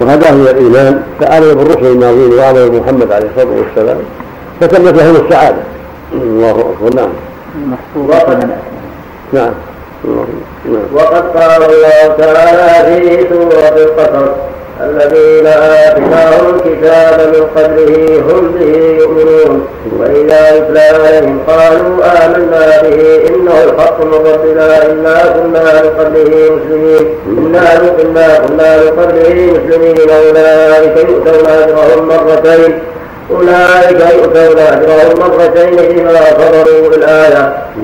وهداهم 0.00 0.40
إلى 0.42 0.50
الإيمان 0.50 1.02
فامنوا 1.20 1.54
بالرسل 1.54 1.86
الماضين 1.86 2.32
وامنوا 2.32 2.68
بمحمد 2.68 3.12
عليه 3.12 3.28
الصلاة 3.36 3.56
والسلام 3.56 3.98
فتمت 4.60 5.02
لهم 5.02 5.16
السعاده 5.26 5.62
الله 6.12 6.50
أكبر. 6.50 6.96
نعم. 6.96 7.08
نعم. 9.32 9.52
وقد 10.94 11.22
قال 11.36 11.62
الله 11.62 12.16
تعالى 12.18 13.00
في 13.00 13.28
سورة 13.28 13.68
القصص 13.68 14.30
الذين 14.80 15.46
آتيناهم 15.46 16.54
الكتاب 16.54 17.20
من 17.34 17.42
قبله 17.56 18.20
هم 18.28 18.52
به 18.52 18.96
يؤمنون. 19.00 19.66
وإذا 19.98 20.56
يتلى 20.56 20.80
عليهم 20.80 21.38
قالوا 21.48 21.96
آمنا 22.24 22.82
به 22.82 23.28
إنه 23.28 23.64
الحق 23.64 24.04
من 24.04 24.14
ربنا 24.14 24.90
إنا 24.90 25.16
كنا 25.34 25.82
من 25.82 25.90
قبله 25.98 26.32
مسلمين. 26.56 27.14
إنا 27.26 27.78
كنا 27.96 28.38
كنا 28.38 28.76
من 28.76 28.90
قبله 29.00 29.52
مسلمين 29.52 30.10
أولئك 30.10 30.96
يؤتون 31.08 31.46
أجرهم 31.46 32.08
مرتين. 32.08 32.78
أولئك 33.30 34.00
يؤتون 34.14 34.58
أجرهم 34.58 35.18
مرتين 35.18 35.76
بما 35.76 36.20
صبروا 36.38 36.88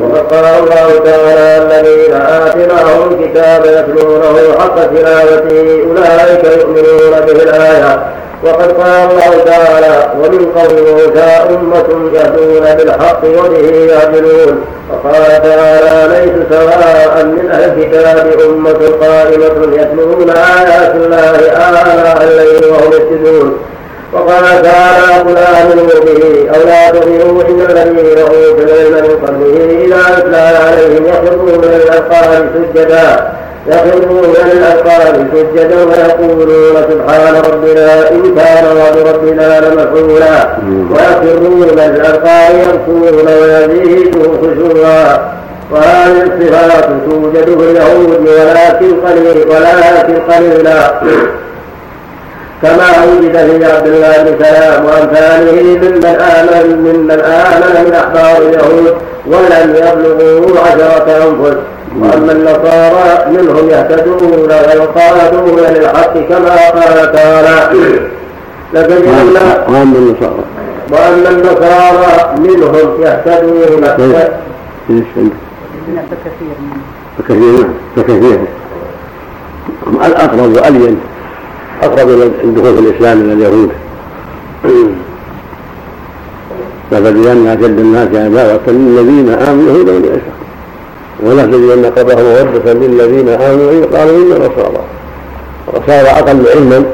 وقد 0.01 0.33
قال 0.33 0.45
الله 0.45 0.89
تعالى 1.05 1.63
الذين 1.63 2.15
آتيناهم 2.15 3.01
الكتاب 3.11 3.65
يتلونه 3.65 4.59
حق 4.59 4.77
تلاوته. 4.77 5.85
أولئك 5.89 6.45
يؤمنون 6.59 7.21
به 7.27 7.43
الآية 7.43 8.07
وقد 8.45 8.73
قال 8.73 9.11
الله 9.11 9.45
تعالى 9.45 10.13
ومن 10.21 10.53
قوم 10.57 10.77
موسى 10.93 11.31
أمة 11.51 12.11
يهدون 12.15 12.75
بالحق 12.77 13.25
وبه 13.25 13.93
يعدلون. 13.93 14.65
وقال 14.91 15.43
تعالى 15.43 16.09
ليس 16.15 16.35
سواء 16.51 17.25
من 17.25 17.51
أهل 17.51 17.65
الكتاب 17.65 18.27
أمة 18.51 18.81
قائمة 19.01 19.83
يتلون 19.83 20.31
آيات 20.31 20.95
الله 20.95 21.31
آلاء 21.69 22.23
الليل 22.23 22.65
وهم 22.71 22.93
يسجدون. 22.93 23.59
وقال 24.13 24.63
تعالى 24.63 25.21
قل 25.23 25.37
آمنوا 25.37 25.87
به 26.05 26.51
أو 26.55 26.61
لا 26.67 26.91
تؤمنوا 26.91 27.43
إن 27.43 27.61
الذين 27.61 28.19
أوتوا 28.19 28.65
العلم 28.65 28.95
من 28.95 29.27
قبله 29.27 29.85
إذا 29.85 30.19
يتلى 30.19 30.37
عليهم 30.37 31.07
يخرجون 31.07 31.59
من 31.59 31.81
الأذقان 31.83 32.51
سجدا 32.55 33.33
يخرجون 33.67 34.23
من 34.23 34.51
الأذقان 34.53 35.29
سجدا 35.35 35.77
ويقولون 35.85 36.77
سبحان 36.91 37.35
ربنا 37.53 38.11
إن 38.11 38.35
كان 38.35 38.77
وعد 38.77 39.15
ربنا 39.15 39.61
لمفعولا 39.61 40.57
ويخرون 40.91 41.61
من 41.61 41.79
الأذقان 41.97 42.61
يبكون 42.61 43.27
ويزيدهم 43.27 44.39
خشوعا 44.43 45.33
وهذه 45.71 46.23
الصفات 46.23 46.85
توجد 47.11 47.45
في 47.45 47.71
اليهود 47.71 48.29
ولكن 48.29 49.01
قليل 49.07 49.49
ولكن 49.49 50.33
قليلا. 50.33 51.01
كما 52.63 52.89
وجد 53.05 53.33
في 53.37 53.65
عبد 53.65 53.87
الله 53.87 54.23
بن 54.23 54.45
سلام 54.45 54.85
وأمثاله 54.85 55.63
ممن 55.63 56.05
آمن 56.07 56.77
ممن 56.77 57.21
آمن 57.21 57.85
من 57.87 57.95
أحبار 57.95 58.43
اليهود 58.43 58.95
ولم 59.27 59.75
يبلغوا 59.77 60.61
عشرة 60.61 61.07
أنفس. 61.29 61.57
وأما 62.01 62.33
النصارى 62.33 63.27
منهم 63.33 63.71
يهتدون 63.71 64.49
ويقادون 64.49 65.59
للحق 65.59 66.15
كما 66.29 66.57
قال 66.71 67.13
تعالى. 67.13 67.71
لتجدن 68.75 69.37
وأما 69.69 69.99
النصارى. 69.99 70.45
وأما 70.91 71.29
النصارى. 71.31 72.35
منهم 72.39 73.03
يهتدون. 73.03 73.83
فكثير 77.19 77.43
نعم 77.49 77.65
فكثير 77.97 78.39
الأقرب 80.07 80.57
وألين 80.57 81.01
أقرب 81.83 82.09
إلى 82.09 82.25
الدخول 82.45 82.75
في 82.75 82.81
الإسلام 82.81 83.19
من 83.19 83.33
اليهود. 83.33 83.71
لتجدن 86.93 87.47
أشد 87.47 87.79
الناس 87.79 88.09
عداوة 88.09 88.61
للذين 88.69 89.29
آمنوا 89.29 89.71
اليهود 89.71 89.89
والأشرار 89.89 90.43
ولتجدن 91.23 91.85
قبلهم 91.85 92.25
مودة 92.25 92.73
للذين 92.73 93.29
آمنوا 93.29 93.87
قالوا 93.97 94.17
إنا 94.17 94.39
نصارى 94.39 94.85
النصارى 95.69 96.09
أقل 96.09 96.45
علما 96.55 96.85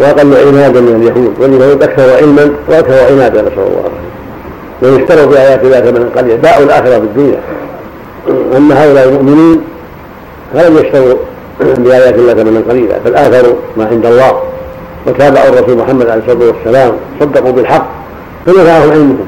وأقل 0.00 0.34
عنادا 0.46 0.80
من 0.80 0.96
اليهود 1.02 1.32
واليهود 1.40 1.82
أكثر 1.82 2.16
علما 2.16 2.50
وأكثر 2.68 3.12
عنادا 3.12 3.42
نسأل 3.42 3.58
الله 3.58 3.80
العافية. 3.80 4.06
ويشتروا 4.82 5.26
بآيات 5.26 5.64
الله 5.64 5.80
ثمنا 5.80 6.08
قليلا 6.16 6.36
باءوا 6.36 6.64
الآخرة 6.64 6.90
في 6.90 7.04
الدنيا 7.04 7.40
أما 8.56 8.84
هؤلاء 8.84 9.08
المؤمنين 9.08 9.60
فلم 10.54 10.78
يشتروا 10.78 11.14
بآيات 11.60 12.14
الله 12.14 12.34
ثمنا 12.34 12.62
قليلا 12.68 12.98
بل 13.04 13.14
آثروا 13.14 13.54
ما 13.76 13.86
عند 13.86 14.06
الله. 14.06 14.42
وتابعوا 15.06 15.48
الرسول 15.48 15.76
محمد 15.76 16.08
عليه 16.08 16.22
الصلاة 16.28 16.46
والسلام 16.46 16.92
صدقوا 17.20 17.52
بالحق 17.52 17.86
فنفعهم 18.46 18.90
علمهم. 18.90 19.26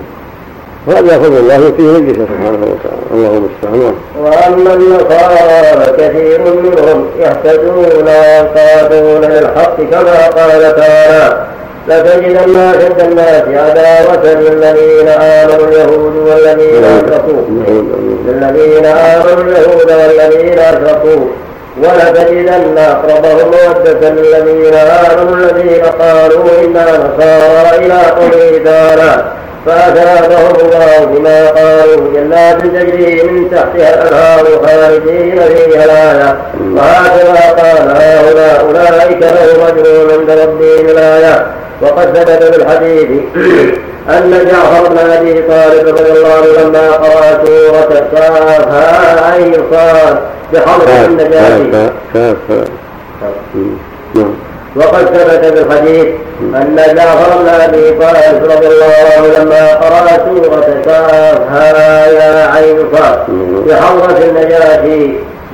وهذا 0.87 1.19
فضل 1.19 1.37
الله 1.37 1.55
يؤتيه 1.55 1.83
من 1.83 2.11
يشاء 2.11 2.27
سبحانه 2.27 2.67
وتعالى. 2.73 3.03
الله 3.13 3.33
المستعان. 3.39 3.95
وأما 4.23 4.75
النصارى 4.75 5.97
كثير 5.99 6.41
منهم 6.41 7.07
يهتدون 7.21 7.77
وينقادون 7.79 9.31
للحق 9.31 9.77
كما 9.77 10.27
قال 10.27 10.77
تعالى 10.77 11.47
لتجدن 11.89 12.57
أشد 12.57 13.01
الناس 13.01 13.43
عداوة 13.43 14.25
للذين 14.35 15.09
آمنوا 15.09 15.67
اليهود 15.69 16.15
والذين 16.17 16.85
أشركوا. 16.85 17.43
للذين 18.27 18.85
آمنوا 18.85 19.43
اليهود 19.43 19.91
والذين 19.91 20.59
أشركوا. 20.59 21.27
ولتجدن 21.83 22.79
أقربهم 22.79 23.51
مودة 23.51 24.11
للذين 24.11 24.75
آمنوا 24.75 25.37
الذين 25.37 25.85
قالوا 25.85 26.45
إنا 26.65 26.85
نصارى 26.85 27.87
إلى 27.87 27.95
قوله 27.95 28.65
تعالى 28.65 29.25
فأثابهم 29.67 30.55
الله 30.61 31.05
بما 31.05 31.49
قالوا 31.51 32.13
جنات 32.15 32.61
تجري 32.63 33.23
من 33.23 33.51
تحتها 33.51 33.95
الأنهار 33.95 34.45
خالدين 34.67 35.41
فيها 35.41 35.85
الآية 35.85 36.37
وهكذا 36.77 37.63
قال 37.63 37.91
هؤلاء 38.03 38.65
أولئك 38.67 39.19
لهم 39.23 39.67
أجر 39.67 40.19
عند 40.19 40.31
ربهم 40.31 40.89
الآية 40.89 41.47
وقد 41.83 42.17
ثبت 42.17 42.43
في 42.55 42.63
الحديث 42.63 43.09
أن 44.09 44.31
جعفر 44.31 44.89
بن 44.89 44.99
أبي 44.99 45.33
طالب 45.33 45.89
رضي 45.89 46.13
الله 46.13 46.29
عنه 46.33 46.63
لما 46.69 46.91
قرأ 46.91 47.45
سورة 47.47 48.09
كافها 48.15 49.31
عين 49.33 49.55
صاد 49.71 50.19
بحرف 50.53 51.07
النجاة 51.07 51.59
نعم. 51.59 52.35
وقد 54.77 55.05
ثبت 55.07 55.45
في 55.45 55.63
الحديث 55.63 56.07
أن 56.41 56.77
جعفر 56.77 57.39
بن 57.43 57.49
أبي 57.49 57.91
طالب 57.91 58.45
رضي 58.45 58.67
الله 58.67 58.93
عنه 59.17 59.27
لما 59.39 59.75
قرأ 59.75 60.19
سورة 60.25 60.83
كافها 60.85 62.07
يا 62.07 62.51
عين 62.51 62.77
صاد 62.93 63.19
بحضرة 63.69 64.19
النجاة 64.25 64.85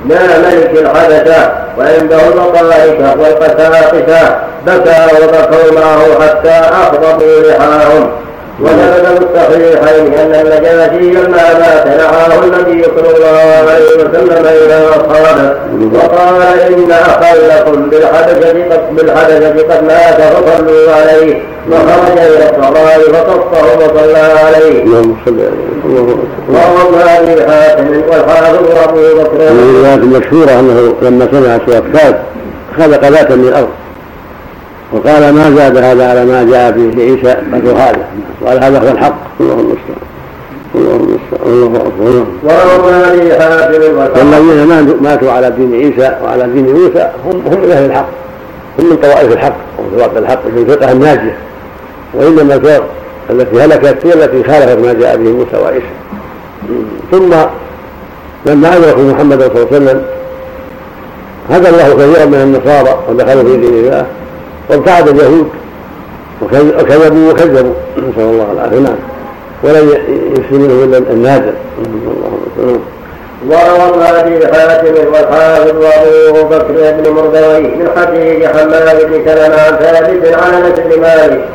لا 0.09 0.37
ملك 0.39 0.71
الحدث 0.81 1.49
وعنده 1.77 2.17
البطاركة 2.27 3.21
والقساقسة 3.21 4.35
بكى 4.65 5.07
وبكوا 5.23 5.79
معه 5.79 6.27
حتى 6.27 6.49
أخضبوا 6.51 7.41
لحاهم 7.49 8.11
وثبت 8.61 9.05
في 9.05 9.23
الصحيحين 9.23 10.13
أن 10.13 10.33
النجاشي 10.35 11.11
لما 11.11 11.45
مات 11.59 11.87
نعاه 11.87 12.43
النبي 12.43 12.83
صلى 12.83 13.17
الله 13.17 13.71
عليه 13.71 13.89
وسلم 13.97 14.45
إلى 14.45 14.77
اصحابه 14.89 15.53
وقال 15.93 16.59
إن 16.59 16.91
اخا 16.91 17.35
لكم 17.35 17.89
بالحدث 17.89 18.45
قد 18.71 18.95
بالحدث 18.95 19.43
قد 19.63 19.83
مات 19.83 20.21
فصلوا 20.21 20.91
عليه. 20.91 21.41
وخرج 21.71 22.17
إلى 22.17 22.45
الصلاة 22.49 22.97
فقصه 23.13 23.65
وصلى 23.77 24.25
عليه. 24.45 24.83
اللهم 24.83 25.15
صل 25.25 25.39
عليه 25.39 26.15
وروى 26.49 27.03
ابي 27.03 27.51
حاتم 27.51 27.87
والحافظ 28.09 28.65
أبو 28.83 28.99
بكر. 28.99 29.39
من 29.53 29.69
الروايات 29.69 29.99
المشهورة 29.99 30.59
أنه 30.59 30.95
لما 31.01 31.27
سمع 31.31 31.59
سوره 31.65 31.83
كاد 31.93 32.15
خلق 32.77 33.07
ذاتا 33.07 33.35
من 33.35 33.47
الأرض. 33.47 33.69
وقال 34.95 35.33
ما 35.33 35.55
زاد 35.55 35.77
هذا 35.77 36.09
على 36.09 36.25
ما 36.25 36.43
جاء 36.43 36.71
فيه 36.71 36.89
لعيسى 36.91 37.37
قدر 37.53 37.71
هذا. 37.71 38.05
قال 38.47 38.63
هذا 38.63 38.79
هو 38.79 38.91
الحق. 38.91 39.15
الله 39.39 39.53
المستعان. 39.53 40.01
الله 40.75 40.95
المستعان. 40.95 41.45
الله 41.45 41.81
اكبر 41.81 42.25
والذين 44.17 44.97
ماتوا 45.01 45.31
على 45.31 45.51
دين 45.51 45.73
عيسى 45.73 46.15
وعلى 46.23 46.43
دين 46.43 46.65
موسى 46.73 47.09
هم 47.25 47.41
هم 47.51 47.61
من 47.61 47.71
أهل 47.71 47.85
الحق. 47.85 48.07
هم 48.79 48.85
من 48.89 48.95
طوائف 48.95 49.31
الحق. 49.31 49.55
وفرق 49.79 50.17
الحق. 50.17 50.41
في 50.55 50.61
الفرقه 50.61 50.91
الناجية. 50.91 51.37
وإنما 52.13 52.55
الفرق 52.55 52.87
التي 53.29 53.61
هلكت 53.61 54.05
هي 54.05 54.13
التي 54.13 54.43
خالفت 54.43 54.85
ما 54.85 54.93
جاء 54.93 55.17
به 55.17 55.29
موسى 55.29 55.57
وعيسى. 55.63 55.85
ثم 57.11 57.33
لما 58.45 58.77
أدركوا 58.77 59.03
محمدا 59.03 59.47
صلى 59.47 59.55
الله 59.55 59.67
عليه 59.71 59.77
وسلم 59.77 60.01
هدى 61.49 61.69
الله 61.69 61.93
كثيرا 61.93 62.25
من 62.25 62.35
النصارى 62.35 62.99
ودخلوا 63.09 63.43
في 63.43 63.57
دين 63.57 63.73
الله. 63.73 64.05
وابتعد 64.69 65.07
اليهود 65.07 65.47
وكذبوا 66.41 67.31
وكذبوا 67.31 67.73
نسأل 67.97 68.19
الله 68.23 68.47
العافية 68.53 68.79
نعم 68.79 68.95
ولن 69.63 69.89
يفسد 70.37 70.53
منهم 70.53 70.83
إلا 70.83 70.97
النادر 70.97 71.53
وروى 73.49 74.05
ابي 74.19 74.47
حاتم 74.47 74.93
والحافظ 75.13 75.75
وابو 75.77 76.47
بكر 76.49 76.93
بن 76.97 77.09
مردوي 77.11 77.59
من 77.61 77.89
حديث 77.97 78.45
حماد 78.45 79.05
بن 79.05 79.25
سلمة 79.25 79.55
عن 79.61 79.75
ثابت 79.77 80.33
عن 80.33 80.53
انس 80.63 80.79
بن 80.79 81.01
مالك 81.01 81.45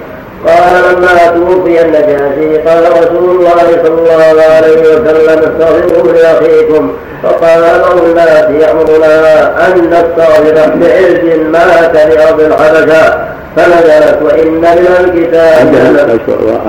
قال 0.46 0.94
لما 0.96 1.26
توفي 1.34 1.82
النجاشي 1.82 2.58
قال 2.68 2.82
رسول 2.92 3.30
الله 3.30 3.82
صلى 3.84 3.98
الله 3.98 4.42
عليه 4.56 4.80
وسلم 4.80 5.38
استغفروا 5.38 6.12
لأخيكم. 6.12 6.92
فقال 7.22 7.60
بعض 7.82 8.04
الناس 8.04 8.44
يأمرنا 8.62 9.66
أن 9.66 9.90
نستغفر 9.90 10.54
بعز 10.74 11.36
مات 11.52 11.94
لارض 11.94 12.40
الحبشه 12.40 13.14
فنزلت 13.56 14.18
وإن 14.22 14.50
من 14.50 14.94
الكتاب 15.00 15.74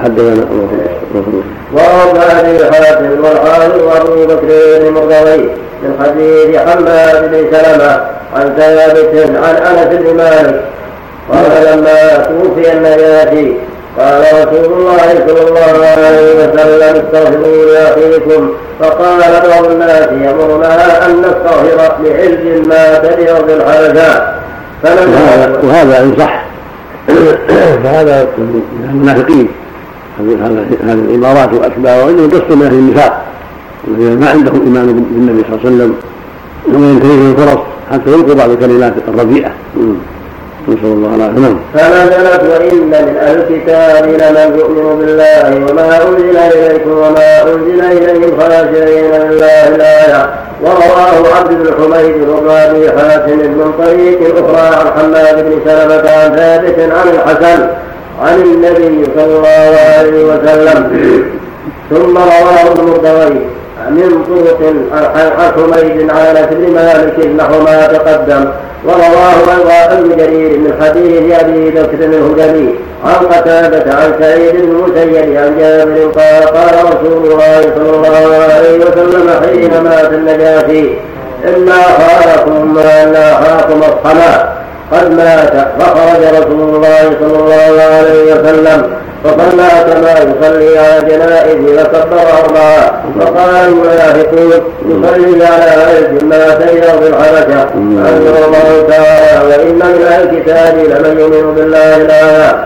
حدثنا 0.04 0.52
وروى 1.74 2.24
أبي 2.40 2.66
حاتم 2.66 3.24
والحافظ 3.24 3.82
وأبو 3.84 4.26
بكر 4.26 4.80
بن 4.80 4.94
مرضوي 4.94 5.50
من 5.84 5.92
حديث 6.04 6.58
حماد 6.58 7.32
بن 7.32 7.58
سلمة 7.58 8.02
عن 8.36 8.54
ثابت 8.58 9.30
عن 9.36 9.56
أنس 9.56 9.98
بن 9.98 10.18
مالك 10.18 10.62
قال 11.30 11.78
لما 11.78 12.18
توفي 12.18 12.74
النجاشي 12.74 13.54
قال 14.00 14.22
رسول 14.22 14.74
الله 14.74 15.28
صلى 15.28 15.50
الله 15.50 15.88
عليه 15.88 16.36
وسلم 16.36 17.06
استغفروا 17.06 17.66
لأخيكم. 17.66 18.50
فقال 18.80 19.20
بعض 19.50 19.72
الناس 19.72 20.08
يامرنا 20.08 21.06
أن 21.06 21.20
نستغفر 21.20 21.94
لعز 22.04 22.68
ما 22.68 22.98
تبعض 22.98 23.50
الحاجات 23.50 24.24
وهذا 25.64 26.04
إن 26.04 26.14
صح. 26.20 26.44
فهذا 27.84 28.28
من 28.38 28.90
المنافقين. 28.90 29.48
هذه 30.20 30.94
الإمارات 30.94 31.54
واتباعها 31.54 32.04
وإنهم 32.06 32.30
قصد 32.30 32.52
من 32.52 32.66
أهل 32.66 32.74
النفاق. 32.74 33.26
الذين 33.88 34.20
ما 34.20 34.30
عندهم 34.30 34.62
إيمان 34.66 34.86
بالنبي 34.86 35.44
صلى 35.44 35.58
الله 35.58 35.66
عليه 35.66 35.76
وسلم 35.76 35.96
وينتهي 36.68 37.32
الفرص 37.32 37.60
حتى 37.92 38.12
يلقوا 38.12 38.34
بعض 38.36 38.50
الكلمات 38.50 38.94
الرديئه 39.08 39.52
نسأل 40.68 40.86
الله 40.86 41.16
العافية. 41.16 41.40
نعم. 41.40 41.60
فنزلت 41.74 42.44
وإن 42.44 42.78
من 42.88 43.18
أهل 43.22 43.38
الكتاب 43.38 44.06
لمن 44.06 44.60
يؤمن 44.60 45.00
بالله 45.00 45.72
وما 45.72 46.08
أنزل 46.08 46.38
إليكم 46.38 46.92
وما 46.92 47.44
أنزل 47.44 47.82
إليهم 47.92 48.40
خاشعين 48.40 49.12
لله 49.12 49.68
الآية. 49.76 50.30
ورواه 50.62 51.36
عبد 51.38 51.50
بن 51.50 51.74
حميد 51.78 52.30
وابن 52.30 53.00
حاتم 53.00 53.38
من 53.38 53.74
طريق 53.86 54.20
أخرى 54.38 54.68
عن 54.76 54.88
حماد 54.98 55.46
بن 55.46 55.60
سلمة 55.66 56.10
عن 56.10 56.36
ثابت 56.36 56.80
عن 56.80 57.08
الحسن 57.14 57.68
عن 58.22 58.42
النبي 58.42 59.06
صلى 59.16 59.36
الله 59.38 59.78
عليه 59.98 60.26
وسلم. 60.26 60.80
ثم 61.90 62.18
رواه 62.18 62.72
ابن 62.72 62.88
من 63.90 64.24
طرق 64.30 64.74
عن 65.16 65.52
حميد 65.56 66.10
عن 66.10 66.36
انس 66.36 66.48
بن 66.52 66.74
مالك 66.74 67.26
نحو 67.38 67.64
ما 67.64 67.88
تقدم. 67.88 68.46
ورواه 68.86 69.58
أيضا 69.58 69.94
ابن 69.94 70.18
جرير 70.18 70.58
من 70.58 70.74
حديث 70.82 71.40
أبي 71.40 71.70
بكر 71.70 72.06
الهدني 72.06 72.70
عن 73.06 73.26
قتادة 73.26 73.94
عن 73.94 74.14
سعيد 74.20 74.52
بن 74.52 74.60
المسيب 74.60 75.38
عن 75.38 75.58
جابر 75.60 76.12
قال 76.12 76.44
قال 76.44 76.86
رسول 76.86 77.32
الله 77.32 77.62
صلى 77.62 77.96
الله 77.96 78.44
عليه 78.44 78.78
وسلم 78.86 79.30
حين 79.44 79.84
مات 79.84 80.14
النجاشي 80.14 80.90
إنا 81.48 81.82
خالكم 81.82 82.78
وإنا 82.78 83.32
أخاكم 83.34 83.80
الصلاة 83.80 84.61
قد 84.92 85.12
مات 85.12 85.54
فخرج 85.80 86.24
رسول 86.40 86.76
الله 86.76 87.02
صلى 87.20 87.40
الله 87.40 87.84
عليه 87.84 88.34
وسلم 88.34 89.02
فصلى 89.24 89.70
كما 89.94 90.12
يصلي 90.12 90.78
على 90.80 91.02
جنائزه 91.10 91.84
فكبر 91.84 92.20
أربعة. 92.44 93.04
فقال 93.20 93.68
المنافقون 93.68 94.52
يصلي 94.86 95.46
على 95.46 95.72
عز 95.72 96.24
ما 96.24 96.46
سير 96.60 96.82
في 96.84 97.08
الحبشة 97.08 97.70
أنزل 97.74 98.36
الله 98.46 98.88
تعالى 98.90 99.48
وإن 99.48 99.76
من 99.76 100.06
أهل 100.08 100.30
الكتاب 100.30 100.76
لمن 100.78 101.20
يؤمن 101.20 101.56
بالله 101.56 101.96
الآية 101.96 102.66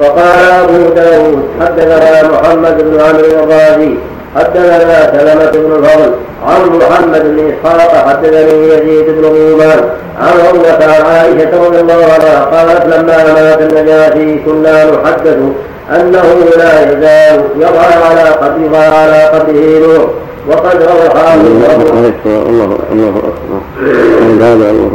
فقال 0.00 0.64
أبو 0.64 0.94
داود 0.94 1.48
حدثنا 1.60 2.28
محمد 2.28 2.76
بن 2.78 3.00
عمرو 3.00 3.44
الرازي 3.44 3.94
حدثنا 4.36 5.18
سلمة 5.18 5.50
بن 5.50 5.72
الفضل 5.76 6.12
عن 6.46 6.78
محمد 6.78 7.22
بن 7.24 7.52
إسحاق 7.52 8.08
حدثني 8.08 8.68
يزيد 8.68 9.06
بن 9.06 9.24
غومان 9.24 9.80
عن 10.20 10.32
عروة 10.48 10.84
عن 10.84 11.02
عائشة 11.06 11.66
رضي 11.66 11.80
الله 11.80 12.04
عنها 12.14 12.44
قالت 12.44 12.86
لما 12.86 13.32
مات 13.34 13.60
النجاشي 13.60 14.38
كنا 14.38 14.84
نحدث 14.84 15.38
أنه 15.90 16.24
لا 16.56 16.82
يزال 16.82 17.44
يضع 17.56 17.86
على 18.08 18.30
قبره 18.30 18.78
على 18.78 19.22
قبره 19.24 19.86
نور. 19.86 20.10
وقد 20.48 20.82
روى 20.82 21.06
الله 21.12 22.74
الله 24.22 24.52
الله 24.52 24.90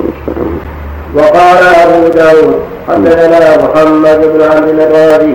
وقال 1.16 1.64
أبو 1.84 2.08
داود 2.08 2.60
حدثنا 2.88 3.58
محمد 3.58 4.20
بن 4.34 4.42
عبد 4.42 4.80
الرازي 4.80 5.34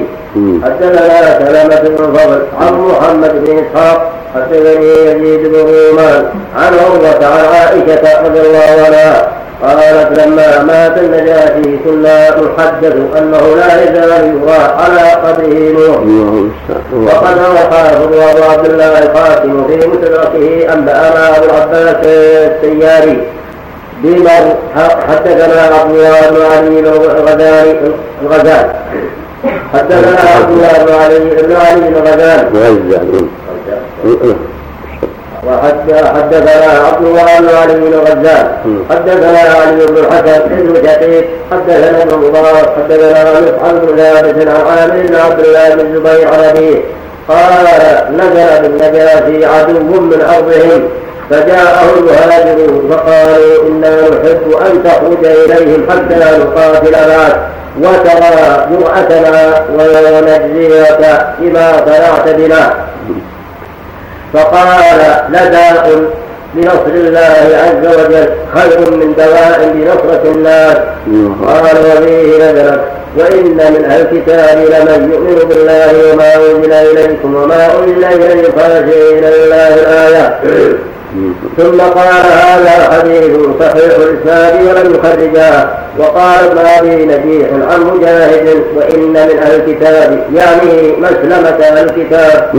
حدثنا 0.65 1.39
سلمة 1.39 1.81
بن 1.81 2.05
الفضل 2.05 2.43
عن 2.61 2.73
محمد 2.89 3.33
بن 3.45 3.59
إسحاق 3.65 4.13
حدثني 4.35 4.87
يزيد 5.07 5.53
بن 5.53 5.55
رومان 5.59 6.25
عن 6.57 6.73
عروة 6.85 7.27
عن 7.27 7.45
عائشة 7.55 8.27
رضي 8.27 8.41
الله 8.41 8.87
عنها 8.87 9.29
قالت 9.63 10.19
لما 10.19 10.63
مات 10.63 10.99
النجاشي 10.99 11.77
كنا 11.85 12.31
نحدث 12.31 12.95
أنه 13.19 13.57
لا 13.57 13.83
يزال 13.83 14.37
يرى 14.43 14.75
على 14.79 15.11
قبره 15.11 15.73
نور. 15.73 16.51
وقد 17.07 17.39
روى 17.39 17.59
حافظ 17.59 18.03
أبو 18.13 18.43
عبد 18.53 18.67
الله 18.71 18.99
القاسم 18.99 19.67
في 19.67 19.87
مستدركه 19.89 20.73
انبانا 20.73 21.37
أبو 21.37 21.45
العباس 21.45 21.97
السياري 22.07 23.23
بمر 24.03 24.57
حدثنا 25.09 25.63
عبد 25.81 25.91
الله 25.95 26.31
بن 26.31 26.43
علي 26.57 26.81
الغزالي 26.81 27.77
الغزال 28.23 28.71
حدثنا 29.75 30.31
عبد 30.37 30.51
الله 30.51 30.85
بن 30.85 30.93
علي 31.03 31.19
بن 31.19 31.53
علي 31.57 31.89
الغزال 31.89 32.41
وحدثنا 35.47 36.09
عبد 36.87 37.05
الله 37.07 37.41
بن 37.41 37.49
علي 37.63 37.75
بن 37.75 37.95
غزال 38.07 38.47
حدثنا 38.91 39.39
علي 39.39 39.87
بن 39.87 39.97
الحسن 39.97 40.41
بن 40.49 40.75
شقيق. 40.87 41.25
حدثنا 41.53 42.03
ابن 42.03 42.15
مبارك 42.19 42.69
حدثنا 42.77 43.21
مسعد 43.41 43.75
بن 43.87 43.97
ثابت 43.97 44.49
عن 44.49 44.61
عامر 44.67 45.07
بن 45.07 45.15
عبد 45.15 45.41
الله 45.41 45.75
بن 45.75 45.81
الزبير 45.81 46.29
عن 46.29 46.83
قال 47.29 47.67
نزل 48.19 48.63
بالنجاشي 48.63 49.45
عدو 49.45 49.79
من 49.81 50.21
أرضهم. 50.21 50.83
فجاءه 51.31 51.89
المهاجرون 51.99 52.91
فقالوا 52.91 53.69
إنا 53.69 54.01
نحب 54.01 54.53
أن 54.67 54.85
تخرج 54.85 55.27
إليهم 55.27 55.87
حتى 55.91 56.39
نقاتل 56.39 56.93
معك 56.93 57.37
وترى 57.79 58.67
جرأتنا 58.71 59.65
ونجزيك 59.75 61.03
بما 61.41 61.73
صنعت 61.87 62.29
بنا. 62.29 62.75
فقال 64.35 65.01
لداء 65.29 66.03
بنصر 66.55 66.95
الله 66.95 67.37
عز 67.65 67.87
وجل 67.97 68.29
خير 68.55 68.91
من 68.91 69.15
دواء 69.19 69.71
بنصرة 69.75 70.33
الناس 70.35 70.77
قال 71.47 71.77
وفيه 71.87 72.37
نزلت 72.37 72.81
وإن 73.19 73.45
من 73.45 73.85
أهل 73.91 74.01
الكتاب 74.01 74.59
لمن 74.59 75.11
يؤمن 75.13 75.49
بالله 75.49 76.13
وما 76.13 76.35
أنزل 76.35 76.73
إليكم 76.73 77.35
وما 77.35 77.67
أنزل 77.79 78.05
إليكم 78.05 78.61
خاشعين 78.61 79.25
لله 79.25 79.75
الآية. 79.75 80.41
ثم 81.57 81.81
قال 81.81 82.25
هذا 82.33 82.93
حديث 82.93 83.37
صحيح 83.61 83.97
الإسناد 83.99 84.55
ولم 84.55 84.95
يخرجاه 84.95 85.69
وقال 85.99 86.45
ابن 86.45 86.59
أبي 86.59 87.05
نجيح 87.05 87.49
عن 87.53 87.81
مجاهد 87.81 88.63
وإن 88.77 89.09
من 89.09 89.39
أهل 89.43 89.55
الكتاب 89.55 90.25
يعني 90.35 90.93
مسلمة 90.99 91.49
أهل 91.49 91.79
الكتاب. 91.85 92.51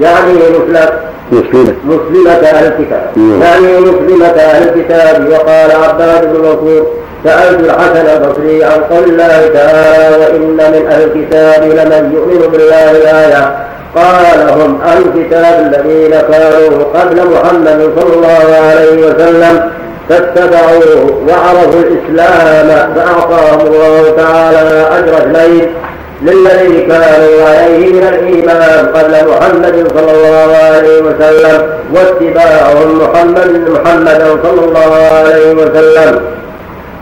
يعني 0.00 0.32
مسلم 0.32 0.88
مسلمة. 1.32 1.74
مسلمة 1.84 2.32
أهل 2.32 2.66
الكتاب. 2.66 3.10
يعني 3.16 3.80
مسلمة 3.80 4.26
أهل 4.26 4.68
الكتاب. 4.68 5.28
وقال 5.28 5.70
عباد 5.70 6.32
بن 6.32 6.40
منصور 6.40 6.86
سألت 7.24 7.60
الحسن 7.60 8.06
البصري 8.06 8.64
عن 8.64 8.80
قول 8.90 9.04
الله 9.04 9.50
تعالى 9.54 10.16
وإن 10.16 10.42
من 10.42 10.86
أهل 10.90 11.02
الكتاب 11.02 11.62
لمن 11.62 12.12
يؤمن 12.14 12.50
بالله 12.52 12.90
الآية. 12.90 13.71
قال 13.94 14.50
هم 14.50 14.80
أهل 14.80 15.02
الكتاب 15.02 15.56
الذين 15.66 16.10
كانوا 16.10 16.84
قبل 16.94 17.16
محمد 17.34 17.92
صلى 17.96 18.14
الله 18.14 18.56
عليه 18.70 19.06
وسلم 19.06 19.70
فاتبعوه 20.08 21.22
وعرفوا 21.28 21.80
الإسلام 21.80 22.94
فأعطاهم 22.94 23.60
الله 23.66 24.16
تعالى 24.16 24.86
أجر 24.98 25.14
اثنين 25.18 25.74
للذي 26.22 26.80
كانوا 26.82 27.48
عليه 27.48 27.92
من 27.92 28.06
الإيمان 28.08 28.86
قبل 28.94 29.12
محمد 29.30 29.88
صلى 29.96 30.12
الله 30.12 30.56
عليه 30.56 31.00
وسلم 31.02 31.62
واتباعهم 31.94 32.98
محمد 33.02 33.68
محمدا 33.68 34.28
صلى 34.42 34.64
الله 34.64 34.92
عليه 35.16 35.52
وسلم. 35.54 36.20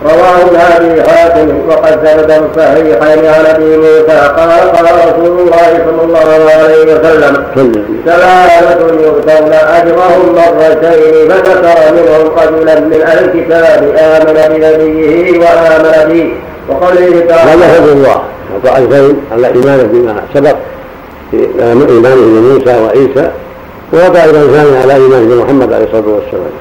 رواه 0.04 0.76
ابي 0.76 1.02
حاتم 1.02 1.48
وقد 1.68 2.06
ثبت 2.06 2.30
الصحيحين 2.30 3.26
عن 3.26 3.46
أبي 3.46 3.76
موسى 3.76 4.18
قال 4.36 4.50
قال 4.50 4.84
رسول 5.08 5.38
الله 5.38 5.84
صلى 5.86 6.02
الله 6.04 6.50
عليه 6.54 6.82
وسلم 6.84 7.44
ثلاثة 8.06 8.86
يؤتون 8.86 9.52
أجرهم 9.52 10.34
مرتين 10.34 11.28
فذكر 11.30 11.92
منهم 11.92 12.32
رجلا 12.36 12.80
من 12.80 13.02
أهل 13.02 13.24
الكتاب 13.24 13.94
آمن 13.98 14.56
بنبيه 14.56 15.38
وآمن 15.38 16.12
به 16.12 16.32
وقوله 16.68 17.26
تعالى 17.28 17.50
هذا 17.50 17.80
فضل 17.80 17.92
الله 17.92 18.22
وطائفين 18.56 19.16
على 19.32 19.46
إيمانه 19.46 19.82
بما 19.82 20.22
سبق 20.34 20.56
إيمانه 21.90 22.14
بموسى 22.16 22.78
وعيسى 22.78 23.30
وطائفه 23.92 24.46
ثانية 24.52 24.78
على 24.82 24.94
إيمانه 24.94 25.34
بمحمد 25.34 25.72
عليه 25.72 25.84
الصلاة 25.84 26.08
والسلام. 26.08 26.52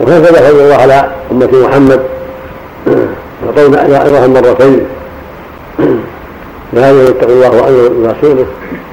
وكيف 0.00 0.26
فضل 0.26 0.60
الله 0.60 0.76
على 0.76 1.04
أمة 1.32 1.48
محمد 1.52 2.00
أعطونا 3.46 3.86
أجرهم 3.86 4.32
مرتين. 4.32 4.80
لهذا 6.72 7.02
يتقوا 7.08 7.34
الله 7.34 7.50
وأمر 7.50 8.14
رسوله. 8.18 8.46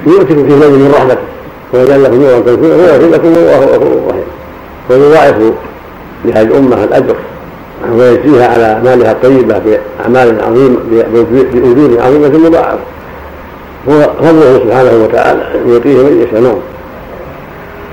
يؤتكم 0.06 0.48
في 0.48 0.54
ليل 0.60 0.70
من 0.70 0.92
رحمته. 0.94 1.26
ويجعل 1.72 2.04
لكم 2.04 2.22
نورا 2.22 2.40
تنسونه 2.40 2.76
ويغفر 2.76 3.08
لكم 3.08 3.28
والله 3.28 3.64
غفور 3.64 4.02
رحيم. 4.08 4.24
ويضاعف 4.90 5.34
لهذه 6.24 6.46
الأمة 6.46 6.84
الأجر. 6.84 7.16
ويجزيها 7.92 8.48
على 8.48 8.64
أعمالها 8.64 9.12
الطيبة 9.12 9.58
بأعمال 9.58 10.40
عظيمة 10.42 10.78
بأجور 11.52 12.00
عظيمة 12.00 12.48
مضاعفة. 12.48 12.78
هو 13.88 14.00
فضله 14.20 14.60
سبحانه 14.64 15.04
وتعالى 15.04 15.42
يعطيه 15.68 15.96
من 15.96 16.26
يشاء 16.28 16.40
نعم. 16.40 16.56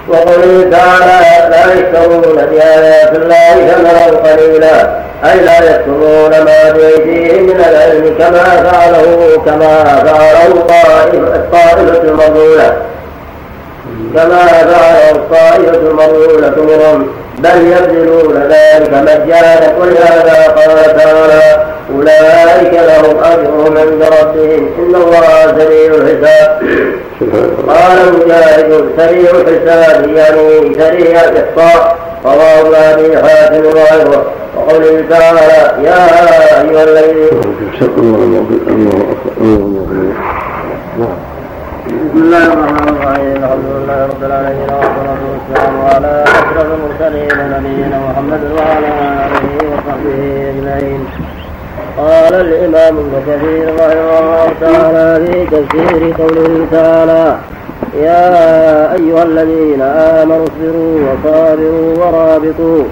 وقوله 0.08 0.70
تعالى 0.72 1.50
لا 1.50 1.74
يشترون 1.74 2.22
بآيات 2.52 3.16
الله 3.16 3.68
ثمنا 3.68 4.20
قليلا 4.30 5.04
أي 5.26 5.40
لا 5.40 5.76
يكتمون 5.76 6.30
ما 6.32 6.72
بأيديهم 6.72 7.44
من 7.44 7.60
العلم 7.70 8.16
كما 8.20 8.44
فعله 8.44 9.38
كما 9.46 9.84
فعله 10.06 10.48
الطائفة 11.36 12.02
المرذولة 12.04 12.78
كما 14.16 14.46
فعله 14.48 15.12
الطائفة 15.12 15.78
المرذولة 15.90 16.54
منهم 16.58 17.08
بل 17.40 17.50
يبذلون 17.50 18.44
ذلك 18.50 18.90
مجانا 18.94 19.78
ولهذا 19.80 20.48
قال 20.56 20.98
تعالى 20.98 21.66
أولئك 21.96 22.74
لهم 22.74 23.18
أجرهم 23.24 23.78
عند 23.78 24.04
ربهم. 24.22 24.70
إن 24.80 24.96
الله 24.96 25.48
سريع 25.58 25.92
الحساب. 25.96 26.62
قال 27.68 28.14
مجاهد 28.14 28.90
سريع 28.98 29.32
الحساب 29.32 30.10
يعني 30.16 30.76
سريع 30.80 31.22
الإحصاء. 31.22 31.98
رواه 32.26 32.94
أبي 32.94 33.18
حاتم 33.18 33.66
وغيره. 33.66 34.26
وقوله 34.58 35.06
تعالى 35.10 35.40
يا 35.84 35.98
أيها 36.62 36.84
الذين 36.84 37.28
بسم 41.94 42.18
الله 42.26 42.46
الرحمن 42.54 42.88
الرحيم. 42.96 43.38
الحمد 43.44 43.68
لله 43.76 44.00
رب 44.12 44.24
العالمين 44.30 44.70
والصلاة 44.78 45.22
والسلام 45.32 45.76
على 45.94 46.14
أشرف 46.24 46.68
المرسلين 46.78 47.38
نبينا 47.54 47.98
محمد 48.08 48.44
وعلى 48.58 48.92
آله 49.26 49.50
وصحبه 49.72 50.22
أجمعين. 50.52 51.02
قال 51.98 52.34
الإمام 52.46 52.94
ابن 53.04 53.14
كثير 53.28 53.66
رحمه 53.82 54.20
الله 54.24 54.48
تعالى 54.62 55.08
في 55.26 55.36
تفسير 55.54 56.02
قوله 56.22 56.54
تعالى 56.72 57.26
يا 58.08 58.28
أيها 58.98 59.24
الذين 59.24 59.82
آمنوا 60.22 60.46
اصبروا 60.50 60.96
وصابروا 61.08 61.88
ورابطوا. 62.02 62.84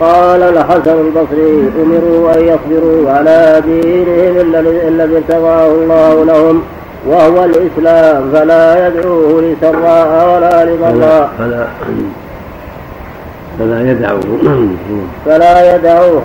قال 0.00 0.42
الحسن 0.42 0.96
البصري 1.06 1.56
أمروا 1.82 2.22
أن 2.34 2.40
يصبروا 2.52 3.10
على 3.10 3.62
دينهم 3.66 4.34
الذي 4.88 5.16
ارتضاه 5.16 5.66
الله 5.66 6.24
لهم. 6.24 6.62
وهو 7.08 7.44
الإسلام 7.44 8.30
فلا 8.32 8.86
يدعوه 8.86 9.42
لسراء 9.42 10.36
ولا 10.36 10.64
لضراء. 10.64 11.30
فلا 11.38 11.66
فلا 13.58 13.90
يدعوه. 13.90 14.20
فلا 15.26 15.74
يدعوه 15.76 16.22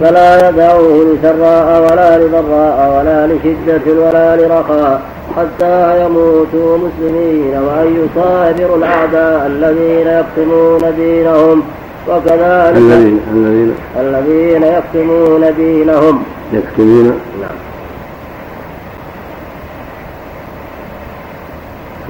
فلا 0.00 0.48
يدعوه 0.48 1.04
لسراء 1.04 1.82
ولا 1.82 2.18
لضراء 2.18 2.78
ولا 2.98 3.26
لشدة 3.26 3.86
ولا 4.02 4.36
لرخاء 4.36 5.00
حتى 5.36 6.04
يموتوا 6.04 6.78
مسلمين 6.78 7.54
وأن 7.54 7.88
يصابروا 8.00 8.76
الأعداء 8.76 9.46
الذين 9.46 10.06
يقسمون 10.06 10.94
دينهم. 10.96 11.62
وكذلك 12.08 12.76
الذين 12.76 13.74
الذين 14.00 14.62
يكتمون 14.62 15.54
دينهم. 15.56 16.22
يكتمون 16.52 17.20
نعم. 17.40 17.69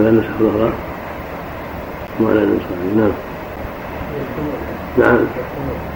فلا 0.00 0.10
نسخ 0.10 0.28
الأخرى 0.40 0.72
ولا 2.20 2.44
نسخ 2.44 2.66
نعم. 2.96 3.10
نعم. 4.98 5.18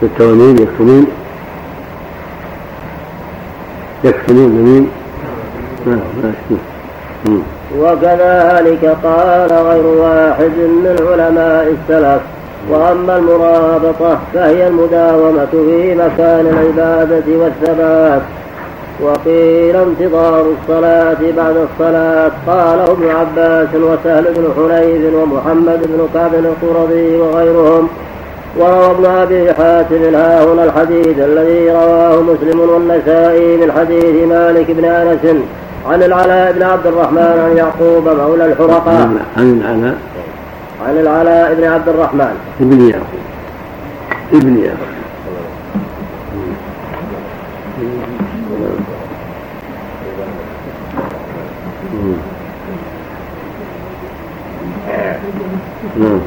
بالتوامين 0.03 0.59
يكتمون. 0.59 1.07
يكتمون 4.05 4.45
يمين 4.45 4.89
نعم 5.87 6.01
وكذلك 7.79 8.97
قال 9.05 9.53
غير 9.53 9.87
واحد 9.87 10.53
من 10.59 10.97
علماء 11.01 11.75
السلف. 11.77 12.23
وأما 12.71 13.17
المرابطة 13.17 14.19
فهي 14.35 14.67
المداومة 14.67 15.47
في 15.51 15.95
مكان 15.95 16.47
العبادة 16.47 17.39
والثبات. 17.39 18.23
وقيل 19.01 19.77
انتظار 19.77 20.47
الصلاة 20.55 21.33
بعد 21.37 21.57
الصلاة. 21.57 22.33
قاله 22.47 22.85
ابن 22.85 23.09
عباس 23.09 23.69
وسهل 23.75 24.25
بن 24.37 24.45
حنيف 24.57 25.15
ومحمد 25.15 25.81
بن 25.85 26.09
كعب 26.15 26.35
القرظي 26.35 27.17
وغيرهم. 27.17 27.89
وروى 28.59 28.91
ابن 28.91 29.07
أبي 29.07 29.53
حاتم 29.53 30.15
ها 30.15 30.45
هنا 30.45 30.65
الحديث 30.65 31.19
الذي 31.19 31.71
رواه 31.71 32.21
مسلم 32.21 32.61
والنسائي 32.61 33.57
من 33.57 33.73
حديث 33.73 34.29
مالك 34.29 34.71
بن 34.71 34.85
أنس 34.85 35.37
عن 35.91 36.03
العلاء 36.03 36.53
بن 36.53 36.63
عبد 36.63 36.87
الرحمن 36.87 37.41
عن 37.45 37.57
يعقوب 37.57 38.09
مولى 38.09 38.47
الحرقاء 38.47 39.09
عن 39.37 39.61
العلاء. 39.61 39.97
عن 40.89 40.99
العلاء 40.99 41.55
بن 41.55 41.65
عبد 41.65 41.89
الرحمن. 41.89 42.37
ابن 42.61 42.89
يعقوب. 42.89 43.25
ابن 44.33 44.59
يعقوب. 44.59 45.04
نعم 55.97 56.21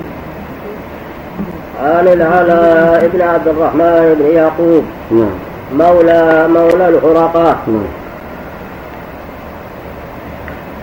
عن 1.83 2.07
العلاء 2.07 3.09
بن 3.13 3.21
عبد 3.21 3.47
الرحمن 3.47 4.15
بن 4.19 4.25
يعقوب. 4.35 4.83
نعم 5.11 5.29
مولى 5.73 6.47
مولى 6.47 6.89
الحرقاء 6.89 7.57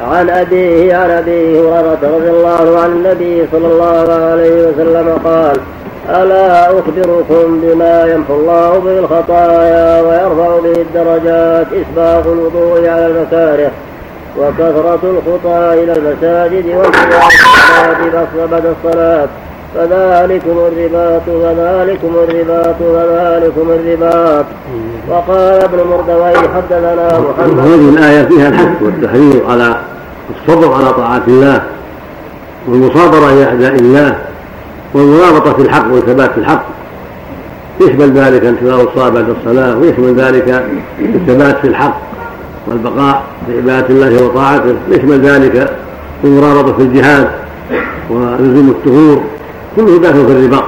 عن 0.01 0.30
أبيه 0.30 0.97
عن 0.97 1.11
أبي 1.11 1.61
هريرة 1.61 1.99
رضي 2.03 2.30
الله 2.30 2.80
عن 2.80 2.90
النبي 2.90 3.47
صلى 3.53 3.66
الله 3.66 4.12
عليه 4.30 4.68
وسلم 4.68 5.18
قال 5.24 5.57
ألا 6.09 6.66
أخبركم 6.66 7.61
بما 7.62 8.07
يمحو 8.12 8.34
الله 8.34 8.78
به 8.78 8.99
الخطايا 8.99 10.01
ويرفع 10.01 10.59
به 10.59 10.82
الدرجات 10.82 11.66
إسباغ 11.72 12.32
الوضوء 12.32 12.88
على 12.88 13.07
المكاره 13.07 13.70
وكثرة 14.39 15.01
الخطى 15.05 15.85
إلى 15.85 15.93
المساجد 15.93 16.66
والصلاة 16.76 18.47
بعد 18.51 18.66
الصلاة. 18.66 19.28
فذلكم 19.74 20.51
الرباط 20.51 21.22
فذلكم 21.26 22.14
الرباط 22.28 22.76
فذلكم 22.78 23.70
الرباط. 23.70 24.47
وقال 25.09 25.62
ابن 25.62 25.78
مردوي 25.91 26.37
حدثنا 26.37 27.20
محمد. 27.20 27.59
هذه 27.59 27.89
الآية 27.89 28.24
فيها 28.24 28.49
الحث 28.49 28.82
والتحريض 28.82 29.51
على 29.51 29.76
الصبر 30.30 30.74
على 30.74 30.93
طاعات 30.93 31.22
الله 31.28 31.62
والمصابرة 32.68 33.30
إلى 33.30 33.45
أعداء 33.45 33.74
الله 33.74 34.18
والمرابطة 34.95 35.53
في 35.53 35.62
الحق 35.62 35.93
والثبات 35.93 36.32
في 36.32 36.39
الحق. 36.39 36.64
يشمل 37.80 38.12
ذلك 38.12 38.45
انتظار 38.45 38.80
الصلاة 38.80 39.09
بعد 39.09 39.35
الصلاة 39.41 39.78
ويشمل 39.78 40.14
ذلك 40.14 40.64
الثبات 41.01 41.57
في 41.57 41.66
الحق. 41.66 42.14
والبقاء 42.67 43.23
في 43.47 43.57
عبادة 43.57 43.87
الله 43.89 44.25
وطاعته. 44.25 44.75
يشمل 44.91 45.21
ذلك؟ 45.21 45.77
المرابطة 46.25 46.73
في 46.73 46.83
الجهاد 46.83 47.29
ولزوم 48.11 48.75
الثغور. 48.79 49.23
كله 49.77 49.99
داخل 49.99 50.27
في 50.27 50.33
الرباط 50.33 50.65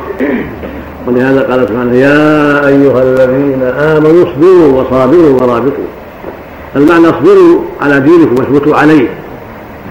ولهذا 1.06 1.42
قال 1.42 1.68
سبحانه 1.68 1.94
يا 1.94 2.66
أيها 2.66 3.02
الذين 3.02 3.62
آمنوا 3.62 4.24
اصبروا 4.24 4.82
وصابروا 4.82 5.40
ورابطوا. 5.40 5.84
المعنى 6.76 7.08
اصبروا 7.08 7.60
على 7.80 8.00
دينكم 8.00 8.34
واثبتوا 8.38 8.76
عليه. 8.76 9.08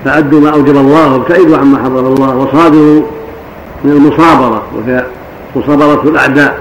فأدوا 0.05 0.41
ما 0.41 0.49
أوجب 0.49 0.77
الله 0.77 1.13
وابتعدوا 1.13 1.57
عما 1.57 1.77
حضر 1.77 1.99
الله 1.99 2.35
وصابروا 2.35 3.01
من 3.83 3.91
المصابرة 3.91 4.63
وهي 4.75 5.05
مصابرة 5.55 6.03
الأعداء. 6.03 6.57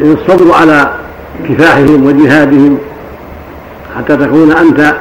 الصبر 0.00 0.54
على 0.54 0.90
كفاحهم 1.48 2.06
وجهادهم 2.06 2.78
حتى 3.98 4.16
تكون 4.16 4.52
أنت 4.52 4.94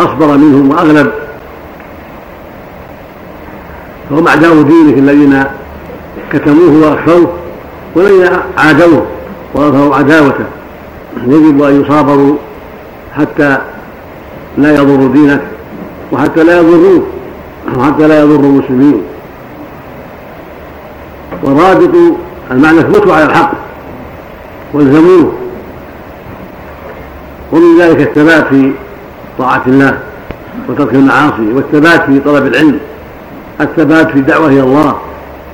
أصبر 0.00 0.36
منهم 0.36 0.70
وأغلب. 0.70 1.12
فهم 4.10 4.28
أعداء 4.28 4.62
دينك 4.62 4.98
الذين 4.98 5.44
كتموه 6.32 6.90
وأخفوه 6.90 7.32
والذين 7.94 8.28
عادوه 8.58 9.06
وأظهروا 9.54 9.96
عداوته. 9.96 10.44
يجب 11.26 11.62
أن 11.62 11.80
يصابروا 11.80 12.36
حتى 13.16 13.58
لا 14.58 14.74
يضروا 14.74 15.08
دينك 15.08 15.40
وحتى 16.12 16.44
لا 16.44 16.58
يضروه 16.58 17.02
وحتى 17.76 18.08
لا 18.08 18.20
يضروا 18.20 18.50
المسلمين. 18.50 19.02
ورابطوا 21.42 22.14
المعنى 22.50 22.80
اثبتوا 22.80 23.14
على 23.14 23.24
الحق. 23.24 23.52
والزموه 24.74 25.32
ومن 27.52 27.80
ذلك 27.80 28.00
الثبات 28.00 28.46
في 28.46 28.72
طاعة 29.38 29.62
الله 29.66 29.98
وترك 30.68 30.94
المعاصي 30.94 31.52
والثبات 31.52 32.02
في 32.02 32.20
طلب 32.20 32.46
العلم 32.46 32.78
الثبات 33.60 34.10
في 34.10 34.18
الدعوة 34.18 34.46
إلى 34.46 34.60
الله 34.60 34.96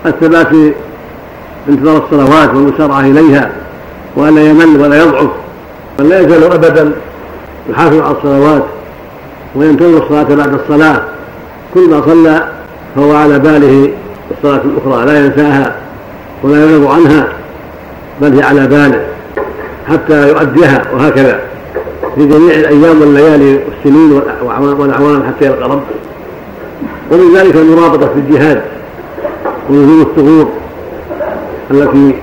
الثبات 0.06 0.46
في 0.46 0.72
انتظار 1.68 2.04
الصلوات 2.04 2.54
والمسارعة 2.54 3.00
إليها 3.00 3.50
وألا 4.16 4.42
يمل 4.42 4.80
ولا 4.80 5.02
يضعف 5.02 5.30
بل 5.98 6.08
لا 6.08 6.20
يزال 6.20 6.52
أبدا 6.52 6.92
يحافظ 7.70 8.00
على 8.00 8.16
الصلوات 8.16 8.62
وينتظر 9.54 10.02
الصلاة 10.04 10.34
بعد 10.34 10.54
الصلاة. 10.54 11.02
كل 11.74 11.90
ما 11.90 12.02
صلى 12.06 12.48
فهو 12.96 13.14
على 13.14 13.38
باله 13.38 13.92
الصلاة 14.30 14.60
الأخرى 14.64 15.06
لا 15.06 15.26
ينساها 15.26 15.76
ولا 16.42 16.64
يغضب 16.64 16.86
عنها 16.86 17.28
بل 18.20 18.34
هي 18.34 18.42
على 18.42 18.66
باله 18.66 19.00
حتى 19.88 20.28
يؤديها 20.28 20.82
وهكذا. 20.94 21.40
في 22.16 22.26
جميع 22.26 22.54
الأيام 22.54 23.00
والليالي 23.00 23.60
والسنين 23.64 24.22
والأعوام 24.78 25.22
حتى 25.26 25.46
يلقى 25.46 25.68
ربه. 25.68 25.82
ومن 27.12 27.36
ذلك 27.36 27.56
المرابطة 27.56 28.06
في 28.06 28.14
الجهاد 28.18 28.62
ونزول 29.70 30.00
الثغور 30.00 30.48
التي 31.70 32.14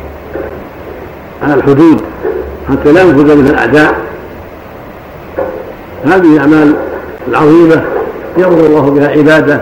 على 1.44 1.54
الحدود 1.54 2.02
حتى 2.70 2.92
لا 2.92 3.02
ينفذ 3.02 3.36
منها 3.36 3.52
الأعداء. 3.52 3.96
هذه 6.06 6.34
الأعمال 6.34 6.74
العظيمة 7.28 7.84
يرضى 8.38 8.68
الله 8.68 8.82
بها 8.82 9.08
عباده 9.08 9.62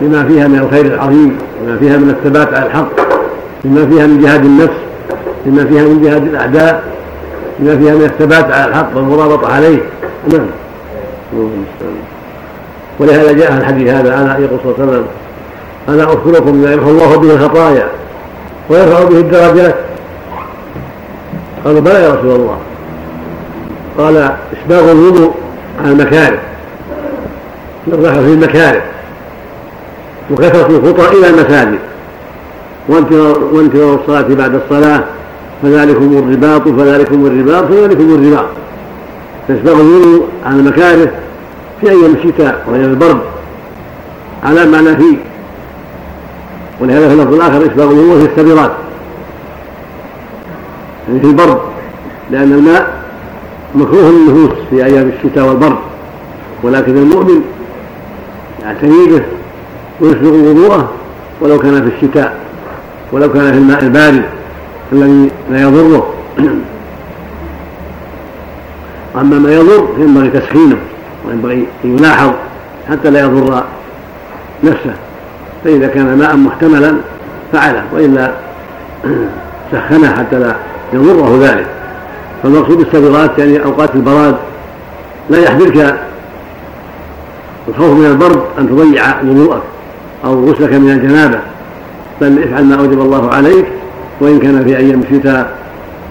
بما 0.00 0.24
فيها 0.24 0.48
من 0.48 0.58
الخير 0.58 0.94
العظيم 0.94 1.38
بما 1.62 1.76
فيها 1.76 1.96
من 1.96 2.10
الثبات 2.10 2.54
على 2.54 2.66
الحق 2.66 2.90
بما 3.64 3.86
فيها 3.86 4.06
من 4.06 4.20
جهاد 4.20 4.44
النفس 4.44 4.78
بما 5.46 5.64
فيها 5.64 5.82
من 5.82 6.02
جهاد 6.02 6.22
الأعداء. 6.22 6.97
بما 7.58 7.76
فيها 7.76 7.94
من 7.94 8.04
الثبات 8.04 8.52
على 8.52 8.70
الحق 8.70 8.96
والمرابطة 8.96 9.52
عليه. 9.52 9.78
نعم. 10.32 10.46
ولهذا 12.98 13.32
جاء 13.32 13.52
الحديث 13.58 13.88
هذا 13.88 14.14
أنا 14.14 14.38
يقول 14.38 14.58
صلى 14.62 14.72
الله 14.72 14.82
عليه 14.82 14.92
وسلم 14.92 15.06
أنا 15.88 16.04
أخبركم 16.04 16.52
بما 16.52 16.72
يمحو 16.72 16.90
الله 16.90 17.16
به 17.16 17.34
الخطايا 17.34 17.88
ويرفع 18.70 19.04
به 19.04 19.18
الدرجات. 19.18 19.74
قالوا 21.64 21.80
بلى 21.80 22.02
يا 22.02 22.08
رسول 22.08 22.30
الله. 22.30 22.58
قال 23.98 24.16
إسباغ 24.62 24.92
الوضوء 24.92 25.34
على 25.80 25.92
المكاره. 25.92 26.38
الراحه 27.88 28.20
في 28.20 28.32
المكاره. 28.32 28.82
وكثرة 30.30 30.66
الخطى 30.66 31.18
إلى 31.18 31.28
المساجد. 31.30 31.78
وانتظار 33.52 33.94
الصلاة 33.94 34.34
بعد 34.34 34.54
الصلاة. 34.54 35.04
فذلكم 35.62 36.18
الرباط 36.18 36.68
فذلكم 36.68 37.26
الرباط 37.26 37.64
فذلكم 37.64 38.14
الرباط. 38.14 38.46
فاسباغ 39.48 39.80
الوضوء 39.80 40.26
على 40.44 40.60
المكاره 40.60 41.10
في 41.80 41.90
أيام 41.90 42.14
الشتاء 42.14 42.64
وأيام 42.68 42.90
البرد. 42.90 43.20
على 44.44 44.66
معنى 44.66 44.96
فيه. 44.96 45.16
ولهذا 46.80 47.08
في 47.08 47.14
اللفظ 47.14 47.34
الآخر 47.34 47.66
إسباغ 47.66 47.90
الوضوء 47.90 48.18
في 48.18 48.26
السبيرات 48.32 48.70
يعني 51.08 51.20
في 51.20 51.26
البرد. 51.26 51.58
لأن 52.30 52.52
الماء 52.52 53.02
مكروه 53.74 54.10
للنفوس 54.10 54.58
في 54.70 54.84
أيام 54.84 55.12
الشتاء 55.18 55.48
والبرد. 55.48 55.78
ولكن 56.62 56.96
المؤمن 56.96 57.42
يعتني 58.62 59.06
به 59.06 59.22
ويسبغ 60.00 60.50
وضوءه 60.50 60.88
ولو 61.40 61.58
كان 61.58 61.90
في 61.90 61.96
الشتاء 61.96 62.36
ولو 63.12 63.32
كان 63.32 63.52
في 63.52 63.58
الماء 63.58 63.82
البارد. 63.82 64.37
الذي 64.92 65.30
لا 65.50 65.62
يضره. 65.62 66.14
أما 69.20 69.38
ما 69.38 69.54
يضر 69.54 69.88
فينبغي 69.96 70.30
تسخينه 70.30 70.76
وينبغي 71.26 71.66
أن 71.84 71.96
يلاحظ 71.98 72.32
حتى 72.90 73.10
لا 73.10 73.20
يضر 73.20 73.64
نفسه. 74.64 74.94
فإذا 75.64 75.86
كان 75.86 76.18
ماء 76.18 76.36
محتملا 76.36 76.94
فعله 77.52 77.84
وإلا 77.94 78.32
سخنه 79.72 80.12
حتى 80.12 80.38
لا 80.38 80.56
يضره 80.92 81.38
ذلك. 81.42 81.66
فالمقصود 82.42 82.80
السبغات 82.80 83.38
يعني 83.38 83.64
أوقات 83.64 83.94
البراد 83.94 84.36
لا 85.30 85.38
يحملك 85.38 85.98
الخوف 87.68 87.90
من 87.90 88.06
البرد 88.06 88.42
أن 88.58 88.68
تضيع 88.68 89.20
وضوءك 89.22 89.62
أو 90.24 90.50
غسلك 90.50 90.72
من 90.72 90.90
الجنابة 90.90 91.38
بل 92.20 92.42
افعل 92.42 92.64
ما 92.64 92.74
أوجب 92.74 93.00
الله 93.00 93.30
عليك 93.30 93.66
وإن 94.20 94.38
كان 94.38 94.64
في 94.64 94.76
أيام 94.76 95.00
الشتاء 95.00 95.58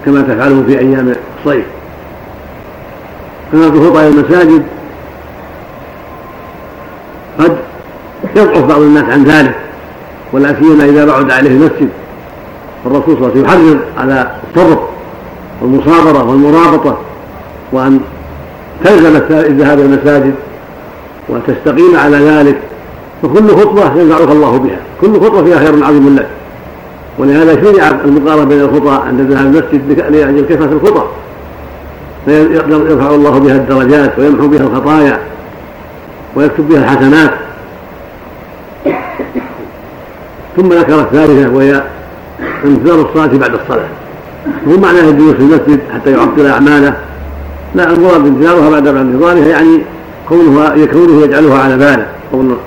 كما 0.04 0.22
تفعله 0.22 0.62
في 0.66 0.78
أيام 0.78 1.14
الصيف. 1.38 1.64
كما 3.52 3.70
في 3.70 3.80
خطى 3.80 4.08
المساجد 4.08 4.62
قد 7.38 7.56
يضعف 8.36 8.64
بعض 8.64 8.80
الناس 8.80 9.04
عن 9.04 9.24
ذلك 9.24 9.54
ولا 10.32 10.54
سيما 10.60 10.84
إذا 10.84 11.04
بعد 11.04 11.30
عليه 11.30 11.50
المسجد. 11.50 11.88
فالرسول 12.84 13.16
صلى 13.16 13.26
الله 13.26 13.28
عليه 13.28 13.40
وسلم 13.40 13.44
يحرض 13.44 13.78
على 13.98 14.30
الترك 14.48 14.78
والمصابرة 15.62 16.30
والمرابطة 16.30 16.98
وأن 17.72 18.00
تلزم 18.84 19.16
الذهاب 19.30 19.78
إلى 19.78 19.86
المساجد 19.86 20.34
وتستقيم 21.28 21.96
على 21.96 22.16
ذلك 22.16 22.58
فكل 23.22 23.48
خطوة 23.48 23.96
ينفعك 23.96 24.30
الله 24.30 24.56
بها. 24.58 24.78
كل 25.00 25.20
خطوة 25.20 25.44
فيها 25.44 25.58
خير 25.58 25.84
عظيم 25.84 26.16
لك. 26.16 26.28
ولهذا 27.18 27.62
شرع 27.62 27.90
المقارنة 28.04 28.44
بين 28.44 28.60
الخطى 28.60 29.02
عند 29.06 29.20
ذهاب 29.20 29.46
المسجد 29.46 29.98
لأجل 30.10 30.46
كثرة 30.48 30.72
الخطى 30.72 31.04
يرفع 32.90 33.10
الله 33.14 33.38
بها 33.38 33.56
الدرجات 33.56 34.18
ويمحو 34.18 34.48
بها 34.48 34.60
الخطايا 34.60 35.18
ويكتب 36.36 36.68
بها 36.68 36.78
الحسنات. 36.78 37.30
ثم 40.56 40.68
ذكر 40.68 41.00
الثالثة 41.00 41.54
وهي 41.54 41.82
انتظار 42.64 43.08
الصلاة 43.08 43.38
بعد 43.38 43.54
الصلاة. 43.54 43.88
مو 44.66 44.76
معناه 44.76 45.08
الجلوس 45.08 45.34
في 45.34 45.40
المسجد 45.40 45.80
حتى 45.94 46.10
يعطل 46.10 46.46
أعماله. 46.46 46.94
لا 47.74 47.90
المراد 47.90 48.26
انتظارها 48.26 48.70
بعد 48.70 48.86
انتظارها 48.86 49.46
يعني 49.46 49.82
كونها 50.28 50.86
كونه 50.86 51.22
يجعلها 51.22 51.58
على 51.58 51.76
باله. 51.76 52.06
كون 52.30 52.58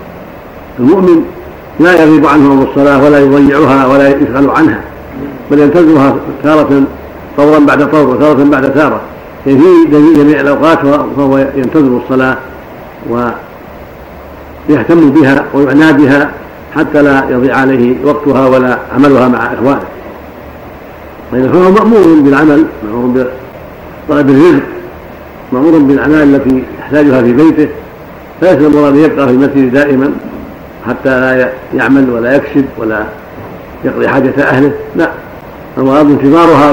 المؤمن 0.79 1.25
لا 1.81 2.03
يغيب 2.03 2.25
عنه 2.25 2.67
الصلاة 2.69 3.03
ولا 3.03 3.19
يضيعها 3.19 3.87
ولا 3.87 4.09
يشغل 4.09 4.49
عنها 4.49 4.81
بل 5.51 5.59
ينتظرها 5.59 6.15
تارة 6.43 6.83
طورا 7.37 7.59
بعد 7.59 7.91
طور 7.91 8.07
وتارة 8.07 8.43
بعد 8.43 8.73
تارة. 8.73 9.01
في 9.45 9.57
جميع 10.15 10.41
الأوقات 10.41 10.79
فهو 11.17 11.37
ينتظر 11.37 12.01
الصلاة 12.03 12.37
ويهتم 14.69 15.09
بها 15.09 15.45
ويعنى 15.53 15.93
بها 15.93 16.31
حتى 16.75 17.01
لا 17.01 17.29
يضيع 17.29 17.57
عليه 17.57 17.95
وقتها 18.05 18.47
ولا 18.47 18.77
عملها 18.95 19.27
مع 19.27 19.53
إخوانه. 19.53 19.81
فهو 21.31 21.71
مأمور 21.71 22.21
بالعمل 22.21 22.65
مأمور 22.83 23.25
بطلب 24.09 24.29
الرزق 24.29 24.63
مأمور 25.51 25.79
بالأعمال 25.79 26.35
التي 26.35 26.63
يحتاجها 26.79 27.21
في 27.21 27.33
بيته 27.33 27.69
فليس 28.41 28.53
المراد 28.53 28.95
يبقى 28.95 29.27
في 29.27 29.33
المسجد 29.33 29.71
دائما. 29.71 30.11
حتى 30.87 31.09
لا 31.19 31.49
يعمل 31.73 32.09
ولا 32.09 32.35
يكسب 32.35 32.65
ولا 32.77 33.03
يقضي 33.85 34.07
حاجة 34.07 34.33
أهله. 34.39 34.71
لا. 34.95 35.09
المراد 35.77 36.05
انتظارها 36.05 36.71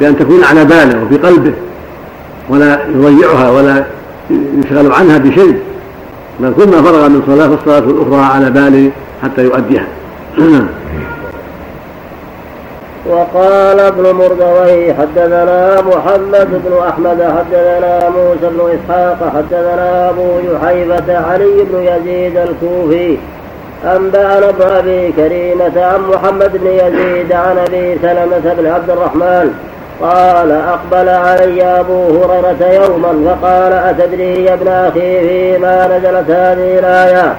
بأن 0.00 0.18
تكون 0.18 0.44
على 0.44 0.64
باله 0.64 1.04
وفي 1.04 1.16
قلبه 1.16 1.52
ولا 2.48 2.78
يضيعها 2.88 3.50
ولا 3.50 3.84
يشغل 4.30 4.92
عنها 4.92 5.18
بشيء. 5.18 5.58
بل 6.40 6.52
كل 6.56 6.66
ما 6.66 6.82
فرغ 6.82 7.08
من 7.08 7.22
صلاة 7.26 7.48
فالصلاة 7.48 7.90
الأخرى 7.90 8.24
على 8.24 8.50
باله 8.50 8.90
حتى 9.22 9.44
يؤديها. 9.44 9.86
وقال 13.10 13.80
ابن 13.80 14.02
مردوي 14.12 14.94
حدثنا 14.94 15.82
محمد 15.82 16.62
بن 16.64 16.78
أحمد 16.88 17.22
حدثنا 17.22 18.08
موسى 18.08 18.54
بن 18.54 18.78
إسحاق 18.78 19.32
حدثنا 19.36 20.10
أبو 20.10 20.40
جحيفه 20.40 21.32
علي 21.32 21.64
بن 21.64 21.82
يزيد 21.82 22.36
الكوفي 22.36 23.16
انبانا 23.84 24.48
ابن 24.48 24.62
أبي 24.62 25.12
كريمة 25.12 25.72
عن 25.84 26.00
محمد 26.00 26.56
بن 26.56 26.66
يزيد 26.66 27.32
عن 27.32 27.58
أبي 27.58 27.98
سلمة 28.02 28.54
بن 28.58 28.66
عبد 28.66 28.90
الرحمن 28.90 29.54
قال 30.02 30.52
أقبل 30.52 31.08
علي 31.08 31.62
أبو 31.80 32.06
هريرة 32.06 32.72
يوما 32.72 33.36
فقال 33.40 33.72
أتدري 33.72 34.44
يا 34.44 34.54
ابن 34.54 34.68
أخي 34.68 35.20
فيما 35.20 35.86
نزلت 35.86 36.30
هذه 36.30 36.78
الآية؟ 36.78 37.34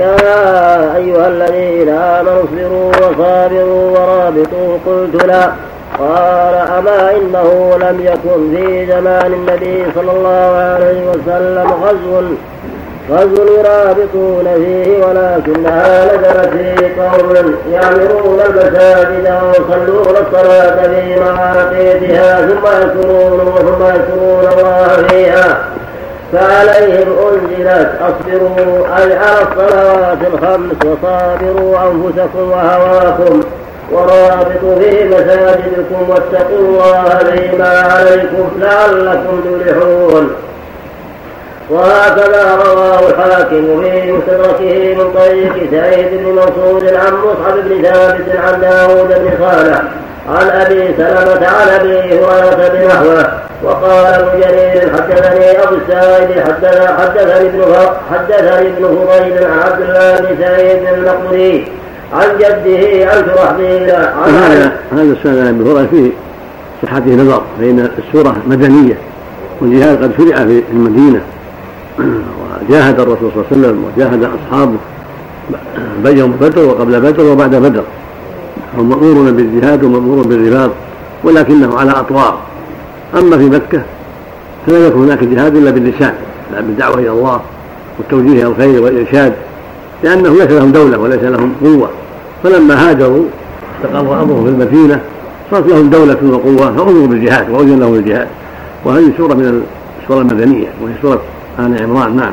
يا 0.00 0.96
أيها 0.96 1.28
الذين 1.28 1.88
آمنوا 1.88 2.42
اصبروا 2.44 2.88
وصابروا 2.88 3.90
ورابطوا. 3.90 4.78
قلت 4.86 5.24
لا. 5.24 5.52
قال 5.98 6.54
أما 6.54 7.10
إنه 7.16 7.78
لم 7.80 8.00
يكن 8.00 8.56
في 8.56 8.86
زمان 8.86 9.32
النبي 9.32 9.86
صلى 9.94 10.10
الله 10.12 10.74
عليه 10.74 11.10
وسلم 11.10 11.72
غزو. 11.82 12.22
غزو 13.10 13.44
يرابطون 13.58 14.44
فيه 14.54 15.04
ولكنها 15.04 16.04
نزلت 16.04 16.48
في 16.48 17.00
قوم 17.00 17.54
يعمرون 17.72 18.40
المساجد 18.46 19.34
ويصلون 19.42 20.16
الصلاة 20.26 20.82
في 20.82 21.20
مواقيتها 21.20 22.46
ثم 22.46 22.66
يذكرون 22.66 23.54
ثم 23.58 23.84
يذكرون 23.84 24.44
الله 24.58 25.06
فيها. 25.08 25.75
فعليهم 26.36 27.16
أنزلت 27.18 27.90
أصبروا 28.00 28.86
أي 28.98 29.16
على 29.16 29.38
الصلوات 29.42 30.18
الخمس 30.32 30.72
وصابروا 30.84 31.78
أنفسكم 31.78 32.50
وهواكم 32.50 33.40
ورابطوا 33.92 34.80
في 34.80 35.04
مساجدكم 35.04 36.08
واتقوا 36.08 36.58
الله 36.58 37.18
فيما 37.18 37.68
عليكم 37.68 38.48
لعلكم 38.58 39.40
تفلحون. 39.40 40.30
وهكذا 41.70 42.54
رواه 42.66 43.00
الحاكم 43.08 43.82
في 43.82 44.12
مستدركه 44.12 44.94
من 44.94 45.12
طريق 45.14 45.70
سعيد 45.70 46.08
بن 46.12 46.32
منصور 46.32 46.82
عن 46.96 47.12
مصعب 47.12 47.54
بن 47.64 47.82
ثابت 47.82 48.36
عن 48.36 48.60
داود 48.60 49.08
بن 49.08 49.30
صالح 49.40 49.82
عن 50.28 50.60
أبي 50.60 50.94
سلمة 50.96 51.46
عن 51.46 51.68
أبي 51.68 51.98
هريرة 51.98 52.68
بنحوه 52.68 53.45
وقال 53.62 54.06
ابن 54.06 54.40
جرير 54.40 54.92
حدثني 54.92 55.62
أبو 55.62 55.76
السائب 55.76 56.40
حدثني 56.40 57.48
ابن 57.48 57.62
حدثني 58.12 58.68
ابن 58.68 58.84
فضيل 58.84 59.44
عن 59.44 59.58
عبد 59.58 59.82
الله 59.82 60.20
بن 60.20 60.44
سعيد 60.44 60.82
المقبري 60.94 61.68
عن 62.12 62.38
جده 62.38 63.10
عن 63.10 63.24
شرحبيل 63.26 63.90
هذا 63.90 64.72
هذا 64.92 65.02
السنة 65.12 65.48
أبي 65.50 65.70
هريرة 65.70 65.86
فيه 65.90 66.10
صحته 66.82 67.14
نظر 67.14 67.42
فإن 67.58 67.90
السورة 67.98 68.36
مدنية 68.46 68.98
والجهاد 69.60 70.02
قد 70.02 70.12
شرع 70.18 70.36
في 70.36 70.62
المدينة. 70.72 71.20
وجاهد 72.68 73.00
الرسول 73.00 73.30
صلى 73.34 73.42
الله 73.42 73.46
عليه 73.52 73.58
وسلم 73.60 73.84
وجاهد 73.84 74.24
أصحابه 74.24 74.78
يوم 76.04 76.30
بدر 76.30 76.64
وقبل 76.64 77.00
بدر 77.00 77.24
وبعد 77.24 77.54
بدر. 77.54 77.84
هم 78.78 78.88
مأمورون 78.88 79.36
بالجهاد 79.36 79.84
ومامور 79.84 80.26
بالرباط 80.26 80.70
ولكنه 81.24 81.78
على 81.78 81.90
أطوار. 81.90 82.38
أما 83.16 83.38
في 83.38 83.44
مكة 83.44 83.82
فلا 84.66 84.86
يكون 84.86 85.04
هناك 85.04 85.24
جهاد 85.24 85.56
إلا 85.56 85.70
باللسان 85.70 86.14
لا 86.52 86.60
بالدعوة 86.60 86.98
إلى 86.98 87.10
الله 87.10 87.40
والتوجيه 87.98 88.32
إلى 88.32 88.46
الخير 88.46 88.82
والإرشاد 88.82 89.32
لأنه 90.04 90.30
ليس 90.32 90.50
لهم 90.50 90.72
دولة 90.72 90.98
وليس 90.98 91.22
لهم 91.22 91.54
قوة. 91.64 91.90
فلما 92.42 92.90
هاجروا 92.90 93.24
استقر 93.76 94.22
أمرهم 94.22 94.44
في 94.44 94.50
المدينة 94.50 95.00
صارت 95.50 95.66
لهم 95.66 95.90
دولة 95.90 96.18
وقوة 96.22 96.76
فامروا 96.76 97.06
بالجهاد 97.06 97.50
وأذن 97.50 97.80
لهم 97.80 97.92
بالجهاد 97.92 98.28
وهذه 98.84 99.12
سورة 99.16 99.34
من 99.34 99.62
السوره 100.02 100.20
المدنية 100.20 100.68
وهي 100.82 100.92
سورة 101.02 101.20
آل 101.58 101.82
عمران 101.82 102.16
نعم. 102.16 102.32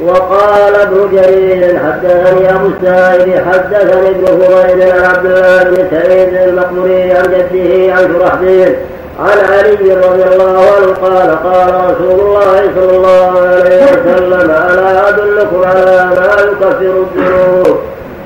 وقال 0.00 0.74
ابن 0.74 1.08
جرير 1.12 1.78
حدثني 1.78 2.50
ابو 2.54 2.66
السائب 2.66 3.42
حدثني 3.52 4.08
ابن 4.08 4.26
فضيل 4.26 4.82
عن 4.92 5.04
عبد 5.04 5.26
الله 5.26 5.62
بن 5.64 5.76
سعيد 5.90 6.34
المقبري 6.34 7.12
عن 7.12 7.22
جده 7.22 7.94
عن 7.94 8.14
شرحبيل 8.18 8.74
عن 9.20 9.38
علي 9.52 9.94
رضي 9.94 10.24
الله 10.24 10.58
عنه 10.76 10.94
قال 11.02 11.30
قال 11.44 11.74
رسول 11.74 12.20
الله 12.20 12.70
صلى 12.76 12.96
الله 12.96 13.40
عليه 13.40 13.84
وسلم 13.84 14.50
ألا 14.50 15.08
أدلكم 15.08 15.64
على 15.64 16.06
ما 16.16 16.36
يكفر 16.42 17.04
الذنوب؟ 17.16 17.78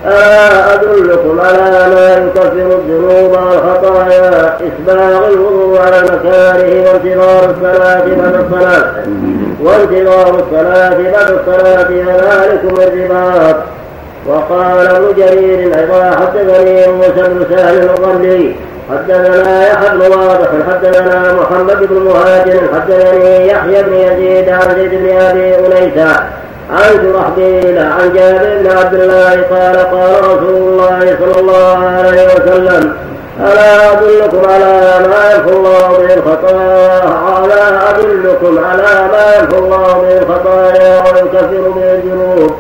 ألا 0.06 0.74
أدلكم 0.74 1.40
على 1.40 1.94
ما 1.94 2.16
يكفر 2.16 2.52
الذنوب 2.52 3.30
والخطايا 3.30 4.56
إسباغ 4.56 5.28
الوضوء 5.28 5.80
على 5.80 6.02
مكانه 6.02 6.90
وانتظار 6.90 7.50
الصلاة 7.50 8.04
بعد 8.04 8.34
الصلاة. 8.34 8.94
وانتظار 9.62 10.28
الصلاة 10.28 11.12
بعد 11.12 11.30
الصلاة 11.30 11.84
فذلكم 11.84 12.82
الرباط. 12.82 13.56
وقال 14.26 14.86
ابن 14.86 15.14
جرير 15.16 15.78
أيضا 15.78 16.10
حدثني 16.10 16.92
موسى 16.92 17.28
بن 17.28 17.46
سهل 17.50 17.90
الغلي 17.90 18.56
حدثنا 18.90 19.68
يحيى 19.68 19.90
بن 19.90 20.00
واضح 20.00 20.48
حدثنا 20.70 21.32
محمد 21.32 21.88
بن 21.88 22.02
مهاجر 22.02 22.60
حدثني 22.74 23.46
يحيى 23.48 23.82
بن 23.82 23.94
يزيد 23.94 24.48
عن 24.48 24.74
زيد 24.76 24.90
بن 24.90 25.16
أبي 25.16 25.56
انيسى 25.56 26.14
عن 26.72 26.90
شرحبيل 27.02 27.78
عن 27.78 28.12
جابر 28.14 28.58
بن 28.58 28.70
عبد 28.78 28.94
الله 28.94 29.30
قال 29.30 29.76
قال 29.76 30.24
رسول 30.24 30.56
الله 30.56 31.16
صلى 31.20 31.40
الله 31.40 31.78
عليه 31.86 32.26
وسلم 32.26 32.92
ألا 33.40 33.92
أدلكم 33.92 34.50
على 34.50 35.06
ما 35.08 35.34
يمحو 35.34 35.50
الله 35.50 35.88
به 35.98 36.14
الخطايا 36.14 37.02
ألا 37.44 37.90
أدلكم 37.90 38.64
على 38.64 39.08
ما 39.12 39.36
يمحو 39.38 39.64
الله 39.64 40.02
به 40.02 40.18
الخطايا 40.18 41.02
ويكفر 41.02 41.70
به 41.70 41.92
الذنوب؟ 41.92 42.52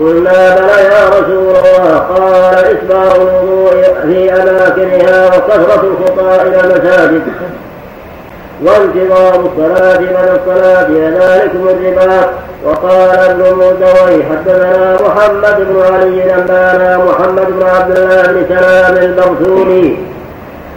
قلنا 0.00 0.56
بلى 0.56 0.84
يا 0.84 1.08
رسول 1.08 1.54
الله. 1.56 1.98
قال 1.98 2.64
إسباغ 2.64 3.16
الوضوء 3.16 3.70
في 4.02 4.32
أماكنها 4.32 5.26
وكثرة 5.26 5.82
الخطى 5.84 6.42
إلى 6.42 6.60
المساجد. 6.60 7.22
وانتظار 8.64 9.34
الصلاة 9.34 9.98
من 10.00 10.38
الصلاة 10.40 10.88
ذلكم 10.90 11.68
الرباط 11.68 12.28
وقال 12.64 13.10
ابن 13.18 13.42
مردويه 13.42 14.24
حدثنا 14.24 14.98
محمد 15.02 15.56
بن 15.68 15.82
علي 15.82 16.34
أنبانا 16.34 16.98
محمد 16.98 17.46
بن 17.46 17.62
عبد 17.66 17.96
الله 17.98 18.22
بن 18.32 18.44
سلام 18.48 18.96
البرسوني 18.96 19.96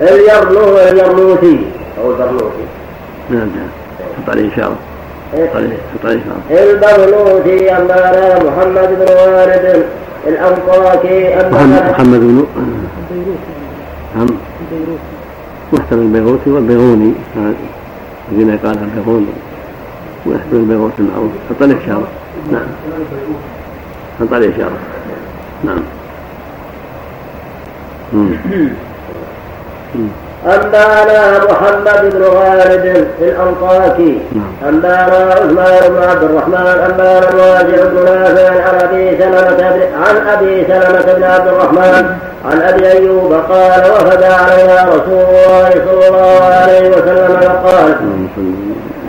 اليرنو 0.01 0.77
اليرنوسي 0.77 1.60
أو 2.03 2.11
البرنوسي 2.11 2.65
نعم 3.30 3.39
نعم. 3.39 3.69
حط 4.18 4.30
عليه 4.30 4.49
حط 4.49 5.55
عليه 5.55 6.19
إشارة 6.19 6.64
البرنوسي 6.64 7.72
أنبانا 7.72 8.39
محمد 8.43 8.88
بن 8.89 9.14
والد 9.34 9.85
الأنطاكي 10.27 11.35
محمد 11.51 11.89
محمد 11.89 12.19
بن 12.19 12.45
نعم 14.15 14.27
محتمل 15.74 16.02
البيروتي 16.02 16.50
والبيروني 16.50 17.14
الذين 18.32 18.58
قال 18.58 18.78
البيروني 18.84 19.26
ويحتمل 20.26 20.60
البيروتي 20.60 20.95
المعروف 21.00 21.32
حط 21.50 21.62
عليه 21.62 21.78
إشارة 21.78 22.08
نعم. 22.52 22.68
حط 24.20 24.34
عليه 24.34 24.56
إشارة 24.56 24.78
نعم. 25.64 25.84
أنبأنا 30.45 31.45
محمد 31.49 32.14
بن 32.14 32.24
غالب 32.24 33.07
الأنطاكي. 33.22 34.22
نعم. 34.32 34.74
أنبأنا 34.74 35.34
عثمان 35.34 35.90
بن 35.90 36.03
عبد 36.10 36.24
الرحمن. 36.24 36.68
أنبأنا 36.86 37.30
الواجع 37.30 37.84
بن 37.84 38.06
نافع 38.06 38.49
عن 38.49 38.78
أبي 38.82 39.18
سلمة 39.18 39.88
عن 40.07 40.28
أبي 40.28 40.65
سلمة 40.68 41.14
بن 41.14 41.24
عبد 41.24 41.48
الرحمن. 41.48 42.15
عن 42.52 42.61
أبي 42.61 42.91
أيوب 42.91 43.34
قال 43.34 43.91
وفد 43.91 44.24
علينا 44.24 44.84
رسول 44.84 45.22
الله 45.22 45.70
صلى 45.70 46.07
الله 46.07 46.44
عليه 46.44 46.90
وسلم 46.90 47.40
فقال 47.41 47.95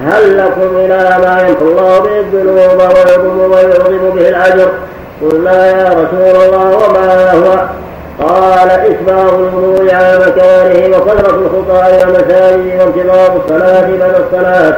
هل 0.07 0.39
لكم 0.39 0.77
إلى 0.77 1.17
ما 1.25 1.49
يمحو 1.49 1.65
الله 1.65 1.99
به 1.99 2.21
الذنوب 2.21 2.81
ويضم 2.81 3.53
ويعظم 3.53 4.11
به 4.11 4.29
الأجر؟ 4.29 4.69
قلنا 5.23 5.67
يا 5.67 5.89
رسول 5.89 6.43
الله 6.45 6.77
وما 6.77 7.33
هو؟ 7.33 7.59
قال 8.29 8.71
إسباغ 8.71 9.35
الوضوء 9.35 9.95
على 9.95 10.14
مكانه 10.75 11.39
وكثرة 11.45 11.87
إلى 11.87 12.03
المساجد 12.03 12.81
وانتظار 12.81 13.41
الصلاة 13.45 13.89
بعد 14.01 14.15
الصلاة. 14.27 14.77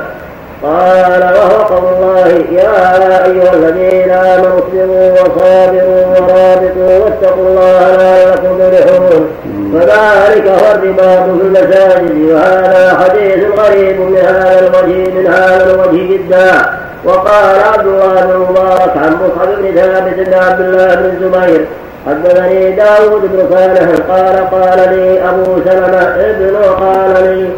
قال 0.63 1.23
وهو 1.23 1.63
قول 1.63 1.93
الله 1.95 2.29
يا 2.53 3.25
أيها 3.25 3.53
الذين 3.53 4.11
آمنوا 4.11 4.59
اصبروا 4.59 5.13
وصابروا 5.13 6.07
ورابطوا 6.07 7.05
واتقوا 7.05 7.47
الله 7.49 7.97
لعلكم 7.97 8.59
تفلحون 8.59 9.31
فذلك 9.75 10.49
هو 10.49 10.75
الرباط 10.75 11.25
في 11.25 11.43
المساجد. 11.43 12.31
وهذا 12.31 12.99
حديث 13.01 13.45
غريب 13.59 14.01
من 14.01 14.17
هذا 14.17 14.59
الوجه 14.59 15.11
من 15.11 15.27
هذا 15.27 15.75
الوجه 15.75 16.13
جدا. 16.13 16.53
وقال 17.05 17.57
عبد 17.75 17.87
الله 17.87 18.15
بن 18.27 18.47
مبارك 18.51 18.93
عن 18.97 19.13
مصعب 19.15 19.49
بن 19.59 19.75
ثابت 19.75 20.15
بن 20.27 20.35
عبد 20.35 20.61
الله 20.61 20.95
بن 20.95 21.05
الزبير 21.05 21.67
حدثني 22.07 22.71
داود 22.71 23.21
بن 23.23 23.47
صالح 23.57 23.89
قال 24.11 24.51
قال 24.51 24.79
لي 24.97 25.21
أبو 25.29 25.61
سلمة 25.65 26.03
ابن 26.31 26.57
قال 26.57 27.25
لي 27.25 27.49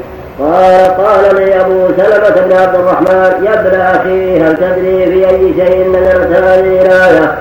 قال 0.40 0.96
قال 1.06 1.34
لي 1.36 1.60
أبو 1.60 1.88
سلمة 1.96 2.46
بن 2.46 2.52
عبد 2.56 2.74
الرحمن 2.74 3.44
يا 3.46 3.60
ابن 3.60 3.80
أخي 3.80 4.40
هل 4.42 4.56
تدري 4.56 5.06
في 5.06 5.28
أي 5.28 5.54
شيء 5.56 5.88
نزلت 5.90 6.36
هذه 6.36 6.82
الآية 6.82 7.34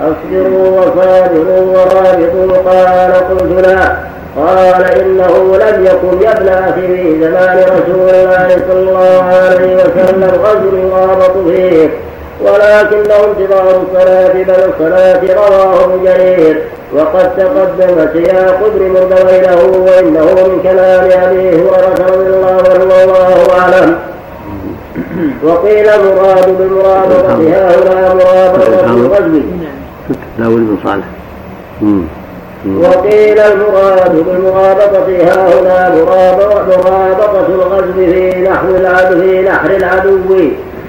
أصبروا 0.00 0.80
وصابروا 0.80 1.60
ورابطوا 1.60 2.70
قال 2.70 3.12
قلت 3.12 3.66
لا. 3.66 3.96
قال 4.36 4.84
إنه 4.84 5.56
لم 5.56 5.84
يكن 5.86 6.22
يا 6.22 6.32
ابن 6.38 6.48
أخي 6.48 6.86
في 6.86 7.20
زمان 7.20 7.58
رسول 7.58 8.08
الله 8.10 8.56
صلى 8.70 8.80
الله 8.90 9.22
عليه 9.24 9.74
وسلم 9.76 10.30
رجل 10.44 10.90
رابط 10.92 11.48
فيه 11.48 11.88
ولكنه 12.42 13.14
انتظار 13.24 13.82
الصلاة 13.82 14.32
بل 14.32 14.50
الصلاة 14.50 15.34
رواه 15.34 15.84
ابن 15.84 16.04
جرير 16.04 16.62
وقد 16.94 17.36
تقدم 17.36 18.08
سياق 18.12 18.60
ابن 18.66 18.82
مردوي 18.88 19.40
له 19.40 19.60
وإنه 19.64 20.24
من 20.24 20.60
كلام 20.62 21.04
أبي 21.04 21.48
هريرة 21.48 21.94
رضي 22.08 22.26
الله 22.26 22.62
عنه 22.70 22.84
والله 22.84 23.58
أعلم. 23.58 23.98
وقيل 25.44 25.88
المراد 25.88 26.58
بالمرابطة 26.58 27.34
هنا 27.34 28.14
مرابطة 28.14 28.84
الغزو 28.86 29.40
داود 30.38 30.60
بن 30.60 30.76
صالح. 30.84 31.04
وقيل 32.66 33.38
المراد 33.38 34.14
بالمرابطة 34.26 35.08
ها 35.24 35.60
هنا 35.60 35.94
مرابطة 35.94 37.46
الغزو 37.48 37.92
في 37.94 38.40
نحو 38.42 38.68
العدو 38.68 39.20
في 39.20 39.42
نحر 39.42 39.70
العدو. 39.70 40.18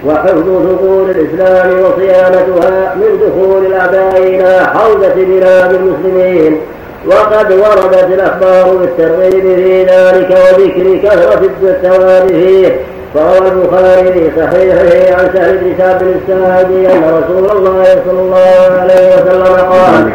وحفظ 0.08 0.44
ثقول 0.44 1.10
الإسلام 1.10 1.70
وصيانتها 1.84 2.96
من 2.96 3.20
دخول 3.28 3.66
الأعداء 3.66 4.18
إلى 4.18 4.68
حوزة 4.74 5.16
بلاد 5.16 5.74
المسلمين. 5.74 6.62
وقد 7.08 7.52
وردت 7.52 8.08
الأخبار 8.14 8.76
بالترغيب 8.76 9.42
في 9.42 9.84
ذلك 9.84 10.30
وذكر 10.32 10.98
كثرة 11.04 11.50
الثواب 11.64 12.28
فيه 12.28 12.76
فروى 13.14 13.48
البخاري 13.48 14.14
في 14.14 14.30
صحيحه 14.38 15.20
عن 15.20 15.30
سهل 15.34 15.58
بن 15.58 15.74
بن 15.78 16.16
الساعدي 16.22 16.88
أن 16.88 17.04
رسول 17.04 17.58
الله 17.58 17.86
صلى 18.06 18.20
الله 18.20 18.80
عليه 18.82 19.16
وسلم 19.16 19.56
قال 19.56 20.12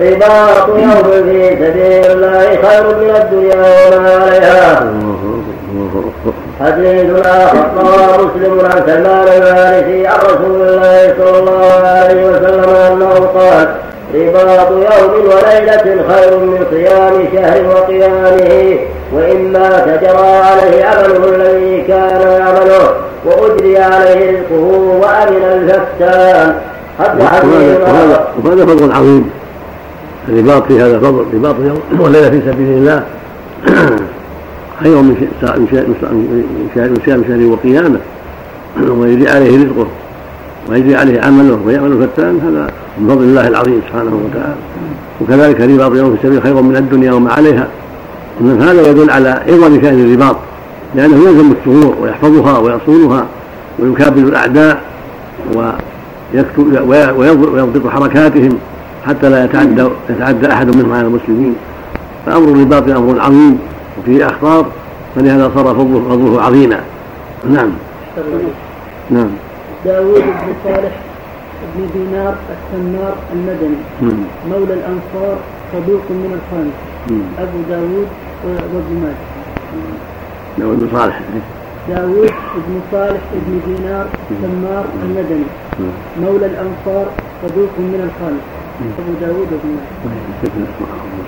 رباط 0.00 0.68
يوم 0.68 1.24
في 1.24 1.50
سبيل 1.50 2.12
الله 2.12 2.44
خير 2.62 2.84
من 2.96 3.16
الدنيا 3.16 3.96
وما 3.96 4.10
عليها. 4.10 4.92
حديث 6.60 7.26
آخر 7.26 7.64
رواه 7.76 8.16
مسلم 8.16 8.60
عن 8.64 8.82
سلمان 8.86 9.28
الفارسي 9.28 10.06
عن 10.06 10.18
رسول 10.20 10.68
الله 10.68 11.14
صلى 11.18 11.38
الله 11.38 11.82
عليه 11.84 12.24
وسلم 12.24 12.70
أنه 12.70 13.14
قال 13.14 13.68
رباط 14.14 14.70
يوم 14.70 15.24
وليلة 15.24 16.04
خير 16.08 16.38
من 16.38 16.64
صيام 16.70 17.28
شهر 17.34 17.66
وقيامه 17.68 18.78
وإما 19.12 19.68
تجرى 19.78 20.26
عليه 20.26 20.84
عمله 20.84 21.36
الذي 21.36 21.82
كان 21.82 22.20
يعمله 22.20 22.90
وأجري 23.24 23.78
عليه 23.78 24.30
رزقه 24.30 24.98
وأمن 25.00 25.42
الفتان 25.42 26.54
وهذا 28.44 28.66
فضل 28.66 28.92
عظيم. 28.92 29.30
الرباط 30.28 30.62
في 30.66 30.80
هذا 30.80 30.98
فضل 30.98 31.24
رباط 31.34 31.54
يوم 31.60 32.00
وليلة 32.00 32.30
في 32.30 32.40
سبيل 32.40 32.68
الله. 32.68 33.02
خير 34.82 35.02
من 35.02 35.26
صيام 37.04 37.24
شهره 37.28 37.46
وقيامة. 37.46 37.98
ويجري 38.88 39.28
عليه 39.28 39.56
رزقه 39.56 39.86
ويجري 40.70 40.96
عليه 40.96 41.20
عمله 41.20 41.58
ويعمل 41.66 41.92
الفتان 41.92 42.40
هذا 42.40 42.70
من 42.98 43.08
فضل 43.08 43.22
الله 43.22 43.48
العظيم 43.48 43.80
سبحانه 43.88 44.20
وتعالى. 44.24 44.54
وكذلك 45.20 45.60
رباط 45.60 45.96
يوم 45.96 46.16
في 46.16 46.24
السبيل 46.24 46.42
خير 46.42 46.62
من 46.62 46.76
الدنيا 46.76 47.12
وما 47.12 47.32
عليها. 47.32 47.68
إن 48.40 48.62
هذا 48.62 48.90
يدل 48.90 49.10
على 49.10 49.28
عظم 49.48 49.82
شأن 49.82 50.00
الرباط 50.00 50.36
لأنه 50.94 51.16
يلزم 51.16 51.50
الثغور 51.50 51.96
ويحفظها 52.00 52.58
ويصونها 52.58 53.26
ويكابد 53.78 54.26
الأعداء 54.26 54.82
ويضبط 57.16 57.90
حركاتهم 57.90 58.58
حتى 59.06 59.28
لا 59.28 59.44
يتعدى 59.44 59.84
يتعدى 60.10 60.52
أحد 60.52 60.76
منهم 60.76 60.92
على 60.92 61.06
المسلمين. 61.06 61.54
فأمر 62.26 62.48
الرباط 62.48 62.88
أمر 62.88 63.20
عظيم. 63.20 63.58
وفيه 63.98 64.26
أخطار 64.26 64.66
فلهذا 65.14 65.50
صار 65.54 65.74
فضله 65.74 66.42
عظيما 66.42 66.80
نعم 67.50 67.70
نعم 69.10 69.30
داوود 69.84 70.22
بن 70.22 70.54
صالح 70.64 70.92
بن 71.76 71.86
دينار 71.94 72.34
السمار 72.50 73.14
المدني 73.32 73.76
مولى 74.50 74.74
الأنصار 74.74 75.36
صدوق 75.72 76.02
من 76.10 76.40
الخامس 76.40 76.72
أبو 77.38 77.58
داوود 77.68 78.06
وابن 78.44 79.00
ماجه 79.02 79.16
داوود 80.58 80.80
بن 80.80 80.88
صالح 80.98 81.20
داوود 81.88 82.30
بن 82.54 82.80
صالح 82.92 83.20
بن 83.32 83.60
دينار 83.66 84.06
السمار 84.30 84.84
المدني 85.02 85.44
مولى 86.20 86.46
الأنصار 86.46 87.06
صدوق 87.42 87.70
من 87.78 88.10
الخامس 88.10 88.44
أبو 88.98 89.12
داوود 89.20 89.48
وابن 89.52 89.76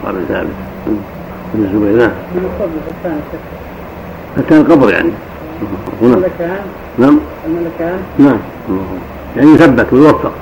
ماجه 0.05 0.47
بن 1.55 1.65
الزبير. 1.65 1.97
نعم. 1.97 2.11
حتى 4.37 4.57
القبر 4.57 4.91
يعني. 4.91 5.11
الملكان 6.03 6.57
نعم. 6.99 7.19
الملكان 7.47 7.99
نعم. 8.19 8.39
يعني 9.37 9.55
يثبت 9.55 9.93
ويوفق. 9.93 10.33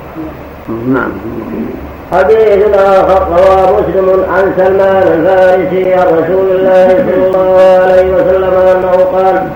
نعم. 0.88 1.10
حديث 2.12 2.74
آخر 2.74 3.28
رواه 3.28 3.80
مسلم 3.80 4.24
عن 4.32 4.52
سلمان 4.56 5.02
الفارسي 5.02 5.94
عن 5.94 6.06
رسول 6.06 6.50
الله 6.50 6.88
صلى 6.88 7.26
الله 7.26 7.82
عليه 7.82 8.14
وسلم 8.14 8.54
أنه 8.54 9.04
قال 9.04 9.48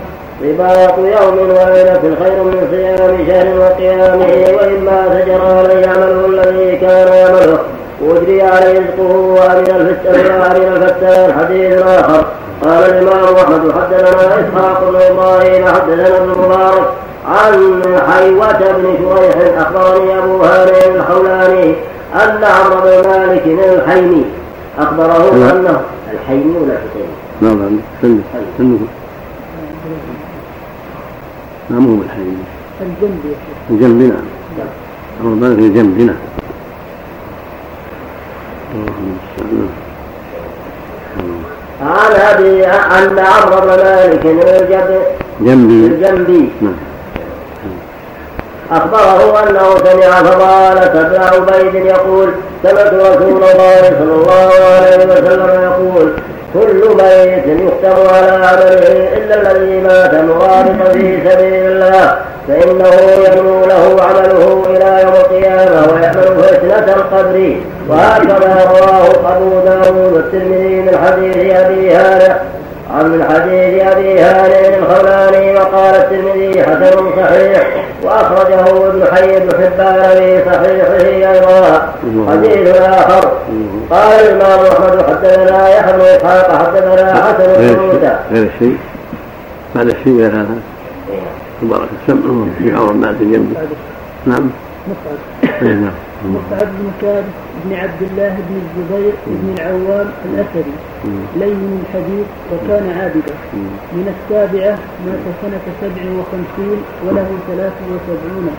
رباط 0.45 0.99
يوم 0.99 1.39
وليلة 1.39 2.17
خير 2.23 2.43
من 2.45 2.69
صيام 2.71 3.27
شهر 3.27 3.59
وقيامه 3.59 4.57
وإما 4.57 5.09
تجرى 5.09 5.59
عليه 5.59 5.89
عمله 5.89 6.27
الذي 6.27 6.77
كان 6.77 7.13
يعمله. 7.13 7.59
وأجري 8.03 8.43
عليه 8.43 8.79
رزقه 8.81 9.35
الفتان 9.77 10.41
وأمن 10.41 10.77
الفتان 10.77 11.33
حديث 11.39 11.83
آخر 11.83 12.25
قال 12.63 12.85
الإمام 12.85 13.35
أحمد 13.37 13.73
حدثنا 13.73 14.41
إسحاق 14.41 14.91
بن 14.91 14.97
إبراهيم 14.97 15.67
حدثنا 15.67 16.17
ابن 16.19 16.29
مبارك 16.29 16.89
عن 17.29 17.83
حيوة 18.11 18.53
بن 18.53 18.95
شريح 18.99 19.59
أخبرني 19.59 20.19
أبو 20.19 20.43
هانئ 20.43 20.89
الحولاني 20.97 21.75
أن 22.15 22.45
عمرو 22.45 22.81
بن 22.83 23.09
مالك 23.09 23.43
الحيمي 23.47 24.25
أخبره 24.79 25.35
لا. 25.35 25.53
أنه 25.53 25.81
الحيمي 26.13 26.57
ولا 26.57 26.73
الحسيني؟ 26.73 27.13
نعم 27.41 27.81
نعم 28.59 28.79
نعم 31.71 31.87
هو 31.87 32.03
الحي 32.03 32.21
الجنب 32.81 33.21
يا 33.25 33.31
شيخ 33.31 33.71
الجنب 33.71 34.03
نعم 34.03 34.25
أمر 35.21 35.35
بالغ 35.35 35.59
الجنب 35.59 35.99
نعم 36.01 36.17
عن 41.83 42.13
أبي 42.13 42.67
أن 42.67 43.19
عمرو 43.19 43.61
بن 43.61 43.67
مالك 43.67 44.25
الجب- 44.27 45.03
جنبي. 45.41 45.87
الجنبي 45.87 46.51
نعم. 46.63 46.75
أخبره 48.73 49.41
أنه 49.49 49.77
سمع 49.77 50.23
فضالة 50.23 51.09
بن 51.09 51.21
عبيد 51.23 51.75
يقول 51.75 52.29
سمعت 52.63 52.95
رسول 52.95 53.43
الله 53.45 53.83
صلى 53.83 54.13
الله 54.15 54.51
عليه 54.77 55.07
وسلم 55.07 55.63
يقول 55.63 56.13
كل 56.55 56.89
ميت 56.97 57.47
يختم 57.47 58.15
على 58.15 58.47
عمله 58.47 59.09
إلا 59.17 59.35
الذي 59.41 59.81
مات 59.81 60.15
مرابطا 60.15 60.93
في 60.93 61.19
سبيل 61.31 61.67
الله. 61.67 62.17
فإنه 62.49 62.91
ينمو 63.27 63.65
له 63.65 64.03
عمله 64.03 64.65
إلى 64.71 65.03
يوم 65.03 65.15
القيامة 65.15 65.93
ويأمن 65.93 66.43
فتنة 66.43 66.95
القبر 66.95 67.57
وهكذا 67.89 68.71
رواه 68.71 69.37
أبو 69.37 69.51
داود 69.65 70.13
والترمذي 70.13 70.81
من 70.81 70.99
حديث 71.07 71.37
أبي 71.57 71.91
هانئ 71.95 72.33
عن 72.93 73.25
حديث 73.31 73.83
أبي 73.83 74.21
هانئ 74.21 74.79
الخولاني 74.79 75.55
وقال 75.55 75.95
الترمذي 75.95 76.63
حسن 76.63 77.11
صحيح 77.17 77.87
وأخرجه 78.03 78.89
ابن 78.89 79.05
حي 79.13 79.41
بن 79.41 79.49
حبان 79.51 80.19
في 80.19 80.43
صحيحه 80.47 81.33
أيضا. 81.33 81.93
حديث 82.31 82.77
آخر. 82.77 83.33
قال 83.91 84.13
الإمام 84.21 84.61
أحمد 84.67 85.03
حدثنا 85.09 85.69
يحيى 85.69 85.93
بن 85.93 86.01
إسحاق 86.01 86.67
حدثنا 86.67 87.15
حسن 87.15 87.51
غير 87.53 87.77
بن 87.77 87.83
موسى. 87.83 88.17
الشيء 88.31 88.33
غير 88.33 88.51
الشيء 88.55 88.77
بعد 89.75 89.87
الشيء 89.87 90.19
غير 90.19 90.31
هذا. 90.31 90.57
تبارك 91.63 91.89
السمع 92.03 92.45
في 92.59 92.73
عمر 92.77 93.09
الجنب 93.09 93.57
نعم 94.27 94.51
إيه، 95.63 95.69
نعم. 95.69 95.93
مصعب 96.25 96.69
بن 96.79 96.91
ثابت 97.01 97.25
بن 97.65 97.75
عبد 97.75 98.03
الله 98.03 98.37
بن 98.49 98.57
الزبير 98.63 99.15
بن 99.27 99.55
العوام 99.59 100.09
الأثري 100.25 100.77
لين 101.37 101.81
الحديث 101.83 102.27
وكان 102.53 102.91
عابدا. 102.99 103.35
من 103.93 104.15
السابعة 104.15 104.79
مات 105.07 105.25
سنة 105.43 105.65
سبع 105.81 106.03
وخمسين 106.19 106.79
وله 107.07 107.29
ثلاث 107.49 107.73
وسبعون. 107.91 108.51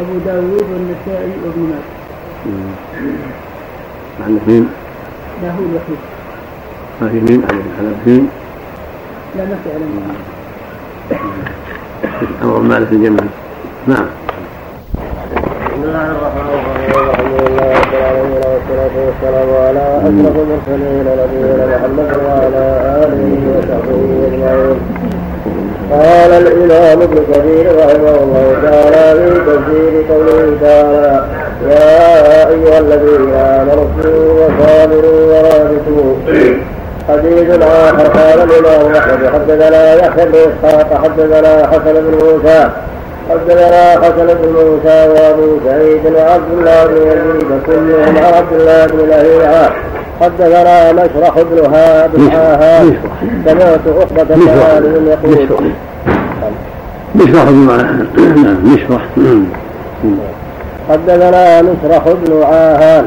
أبو 0.00 0.18
داود 0.26 0.66
والنسائي 0.72 1.32
وابن 1.44 1.62
ماجه. 1.70 2.04
عن 4.24 4.40
مين؟ 4.46 4.68
لا 5.42 5.48
هو 5.50 5.58
الوحيد 5.58 6.00
ما 7.00 7.08
في 7.08 7.20
مين؟ 7.20 7.42
على 7.44 7.62
على 7.78 7.90
مين؟ 8.06 8.28
لا 9.36 9.44
ما 9.44 9.56
في 9.64 9.70
علم 9.74 10.14
أمر 12.42 12.60
مالك 12.60 12.92
الجنة 12.92 13.28
نعم. 13.86 14.06
بسم 15.84 15.92
الله 15.92 16.10
الرحمن 16.16 16.48
الرحيم 16.48 17.08
الحمد 17.10 17.34
لله 17.42 17.72
رب 18.20 18.32
والصلاة 18.44 18.94
والسلام 19.04 19.48
على 19.64 19.84
أشرف 20.06 20.36
المرسلين 20.44 21.06
نبينا 21.20 21.64
محمد 21.76 22.10
وعلى 22.26 22.64
آله 23.04 23.32
وصحبه 23.52 24.02
أجمعين. 24.28 24.78
قال 25.92 26.30
الإمام 26.42 27.02
ابن 27.02 27.18
كثير 27.32 27.66
رحمه 27.76 28.16
الله 28.24 28.46
تعالى 28.62 29.30
في 29.30 29.40
تفسير 29.48 29.92
قوله 30.10 30.56
تعالى 30.60 31.24
يا 31.70 32.48
أيها 32.48 32.78
الذين 32.78 33.34
آمنوا 33.34 33.84
اصبروا 33.84 34.32
وصابروا 34.40 35.20
ورابطوا 35.32 36.14
حديث 37.08 37.62
آخر 37.62 38.06
قال 38.18 38.38
الإمام 38.50 38.94
أحمد 38.94 39.26
حدثنا 39.34 39.94
يحيى 39.94 40.26
بن 40.26 40.34
إسحاق 40.48 41.02
حدثنا 41.04 41.66
حسن 41.66 41.94
بن 41.94 42.14
موسى 42.24 42.70
حدثنا 43.30 43.90
حسن 44.02 44.26
بن 44.26 44.48
موسى 44.48 45.08
وأبو 45.08 45.58
سعيد 45.64 46.06
وعبد 46.16 46.50
الله 46.58 46.86
بن 46.86 46.96
يزيد 46.96 47.50
كلهم 47.66 48.16
عبد 48.34 48.52
الله 48.52 48.86
بن 48.86 48.98
لهيعة. 49.08 49.72
حدثنا 50.20 50.92
مشرح 50.92 51.34
بن 51.42 51.74
هاب 51.74 52.10
سمعت 53.44 53.80
عقبة 53.86 54.22
بن 54.22 54.42
يقول. 55.32 55.70
مشرح. 57.14 57.48
مشرح 57.48 57.48
نعم 58.36 58.74
مشرح. 58.74 59.02
حدثنا 60.90 61.62
مسرح 61.62 62.04
بن 62.08 62.42
عاهان. 62.42 63.06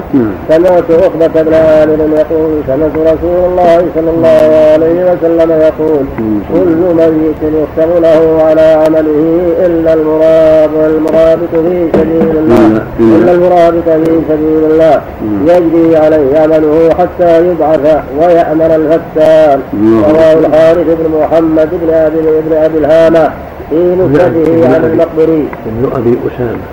سمعت 0.50 0.84
عقبة 0.92 1.42
بن 1.42 1.54
عامر 1.54 2.00
يقول 2.18 2.62
سمعت 2.68 2.92
رسول 2.96 3.40
الله 3.50 3.86
صلى 3.96 4.10
الله 4.10 4.42
عليه 4.74 5.12
وسلم 5.12 5.52
يقول 5.52 6.06
كل 6.54 6.96
ميت 6.98 7.42
يختم 7.42 8.02
له 8.02 8.44
على 8.44 8.62
عمله 8.62 9.42
إلا 9.66 9.94
المراب 9.94 10.70
المرابط 10.90 11.52
في 11.52 11.90
سبيل 11.94 12.38
الله. 12.38 12.82
إلا 13.00 13.32
المرابط 13.32 13.90
في 13.90 14.22
سبيل 14.30 14.72
الله. 14.72 15.02
يجري 15.46 15.98
عليه 15.98 16.40
عمله 16.40 16.90
حتى 17.00 17.48
يبعث 17.48 18.04
ويأمن 18.20 18.62
الفتان 18.62 19.60
رواه 19.84 20.34
الحارث 20.34 20.88
بن 20.88 21.20
محمد 21.22 21.70
بن 21.72 21.94
أبي 21.94 22.18
بن 22.50 22.56
أبي 22.56 22.78
الهامة 22.78 23.32
في 23.70 23.76
مسنده 23.76 24.68
عن 24.68 24.84
المقبري. 24.84 25.48
ابن 25.66 25.92
أبي 25.96 26.18
أسامة. 26.28 26.66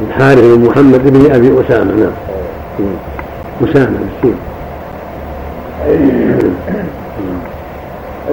الحارث 0.00 0.40
بن 0.40 0.64
محمد 0.64 1.00
بن 1.12 1.30
أبي 1.34 1.60
أسامة 1.60 1.92
نعم. 1.94 2.12
أسامة 3.64 3.98
بالسين 3.98 4.36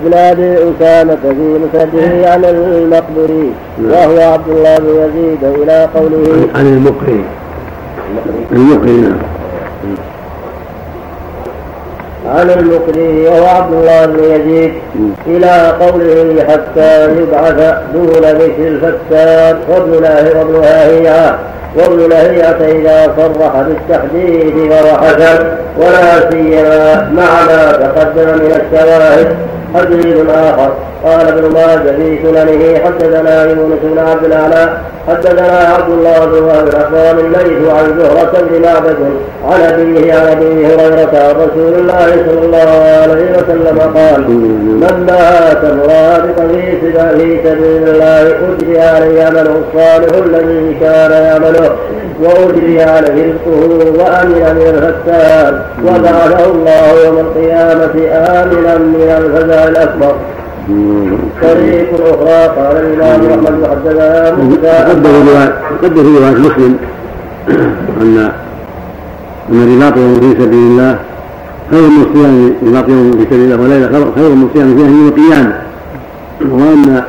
أبي 0.06 0.53
أسامة 0.53 1.15
في 1.15 1.60
مسنده 1.60 2.31
عن 2.31 2.44
المقبري 2.45 3.52
وهو 3.84 4.34
عبد 4.34 4.49
الله 4.49 4.77
بن 4.77 4.90
يزيد 4.90 5.44
إلى 5.44 5.88
قوله. 5.95 6.48
عن 6.56 6.65
المقري 6.68 7.23
المقري 8.52 8.91
نعم. 9.02 9.18
عن 12.25 12.49
المقري 12.49 13.27
وهو 13.27 13.45
عبد 13.45 13.73
الله 13.73 14.05
بن 14.05 14.23
يزيد. 14.23 14.73
إلى 15.27 15.73
قوله 15.79 16.43
حتى 16.43 17.05
يبعث 17.05 17.75
دون 17.93 18.21
مثل 18.21 18.53
الفتان 18.59 19.57
وابن 19.69 19.91
له 19.91 20.39
وابن 20.39 20.63
هاهية. 20.63 21.39
وابن 21.75 22.09
لهيعة 22.09 22.61
إذا 22.61 23.13
صرح 23.17 23.61
بالتحديد 23.61 24.71
فهو 24.71 24.97
حسن 24.97 25.45
ولا 25.77 26.31
سيما 26.31 27.11
مع 27.15 27.45
ما 27.45 27.71
تقدم 27.71 28.27
من 28.43 28.61
الشواهد. 28.61 29.35
حديث 29.75 30.17
آخر. 30.29 30.71
قال 31.03 31.27
ابن 31.27 31.53
ماجه 31.53 31.91
في 31.97 32.19
سننه 32.23 32.80
حدثنا 32.85 33.43
يونس 33.45 33.80
بن 33.84 33.99
عبد 33.99 34.25
الأعلى 34.25 34.77
حدثنا 35.07 35.57
عبد 35.57 35.91
الله 35.91 36.25
بن 36.25 36.43
وهب 36.43 36.67
اخبرني 36.67 37.21
الليث 37.21 37.69
عن 37.69 37.99
زهرة 37.99 38.41
بن 38.41 38.61
معبد 38.61 38.95
عن 39.49 39.61
أبيه 39.61 40.13
عن 40.13 40.27
أبي 40.27 40.65
هريرة 40.65 41.31
رسول 41.31 41.73
الله 41.80 42.07
صلى 42.27 42.45
الله 42.45 42.69
عليه 43.01 43.31
وسلم 43.31 43.80
قال 43.80 44.30
من 44.30 45.05
مات 45.05 45.63
مرابطا 45.63 46.47
في 46.47 46.93
سبيل 47.43 47.89
الله 47.89 48.21
أجري 48.21 48.80
عليه 48.80 49.23
عمله 49.23 49.41
الصالح 49.41 50.25
الذي 50.25 50.77
كان 50.80 51.11
يعمله 51.11 51.75
وأجري 52.21 52.81
عليه 52.81 53.34
رزقه 53.34 53.91
وأمن 53.99 54.55
من 54.55 54.67
الفتان 54.75 55.61
وبعثه 55.85 56.51
الله 56.51 57.05
يوم 57.05 57.17
القيامة 57.19 57.95
آمنا 58.11 58.77
من 58.77 59.15
الفزع 59.17 59.63
الأكبر. 59.67 60.15
طريق 61.41 61.90
أخرى 61.94 62.48
قال 62.56 62.77
الإمام 62.77 63.22
أحمد 63.31 63.68
حدثنا 63.69 64.30
قدر 65.84 66.03
في 66.03 66.18
رواية 66.18 66.38
مسلم 66.40 66.77
أن 68.02 68.31
أن 69.49 69.76
رباط 69.76 69.98
يوم 69.98 70.14
في 70.19 70.41
سبيل 70.41 70.60
الله 70.60 70.99
خير 71.72 71.81
من 71.81 72.06
صيام 72.14 72.53
رباط 72.68 72.90
يوم 72.90 73.11
في 73.11 73.26
سبيل 73.26 73.53
الله 73.53 73.64
وليلة 73.64 74.11
خير 74.15 74.30
من 74.30 74.49
صيام 74.53 74.76
فيه 74.77 74.84
يوم 74.84 75.07
القيامة 75.07 75.61
وأن 76.41 77.03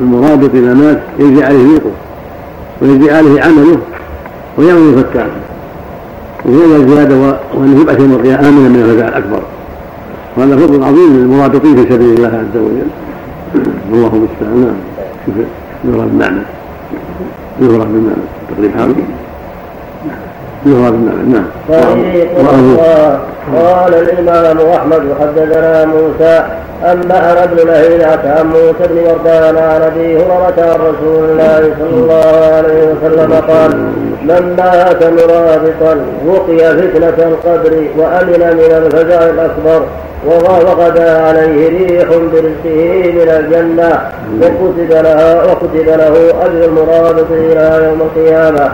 المرابط 0.00 0.50
إذا 0.54 0.74
مات 0.74 0.98
يجري 1.18 1.44
عليه 1.44 1.72
ريقه 1.72 1.90
ويجري 2.82 3.10
عليه 3.10 3.42
عمله 3.42 3.78
ويعمل 4.58 5.04
فتان 5.04 5.28
وهذا 6.44 6.86
زيادة 6.94 7.16
وأنه 7.54 7.80
يبعث 7.80 8.00
يوم 8.00 8.12
القيامة 8.12 8.48
آمنا 8.48 8.68
من 8.68 8.82
الفزع 8.90 9.08
الأكبر. 9.08 9.40
وهذا 10.36 10.56
فضل 10.56 10.84
عظيم 10.84 11.16
للمرابطين 11.16 11.76
في 11.76 11.92
سبيل 11.92 12.14
الله 12.14 12.28
عز 12.28 12.56
وجل. 12.56 12.90
والله 13.92 14.12
المستعان. 14.14 14.60
نعم. 14.60 14.76
شوف 15.26 15.34
يرى 15.84 16.06
بالمعنى 16.06 16.42
يرى 17.60 17.78
بالمعنى 17.78 18.24
تقريب 18.50 18.70
حاله. 18.78 18.94
يرى 20.66 20.90
بالمعنى 20.90 21.22
نعم. 21.32 21.44
قال 23.56 23.94
الإمام 23.94 24.58
أحمد 24.70 25.02
حدثنا 25.20 25.84
موسى 25.84 26.44
أنبأنا 26.92 27.44
ابن 27.44 27.56
لهيعة 27.56 28.20
عن 28.24 28.46
موسى 28.46 28.88
بن 28.90 28.98
وردان 28.98 29.56
عن 29.56 29.82
أبي 29.82 30.16
هريرة 30.16 30.54
عن 30.58 30.80
رسول 30.80 31.24
الله 31.30 31.74
صلى 31.78 32.00
الله 32.00 32.54
عليه 32.56 32.92
وسلم 32.92 33.32
قال 33.32 33.70
من 34.22 34.56
مات 34.56 35.04
مرابطا 35.04 36.06
وقي 36.26 36.58
فتنة 36.58 37.28
القبر 37.28 37.84
وأمن 37.96 38.56
من 38.56 38.72
الفزع 38.76 39.30
الأكبر 39.30 39.82
وغدا 40.26 41.22
عليه 41.22 41.68
ريح 41.68 42.08
برزقه 42.08 43.12
من 43.12 43.28
الجنة 43.28 44.00
وكتب 44.42 44.90
لها 44.90 45.44
وكتب 45.44 45.86
له 45.86 46.14
أجر 46.44 46.64
المرابط 46.64 47.30
إلى 47.30 47.84
يوم 47.84 48.00
القيامة. 48.00 48.70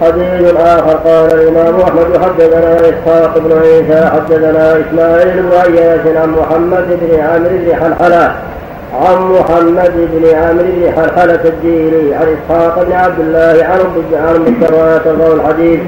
حديث 0.00 0.54
آخر 0.56 0.96
قال 0.96 1.32
الإمام 1.32 1.80
أحمد 1.80 2.18
حدثنا 2.24 2.76
إسحاق 2.80 3.38
بن 3.38 3.58
عيسى 3.62 4.06
حدثنا 4.06 4.80
إسماعيل 4.80 5.44
عياش 5.52 6.16
عن 6.16 6.30
محمد 6.30 6.86
بن 7.00 7.20
عامر 7.20 7.48
بن 7.48 7.74
حلحلة 7.74 8.32
عن 8.94 9.32
محمد 9.32 9.92
بن 9.96 10.34
عامر 10.34 10.62
بن 10.62 10.92
حلحلة 10.96 11.40
الديني 11.44 12.14
عن 12.14 12.26
إسحاق 12.36 12.84
بن 12.84 12.92
عبد 12.92 13.20
الله 13.20 13.64
عن 13.64 13.80
عن 14.26 14.46
الدرداء 14.46 14.98
تروى 15.04 15.32
الحديث 15.34 15.80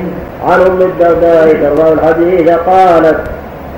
عن 0.45 0.61
أم 0.61 0.81
الدرداء 0.81 1.53
تروى 1.53 1.93
الحديث 1.93 2.51
قالت 2.51 3.19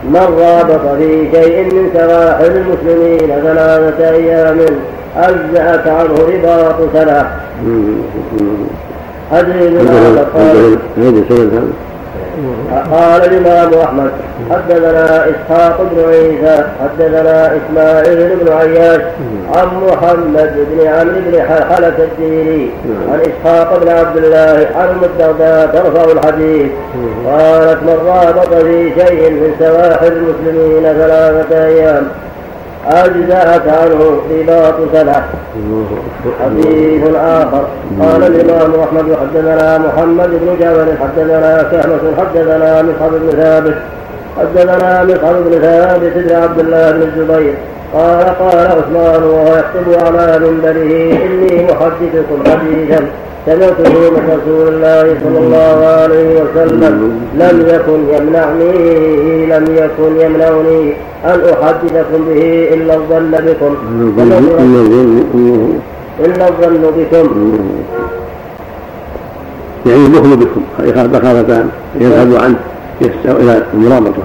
من 0.04 0.38
رابط 0.40 0.96
في 0.98 1.28
شيء 1.32 1.64
من 1.64 1.90
سواحل 1.94 2.56
المسلمين 2.56 3.40
ثلاثة 3.42 4.10
أيام 4.10 4.58
أجزأت 5.16 5.86
عنه 5.86 6.14
رباط 6.28 6.76
سنة. 6.94 7.30
حديث 9.32 9.72
قال 12.92 13.24
الإمام 13.24 13.74
أحمد 13.74 14.10
حدثنا 14.50 15.24
إسحاق 15.30 15.80
بن 15.92 15.98
عيسى 16.08 16.64
حدثنا 16.82 17.52
إسماعيل 17.56 18.36
بن 18.36 18.52
عياش 18.52 19.00
عن 19.54 19.66
محمد 19.86 20.52
بن 20.70 20.86
عمرو 20.86 21.20
بن 21.26 21.40
حلحلة 21.40 21.94
الديني 21.98 22.70
عن 23.12 23.20
إسحاق 23.20 23.78
بن 23.82 23.88
عبد 23.88 24.16
الله 24.16 24.66
عن 24.76 24.88
الدرداء 25.02 25.66
ترفع 25.66 26.12
الحديث. 26.12 26.70
قالت 27.26 27.82
من 27.82 27.98
رابط 28.06 28.54
في 28.54 28.92
شيء 29.00 29.30
من 29.30 29.54
سواحل 29.58 30.12
المسلمين 30.12 30.82
ثلاثة 30.82 31.66
أيام 31.66 32.08
أجزأت 32.86 33.68
عنه 33.68 34.20
رباط 34.30 34.74
سنة. 34.92 35.24
حديث 36.40 37.04
آخر 37.16 37.64
قال 38.00 38.22
الإمام 38.22 38.80
أحمد 38.80 39.16
حدثنا 39.20 39.78
محمد 39.78 40.30
بن 40.30 40.56
جابر 40.60 40.86
حدثنا 41.00 41.62
كهمة 41.62 42.16
حدثنا 42.18 42.82
مصعب 42.82 43.10
بن 43.10 43.30
ثابت 43.42 43.74
حدثنا 44.38 45.04
مصعب 45.04 45.34
بن 45.44 45.60
ثابت 45.60 46.12
بن 46.16 46.34
عبد 46.34 46.58
الله 46.58 46.90
بن 46.90 47.02
الزبير. 47.02 47.54
قال 47.94 48.24
قال 48.24 48.66
عثمان 48.66 49.22
وهو 49.22 49.46
يخطب 49.46 50.06
على 50.06 50.38
منبره 50.38 50.92
إني 51.26 51.64
محدثكم 51.64 52.38
حديثا. 52.46 53.06
سمعته 53.46 54.10
من 54.10 54.22
رسول 54.34 54.68
الله 54.74 55.16
صلى 55.24 55.38
الله 55.38 55.86
عليه 55.86 56.42
وسلم 56.42 57.20
لم 57.34 57.56
يكن 57.74 58.00
يمنعني 58.14 58.72
لم 59.46 59.64
يكن 59.76 60.20
يمنعني 60.20 60.92
أن 61.24 61.40
أحدثكم 61.52 62.24
به 62.28 62.68
إلا 62.74 62.94
الظن 62.94 63.30
بكم. 63.30 63.76
إلا 66.24 66.48
الظن 66.48 66.82
بكم. 66.96 67.26
يعني 69.86 70.06
البخل 70.06 70.36
بكم 70.36 70.62
مخافتان 71.12 71.68
يذهب 72.00 72.34
عنه 72.42 72.56
إلى 73.26 73.62
المرابطة 73.74 74.22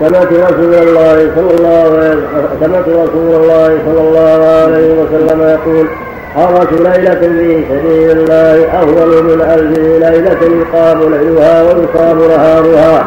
سمعت 0.00 0.32
رسول 0.32 0.74
الله 0.74 1.30
صلى 1.36 1.50
الله 1.58 1.98
عليه 1.98 2.16
سمعت 2.60 2.88
رسول 2.88 3.34
الله 3.34 3.78
صلى 3.86 4.00
الله 4.08 4.46
عليه 4.64 4.94
وسلم 5.02 5.40
يقول 5.40 5.86
حرة 6.36 6.68
ليلة 6.70 7.14
في 7.14 7.64
سبيل 7.68 8.10
الله 8.10 8.82
أفضل 8.82 9.22
من 9.24 9.40
ألف 9.40 9.78
ليلة 9.78 10.60
يقام 10.60 11.00
ليلها 11.00 11.62
ويقام 11.62 12.18
نهارها. 12.18 13.06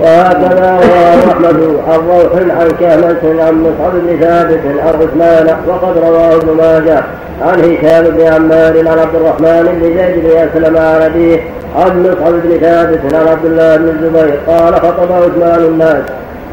وهكذا 0.00 0.80
رواه 0.82 1.32
أحمد 1.32 1.76
عن 1.88 2.00
روح 2.08 2.58
عن 2.60 2.68
كهمة 2.80 3.42
عن 3.42 3.62
مصعب 3.62 3.92
بن 3.92 4.20
ثابت 4.20 4.60
عن 4.66 4.88
عثمان 4.88 5.56
وقد 5.66 5.98
رواه 5.98 6.34
ابن 6.36 6.56
ماجه 6.56 7.04
عن 7.42 7.60
هشام 7.60 8.04
بن 8.04 8.20
عمار 8.26 8.78
عن 8.88 8.98
عبد 8.98 9.14
الرحمن 9.14 9.78
بن 9.80 9.82
زيد 9.82 10.24
بن 10.24 10.30
أسلم 10.36 10.76
عن 10.76 11.02
أبيه 11.02 11.40
عن 11.76 12.02
مصعب 12.02 12.32
بن 12.32 12.58
ثابت 12.60 13.14
عن 13.14 13.28
عبد 13.28 13.44
الله 13.44 13.76
بن 13.76 13.88
الزبير 13.88 14.38
قال 14.46 14.74
خطب 14.74 15.12
عثمان 15.12 15.64
الناس 15.64 16.02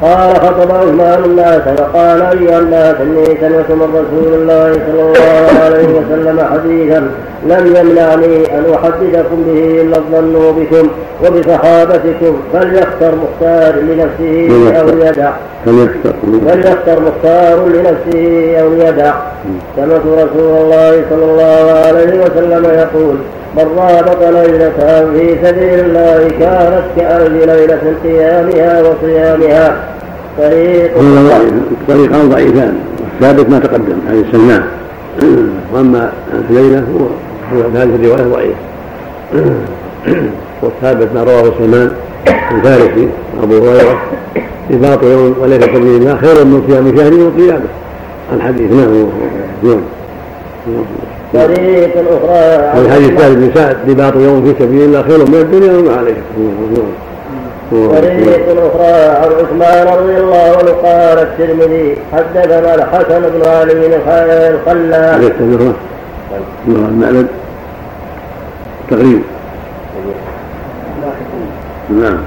قال 0.02 0.36
خطب 0.36 0.72
عثمان 0.72 1.24
الناس 1.26 1.62
فقال 1.78 2.22
أيها 2.22 2.60
الناس 2.60 2.96
إني 3.02 3.26
سمعت 3.26 3.72
من 3.72 3.90
رسول 3.96 4.34
الله 4.34 4.74
صلى 4.74 5.02
الله 5.02 5.64
عليه 5.64 5.88
وسلم 5.88 6.40
حديثا 6.54 7.12
لم 7.46 7.76
يمنعني 7.76 8.58
أن 8.58 8.64
أحدثكم 8.74 9.44
به 9.48 9.82
إلا 9.82 9.98
الظن 9.98 10.56
بكم 10.60 10.90
وبصحابتكم 11.26 12.38
فليختر 12.54 13.12
مختار 13.16 13.76
لنفسه 13.76 14.80
أو 14.82 14.88
يدع 14.88 15.32
فليختر. 15.66 17.02
مختار 17.02 17.66
لنفسه 17.68 18.58
أو 18.62 18.74
يدع 18.74 19.14
سمعت 19.76 20.02
رسول 20.06 20.58
الله 20.62 21.04
صلى 21.10 21.26
الله 21.26 21.72
عليه 21.88 22.20
وسلم 22.26 22.66
يقول 22.66 23.16
من 23.58 23.68
رابط 23.78 24.22
ليلة 24.24 24.80
في 25.14 25.48
سبيل 25.48 25.80
الله 25.80 26.30
كانت 26.40 26.84
كألف 26.98 27.46
ليلة 27.46 27.96
قيامها 28.04 28.82
وصيامها. 28.82 29.84
طريق 30.38 30.92
طريقان 31.88 32.30
ضعيفان. 32.30 32.80
الثابت 33.14 33.50
ما 33.50 33.60
تقدم 33.60 34.00
هذه 34.10 34.24
السنة 34.28 34.68
وأما 35.74 36.12
الليلة 36.50 36.80
هو 36.80 37.06
هذه 37.76 37.84
الرواية 37.84 38.24
ضعيف. 38.24 38.56
والثابت 40.62 41.08
ما 41.16 41.24
رواه 41.24 41.54
سلمان 41.60 41.92
الفارسي 42.52 43.10
أبو 43.44 43.58
هريرة 43.70 44.02
رباط 44.72 45.04
يوم 45.04 45.36
وليلة 45.42 45.66
سبيل 45.66 45.96
الله 45.96 46.18
خير 46.18 46.46
من 46.46 46.64
صيام 46.70 46.98
شهره 46.98 47.28
وقيامه. 47.28 47.70
الحديث 48.34 48.72
نعم 48.72 49.10
نعم 49.64 49.82
طريق 51.34 51.94
أخرى 51.98 52.82
الحديث 52.82 53.10
الثالث 53.10 53.36
بن 53.36 53.52
سعد 53.56 53.78
رباط 53.90 54.16
يوم 54.16 54.46
في 54.46 54.64
سبيل 54.64 54.82
الله 54.82 55.02
خير 55.02 55.18
من 55.18 55.36
الدنيا 55.36 55.74
وما 55.74 55.98
عليه. 55.98 56.22
طريق 57.72 58.46
أخرى 58.50 58.94
عن 58.94 59.30
عثمان 59.40 59.88
رضي 59.88 60.18
الله 60.18 60.58
عنه 60.58 60.72
قال 60.72 61.18
الترمذي 61.20 61.98
حدثنا 62.14 62.76
الحسن 62.76 63.22
بن 63.22 63.50
علي 63.50 63.96
الخلاء 63.96 64.60
المعلم 66.68 67.28
تقريب. 68.90 69.22
نعم. 71.90 72.18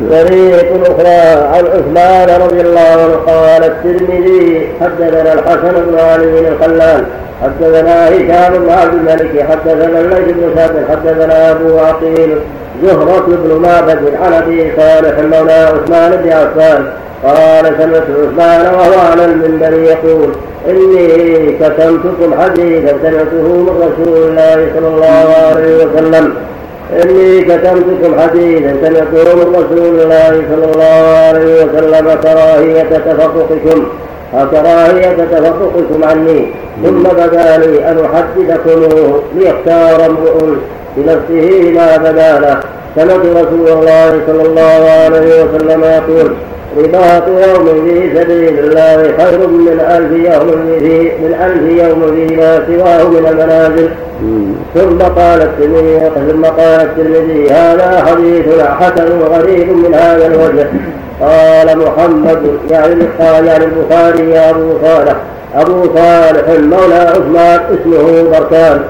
طريق 0.00 0.90
أخرى 0.90 1.46
عن 1.52 1.64
عثمان 1.66 2.42
رضي 2.42 2.60
الله 2.60 2.80
عنه 2.80 3.14
قال 3.26 3.64
الترمذي 3.64 4.68
حدثنا 4.80 5.32
الحسن 5.32 5.72
بن 5.86 5.98
علي 5.98 6.48
الخلال 6.48 7.04
حدثنا 7.42 8.08
هشام 8.08 8.52
بن 8.62 8.70
عبد 8.70 8.94
الملك 8.94 9.46
حدثنا 9.50 10.00
الليث 10.00 10.34
بن 10.36 10.54
ثابت 10.56 10.84
حدثنا 10.90 11.50
أبو 11.50 11.78
عقيل 11.78 12.38
زهرة 12.82 13.26
بن 13.26 13.62
معبد 13.62 14.14
عن 14.22 14.32
أبي 14.32 14.72
صالح 14.76 15.18
مولى 15.18 15.52
عثمان 15.52 16.16
بن 16.22 16.32
عفان 16.32 16.86
قال 17.24 17.64
سمعت 17.78 18.02
عثمان 18.02 18.74
وهو 18.74 19.00
على 19.10 19.24
المنبر 19.24 19.72
يقول 19.72 20.32
إني 20.68 21.52
كتمتكم 21.60 22.42
حديثا 22.42 22.92
سمعته 23.02 23.42
من 23.42 23.74
رسول 23.86 24.28
الله 24.28 24.68
صلى 24.76 24.88
الله 24.88 25.34
عليه 25.50 25.76
وسلم. 25.76 26.34
إني 26.92 27.42
كتمتكم 27.42 28.20
حديثا 28.20 28.76
سمعته 28.82 29.34
من 29.34 29.54
رسول 29.54 30.00
الله 30.00 30.42
صلى 30.50 30.72
الله 30.72 31.16
عليه 31.28 31.64
وسلم 31.64 32.14
كراهية 32.22 32.82
تفققكم 32.82 33.86
وكراهية 34.34 35.16
تفققكم 35.16 36.04
عني. 36.04 36.54
ثم 36.84 37.02
بدا 37.02 37.56
لي 37.58 37.88
أن 37.90 37.98
أحدثكموه 38.04 39.22
ليختار 39.36 40.06
امرؤ 40.06 40.56
بنفسه 40.96 41.70
ما 41.70 41.96
بدا 41.96 42.40
له. 42.40 42.60
سمعت 42.96 43.20
رسول 43.26 43.68
الله 43.68 44.20
صلى 44.26 44.42
الله 44.42 44.90
عليه 45.04 45.44
وسلم 45.44 45.84
يقول 45.84 46.34
رباط 46.78 47.28
يوم 47.28 47.66
في 47.84 48.20
سبيل 48.20 48.58
الله 48.58 48.96
خير 49.18 49.38
من 49.48 49.80
ألف 49.80 50.12
يوم 50.12 50.78
في 50.78 51.10
من 51.22 51.34
ألف 51.44 51.84
يوم 51.84 52.00
فيما 52.14 52.66
سواه 52.66 53.08
من 53.08 53.26
المنازل. 53.26 53.88
ثم 54.74 54.98
قال 54.98 55.42
الترمذي 55.42 56.10
ثم 56.30 56.44
قال 56.44 56.80
الترمذي 56.80 57.50
هذا 57.50 58.04
حديث 58.06 58.60
حسن 58.60 59.20
غريب 59.20 59.68
من 59.68 59.94
هذا 59.94 60.26
الوجه. 60.26 60.66
قال 61.20 61.78
محمد 61.78 62.42
يعني 62.70 62.94
قال 63.20 63.46
يعني 63.46 63.64
البخاري 63.64 64.30
يا 64.30 64.50
أبو 64.50 64.72
صالح. 64.82 65.16
أبو 65.54 65.84
صالح 65.84 66.48
مولى 66.48 66.94
عثمان 66.94 67.60
اسمه 67.70 68.30
بركان. 68.30 68.80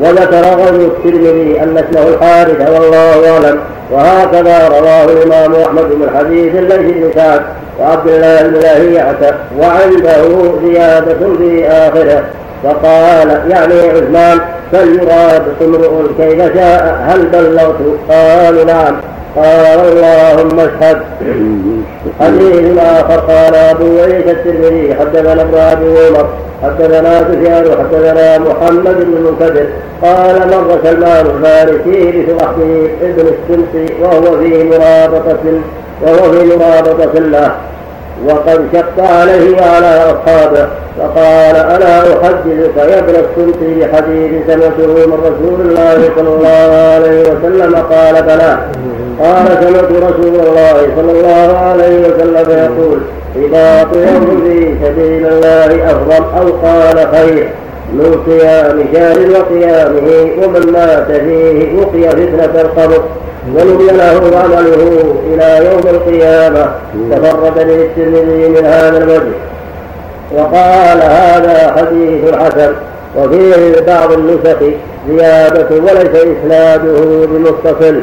وذكر 0.00 0.42
غير 0.42 0.74
الترمذي 0.74 1.60
أن 1.62 1.78
اسمه 1.78 2.08
الحارث 2.08 2.70
والله 2.70 3.30
أعلم. 3.30 3.58
وهكذا 3.90 4.68
رواه 4.68 5.04
الإمام 5.04 5.54
أحمد 5.54 5.84
من 5.84 6.10
حديث 6.18 6.54
الليث 6.54 6.96
بن 6.96 7.10
سعد 7.14 7.40
وعبد 7.80 8.08
الله 8.08 8.42
بن 8.42 8.54
لهيعة 8.54 9.34
وعنده 9.58 10.52
زيادة 10.64 11.36
في 11.38 11.68
آخره. 11.68 12.24
فقال 12.64 13.50
يعني 13.50 13.90
عثمان 13.90 14.40
فليراد 14.72 15.42
امرؤ 15.62 16.02
كيف 16.18 16.54
شاء 16.54 16.98
هل 17.06 17.26
بلغت؟ 17.26 17.76
قالوا 18.10 18.64
نعم. 18.64 18.96
قال 19.36 19.80
اللهم 19.80 20.60
اشهد. 20.60 20.98
حديث 22.20 22.78
آخر 22.78 23.20
قال 23.20 23.54
أبو 23.54 23.98
عيسى 23.98 24.30
الترمذي 24.30 24.94
حدثنا 24.94 25.42
ابن 25.42 25.58
أبي 25.58 25.84
عمر. 26.06 26.28
حدثنا 26.64 27.20
سفيان 27.20 27.64
حدثنا 27.78 28.38
محمد 28.38 28.94
بن 28.94 29.16
المنكدر 29.16 29.66
قال 30.02 30.36
مر 30.48 30.78
سلمان 30.84 31.26
الفارسي 31.26 32.12
بسرحبه 32.12 32.90
ابن 33.02 33.26
السمس 33.34 33.90
وهو 34.02 34.38
في 34.38 34.64
مرابطة 34.64 35.44
وهو 36.02 36.32
في 36.32 36.56
مرابطة 36.56 37.20
له. 37.20 37.50
وقد 38.28 38.68
شق 38.72 39.04
عليه 39.04 39.56
وعلى 39.56 40.02
أصحابه. 40.12 40.68
فقال 40.98 41.56
ألا 41.56 41.98
أحدثك 42.00 42.76
يا 42.76 42.98
ابن 42.98 43.14
السلط 43.14 43.60
بحديث 43.60 44.30
سمعته 44.46 45.06
من 45.06 45.18
رسول 45.24 45.60
الله 45.60 46.10
صلى 46.16 46.28
الله 46.28 46.94
عليه 46.94 47.20
وسلم? 47.20 47.74
قال 47.76 48.22
بلى. 48.22 48.58
قال 49.20 49.46
سمعت 49.46 49.90
رسول 49.92 50.34
الله 50.46 50.76
صلى 50.96 51.12
الله 51.12 51.58
عليه 51.58 51.98
وسلم 51.98 52.50
يقول 52.50 52.98
رباط 53.36 53.96
يوم 53.96 54.42
في 54.44 54.74
سبيل 54.84 55.26
الله 55.26 55.90
أفضل 55.90 56.24
أو 56.40 56.52
قال 56.66 57.08
خير 57.14 57.48
من 57.92 58.22
صيام 58.26 58.84
شهر 58.94 59.18
وقيامه 59.30 60.08
ومن 60.42 60.72
مات 60.72 61.20
فيه 61.20 61.78
وقي 61.78 62.10
فتنة 62.10 62.60
القبر 62.60 63.02
ونبي 63.54 63.86
له 63.86 64.38
عمله 64.38 65.14
إلى 65.26 65.66
يوم 65.66 65.82
القيامة. 65.94 66.72
تفرد 67.10 67.54
به 67.54 67.84
الترمذي 67.84 68.48
من 68.48 68.64
هذا 68.66 68.98
الوجه. 68.98 69.34
وقال 70.36 70.98
هذا 71.02 71.74
حديث 71.76 72.34
حسن 72.34 72.72
وفيه 73.16 73.80
بعض 73.86 74.12
النسخ 74.12 74.58
زيادة 75.08 75.68
وليس 75.70 76.14
إسناده 76.14 77.26
بمتصل. 77.26 78.00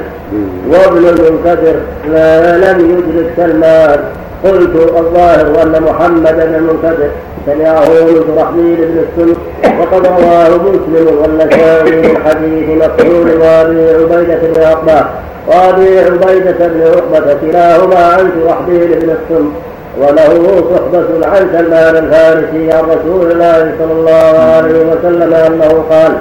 وابن 0.69 0.97
المنكدر 0.97 1.75
لا 2.11 2.57
لم 2.57 2.79
يدرك 2.89 3.33
سلمان 3.37 3.99
قلت 4.43 4.75
الظاهر 4.97 5.63
أن 5.63 5.83
محمد 5.83 6.35
بن 6.35 6.55
المنكدر 6.55 7.09
سمعه 7.45 7.89
من 7.89 8.23
شرحبيل 8.27 8.75
بن 8.77 8.97
السلك 9.05 9.37
وقد 9.79 10.05
رواه 10.05 10.49
مسلم 10.49 11.17
والنسائي 11.21 12.01
من 12.01 12.17
حديث 12.25 12.69
مسعود 12.69 13.27
وأبي 13.41 13.89
عبيدة 13.89 14.39
بن 14.43 14.63
عقبة. 14.63 15.05
وأبي 15.47 15.99
عبيدة 15.99 16.67
بن 16.67 16.81
عقبة 16.81 17.33
كلاهما 17.33 18.05
عن 18.05 18.31
شرحبيل 18.41 18.87
بن 18.87 19.09
السلك 19.09 19.51
وله 19.97 20.63
صحبة 20.75 21.27
عن 21.27 21.47
سلمان 21.53 21.95
الفارسي 21.95 22.71
عن 22.71 22.83
رسول 22.83 23.31
الله 23.31 23.73
صلى 23.79 23.91
الله 23.91 24.39
عليه 24.39 24.85
وسلم 24.91 25.33
أنه 25.33 25.83
قال 25.89 26.11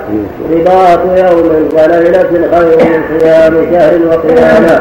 رباط 0.53 1.01
يوم 1.19 1.69
وليلة 1.75 2.29
خير 2.53 2.79
من 2.85 3.21
صيام 3.21 3.55
شهر 3.73 3.99
وقيامة 4.11 4.81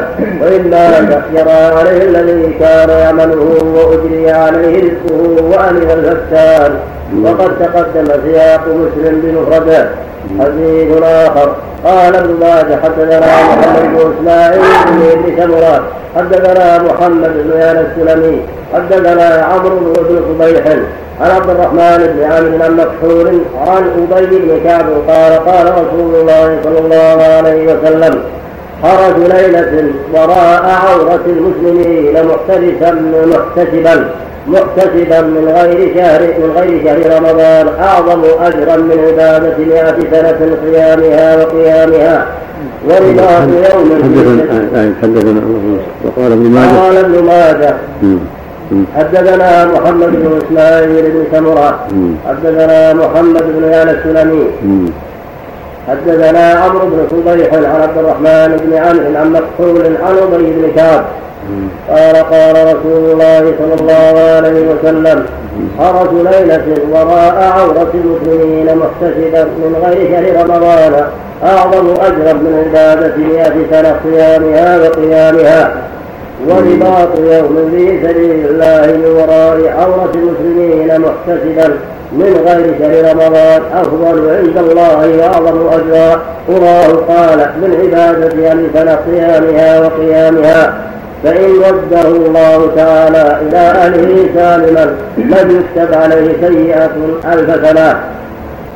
مات 0.70 1.22
يرى 1.34 1.50
عليه 1.78 2.02
الذي 2.04 2.52
كان 2.60 2.88
يعمله 2.90 3.58
وأجري 3.74 4.30
عليه 4.30 4.82
رزقه 4.82 5.44
وأمن 5.44 5.90
الفتان 5.90 6.78
وقد 7.18 7.50
تقدم 7.60 8.06
سياق 8.24 8.60
مسلم 8.68 9.20
بمفرده 9.20 9.88
حديث 10.40 11.02
آخر 11.02 11.54
قال 11.84 12.16
ابن 12.16 12.34
ماجه 12.40 12.80
حدثنا 12.82 13.20
محمد 13.20 13.82
بن 13.94 14.12
إسماعيل 14.14 14.60
بن 14.90 15.02
ابن 15.12 15.42
سمرات 15.42 15.82
حدثنا 16.16 16.82
محمد 16.82 17.30
بن 17.44 17.60
يانا 17.60 17.80
السلمي 17.80 18.40
حدثنا 18.74 19.44
عمرو 19.44 19.78
بن 19.92 20.20
صبيح 20.38 20.66
عن 21.20 21.30
عبد 21.30 21.50
الرحمن 21.50 22.06
بن 22.16 22.22
عامر 22.32 22.64
عن 22.64 22.76
مكحول 22.76 23.40
عن 23.66 24.08
أبي 24.12 24.38
بن 24.38 24.60
كعب 24.64 24.86
قال 25.08 25.32
قال 25.46 25.66
رسول 25.72 26.14
الله 26.14 26.58
صلى 26.64 26.78
الله 26.78 27.24
عليه 27.24 27.64
وسلم 27.74 28.20
خرج 28.82 29.18
ليلة 29.18 29.90
وراء 30.14 30.62
عورة 30.86 31.20
المسلمين 31.26 32.12
محترسا 32.26 32.92
محتسبا 33.26 34.08
محتسبا 34.54 35.20
من 35.20 35.44
غير 35.58 35.94
شهر 35.94 36.20
من 36.40 36.50
غير 36.56 36.72
شهر 36.84 37.00
رمضان 37.16 37.66
أعظم 37.88 38.22
أجرا 38.40 38.76
من 38.76 38.98
عبادة 39.06 39.58
مئة 39.58 39.98
سنة 40.12 40.40
قيامها 40.64 41.26
وقيامها. 41.36 42.26
ورباط 42.88 43.48
يوم 43.66 43.88
حدثنا 44.02 44.94
حدثنا 45.02 45.40
وقال 46.04 46.32
ابن 46.32 46.46
ماجه. 46.56 46.76
قال 46.80 46.96
ابن 46.96 47.16
ماجه. 47.24 47.74
حدثنا 48.96 49.50
محمد 49.74 50.10
بن 50.22 50.40
إسماعيل 50.42 51.04
بن 51.14 51.24
سمرة. 51.32 51.70
حدثنا 52.28 52.94
محمد 52.94 53.42
بن 53.56 53.64
يان 53.72 53.88
السلمي 53.88 54.44
حدثنا 55.88 56.52
عمرو 56.60 56.86
بن 56.86 57.06
صبيح 57.10 57.54
عن 57.54 57.64
عبد 57.64 57.98
الرحمن 57.98 58.56
بن 58.64 58.76
عمرو 58.76 59.16
عن 59.18 59.32
مكحول 59.32 59.96
عن 60.02 60.16
أبي 60.34 60.52
بن 60.52 60.72
كعب 60.76 61.04
قال 61.88 62.16
قال 62.16 62.54
رسول 62.66 63.10
الله 63.12 63.52
صلى 63.58 63.74
الله 63.80 64.20
عليه 64.36 64.66
وسلم 64.68 65.26
خرج 65.78 66.08
ليلة 66.14 66.64
وراء 66.90 67.52
عورة 67.58 67.90
المسلمين 67.94 68.66
محتسبا 68.66 69.44
من 69.44 69.82
غير 69.84 70.10
شهر 70.10 70.42
رمضان 70.44 71.04
أعظم 71.44 71.90
أجرا 71.90 72.32
من 72.32 72.64
عبادة 72.66 73.16
مئة 73.16 73.54
سنة 73.70 73.96
صيامها 74.04 74.78
وقيامها 74.78 75.74
ورباط 76.48 77.18
يوم 77.18 77.70
في 77.70 78.08
سبيل 78.08 78.46
الله 78.50 78.96
من 78.96 79.04
وراء 79.16 79.74
عورة 79.78 80.12
المسلمين 80.14 81.00
محتسبا 81.00 81.76
من 82.12 82.42
غير 82.46 82.74
شهر 82.78 83.12
رمضان 83.12 83.62
أفضل 83.74 84.30
عند 84.30 84.58
الله 84.58 85.18
وأعظم 85.18 85.68
أجرا. 85.68 86.22
قراه 86.48 86.92
قال 87.08 87.38
من 87.62 87.72
ألف 87.94 88.72
سنة 88.74 88.98
صيامها 89.06 89.80
وقيامها. 89.80 90.74
فإن 91.24 91.50
رده 91.68 92.08
الله 92.08 92.70
تعالى 92.76 93.38
إلى 93.42 93.58
أهله 93.58 94.28
سالما 94.34 94.94
لم 95.18 95.60
يكتب 95.60 95.94
عليه 95.94 96.48
سيئة 96.48 96.90
ألف 97.32 97.66
سنة. 97.66 98.00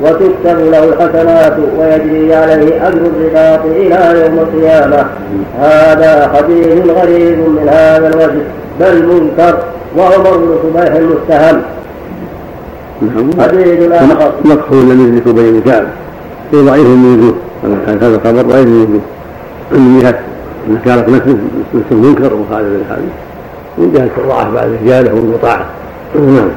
وتكتب 0.02 0.59
له 0.70 0.85
الحسنات 0.85 1.56
ويجري 1.78 2.35
عليه 2.35 2.89
أجر 2.89 2.98
الرباط 2.98 3.65
إلى 3.65 4.20
يوم 4.20 4.39
القيامة. 4.39 5.06
هذا 5.61 6.31
حديث 6.35 6.86
غريب 6.86 7.39
من 7.39 7.69
هذا 7.69 8.09
الوجه 8.09 8.44
بل 8.81 9.06
منكر. 9.06 9.59
وعمر 9.98 10.36
بن 10.36 10.59
صبيح 10.62 10.94
المتهم. 10.94 11.62
نعم 13.03 13.31
حديث 13.41 13.93
آخر 13.93 14.33
مكحول 14.45 14.83
لم 14.91 15.16
يدرك 15.16 15.35
بين 15.35 15.61
كعب 15.61 15.87
في 16.51 16.57
ضعيف 16.57 16.87
من 16.87 17.19
وجوه 17.19 17.35
هذا 17.87 18.16
الخبر 18.16 18.43
ضعيف 18.43 18.66
من 18.66 18.83
وجوه 18.83 19.01
عن 20.07 20.15
ان 20.69 20.79
كانت 20.85 21.09
نفسه 21.09 21.37
منكر 21.91 22.35
ومخالف 22.35 22.69
للحديث 22.69 23.12
من 23.79 23.93
جهة 23.93 24.23
الضعف 24.23 24.55
بعد 24.55 24.79
رجاله 24.83 25.15
والمطاعه 25.15 25.66
نعم. 26.15 26.49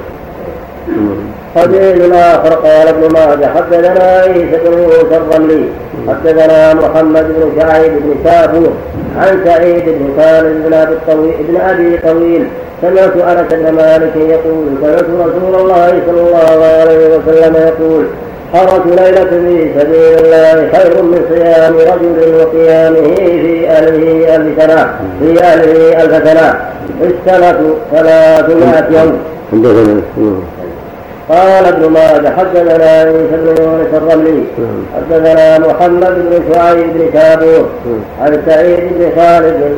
حديث 1.55 2.13
اخر 2.13 2.53
قال 2.53 2.87
ابن 2.87 3.13
ماجه. 3.13 3.45
حدثنا 3.55 4.03
عيسى 4.03 4.57
بن 4.65 4.81
موسى 4.81 5.17
الرملي 5.17 5.63
حدثنا 6.07 6.73
محمد 6.73 7.25
بن 7.27 7.61
شعيب 7.61 7.91
بن 7.91 8.15
كافور 8.25 8.73
عن 9.17 9.45
سعيد 9.45 9.85
بن 9.85 10.21
خالد 10.21 10.65
بن 10.65 10.73
أبي 10.73 10.93
الطويل 10.93 11.35
بن 11.49 11.57
أبي 11.61 11.97
طويل. 11.97 12.47
سمعت 12.81 13.15
أنس 13.17 13.53
بن 13.53 13.71
مالك 13.71 14.15
يقول 14.15 14.65
سمعت 14.81 15.03
رسول 15.03 15.55
الله 15.61 16.01
صلى 16.07 16.21
الله 16.21 16.65
عليه 16.81 17.07
وسلم 17.07 17.55
يقول 17.55 18.05
حرة 18.53 18.83
ليلة 18.85 19.25
في 19.25 19.71
سبيل 19.79 20.25
الله 20.25 20.69
خير 20.71 21.03
من 21.03 21.21
صيام 21.29 21.73
رجل 21.75 22.35
وقيامه 22.35 23.15
في 23.15 23.69
أهله 23.69 24.35
ألف 24.35 24.63
سنة. 24.63 24.95
في 25.19 25.43
أهله 25.43 26.03
ألف 26.03 26.29
سنة. 26.29 26.61
السنة 27.01 27.75
ثلاثمائة 27.91 28.87
يوم. 29.53 30.43
قال 31.29 31.65
ابن 31.65 31.89
ماجه 31.89 32.29
حدثنا 32.37 32.83
عيسى 32.83 33.37
بن 33.37 33.63
يونس 33.63 33.93
الرملي 33.93 34.43
حدثنا 34.95 35.59
محمد 35.59 36.15
بن 36.29 36.53
شعيب 36.53 36.93
بن 36.93 37.09
كابور 37.13 37.69
عن 38.21 38.41
سعيد 38.47 38.79
بن 38.79 39.11
خالد 39.15 39.77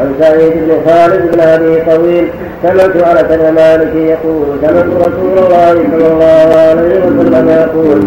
عن 0.00 0.14
سعيد 0.20 0.52
بن 0.52 0.90
خالد 0.90 1.30
بن 1.32 1.40
أبي 1.40 1.82
طويل 1.90 2.28
سمعت 2.62 2.96
أنس 2.96 3.36
بن 3.38 3.52
مالك 3.54 3.94
يقول 3.94 4.46
سمعت 4.62 4.84
رسول 4.84 5.38
الله 5.38 5.74
صلى 5.92 6.06
الله 6.12 6.48
عليه 6.60 7.00
وسلم 7.06 7.48
يقول 7.48 8.00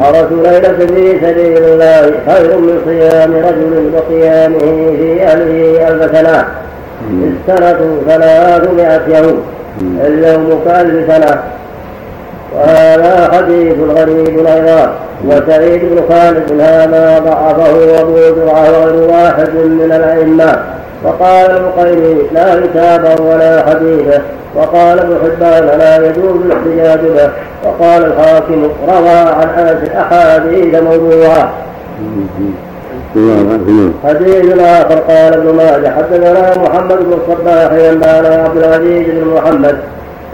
حرس 0.00 0.32
ليله 0.32 0.86
في 0.86 1.18
سبيل 1.26 1.64
الله 1.64 2.12
خير 2.26 2.56
من 2.58 2.80
صيام 2.86 3.32
رجل 3.32 3.90
وقيامه 3.94 4.58
في 4.96 5.22
أهله 5.22 5.88
ألف 5.88 6.16
سنة. 6.16 6.44
السنة 7.10 7.78
ثلاثمائة 8.06 9.18
يوم 9.18 9.42
اليوم 10.06 10.60
كألف 10.64 11.12
سنة. 11.12 11.42
وهذا 12.54 13.30
حديث 13.32 13.76
غريب 13.96 14.46
أيضا 14.46 14.94
وسعيد 15.26 15.80
بن 15.84 16.00
خالد 16.08 16.60
هذا 16.60 17.18
ضعفه 17.18 18.00
أبو 18.00 18.16
زرعة 18.16 18.80
وغير 18.80 19.10
واحد 19.10 19.54
من 19.54 19.92
الأئمة. 19.92 20.58
وقال 21.04 21.50
البخيري 21.50 22.16
لا 22.32 22.60
كتابا 22.60 23.20
ولا 23.20 23.64
حديثا. 23.68 24.22
وقال 24.56 24.98
ابن 24.98 25.16
حبان 25.22 25.78
لا 25.78 25.96
يجوز 25.96 26.36
الاحتجاج 26.44 26.98
به 26.98 27.30
وقال 27.64 28.04
الحاكم 28.04 28.68
روى 28.88 29.08
عن 29.08 29.48
أنس 29.48 29.90
أحاديث 29.90 30.82
موضوعة. 30.82 31.52
حديث 34.04 34.58
آخر 34.58 34.98
قال 34.98 35.34
ابن 35.34 35.54
ماجه 35.56 35.92
حدثنا 35.96 36.58
محمد 36.62 36.96
بن 36.98 37.12
الصباح 37.12 37.70
انبانا 37.90 38.44
عبد 38.44 38.56
العزيز 38.56 39.06
بن 39.06 39.34
محمد 39.34 39.76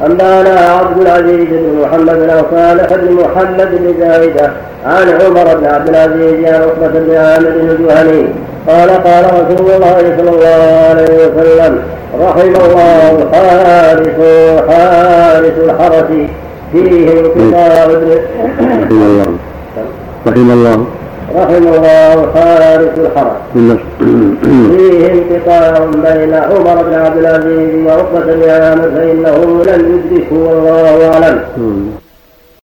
أنبانا 0.07 0.61
عبد 0.61 1.01
العزيز 1.01 1.47
بن 1.51 1.83
محمد 1.83 2.17
بن 2.17 2.43
صالح 2.51 2.95
بن 2.95 3.15
محمد 3.15 3.69
بن 3.73 3.95
زايده 4.01 4.53
عن 4.87 5.09
عمر 5.09 5.57
بن 5.57 5.67
عبد 5.67 5.89
العزيز 5.89 6.45
عن 6.45 6.63
عقبة 6.63 6.89
بن 6.89 7.15
عامر 7.17 7.49
الجهني 7.49 8.29
قال 8.69 8.91
قال 8.91 9.25
رسول 9.25 9.71
الله 9.71 10.17
صلى 10.19 10.31
الله 10.31 10.87
عليه 10.89 11.27
وسلم 11.27 11.79
رحم 12.21 12.53
الله 12.65 13.23
الحارس 13.23 14.19
حارس 14.69 15.57
الحرس 15.65 16.11
فيه 16.73 17.21
انقطاع 17.21 17.87
رحم 20.27 20.51
الله. 20.51 20.87
رحم 21.37 21.67
الله 21.67 22.27
حارس 22.35 22.95
الحرس 22.99 23.41
فيه 24.77 25.13
انقطاع 25.13 25.79
بين 25.79 26.35
عمر 26.35 26.83
بن 26.83 26.95
عبد 26.95 27.19
العزيز 27.19 27.87
وعقبة 27.87 28.21
بن 28.35 28.51
عامر 28.51 28.91
فإنه 28.95 29.65
لم 29.65 30.03
يدركه 30.13 30.37
والله 30.37 31.09
أعلم. 31.13 31.41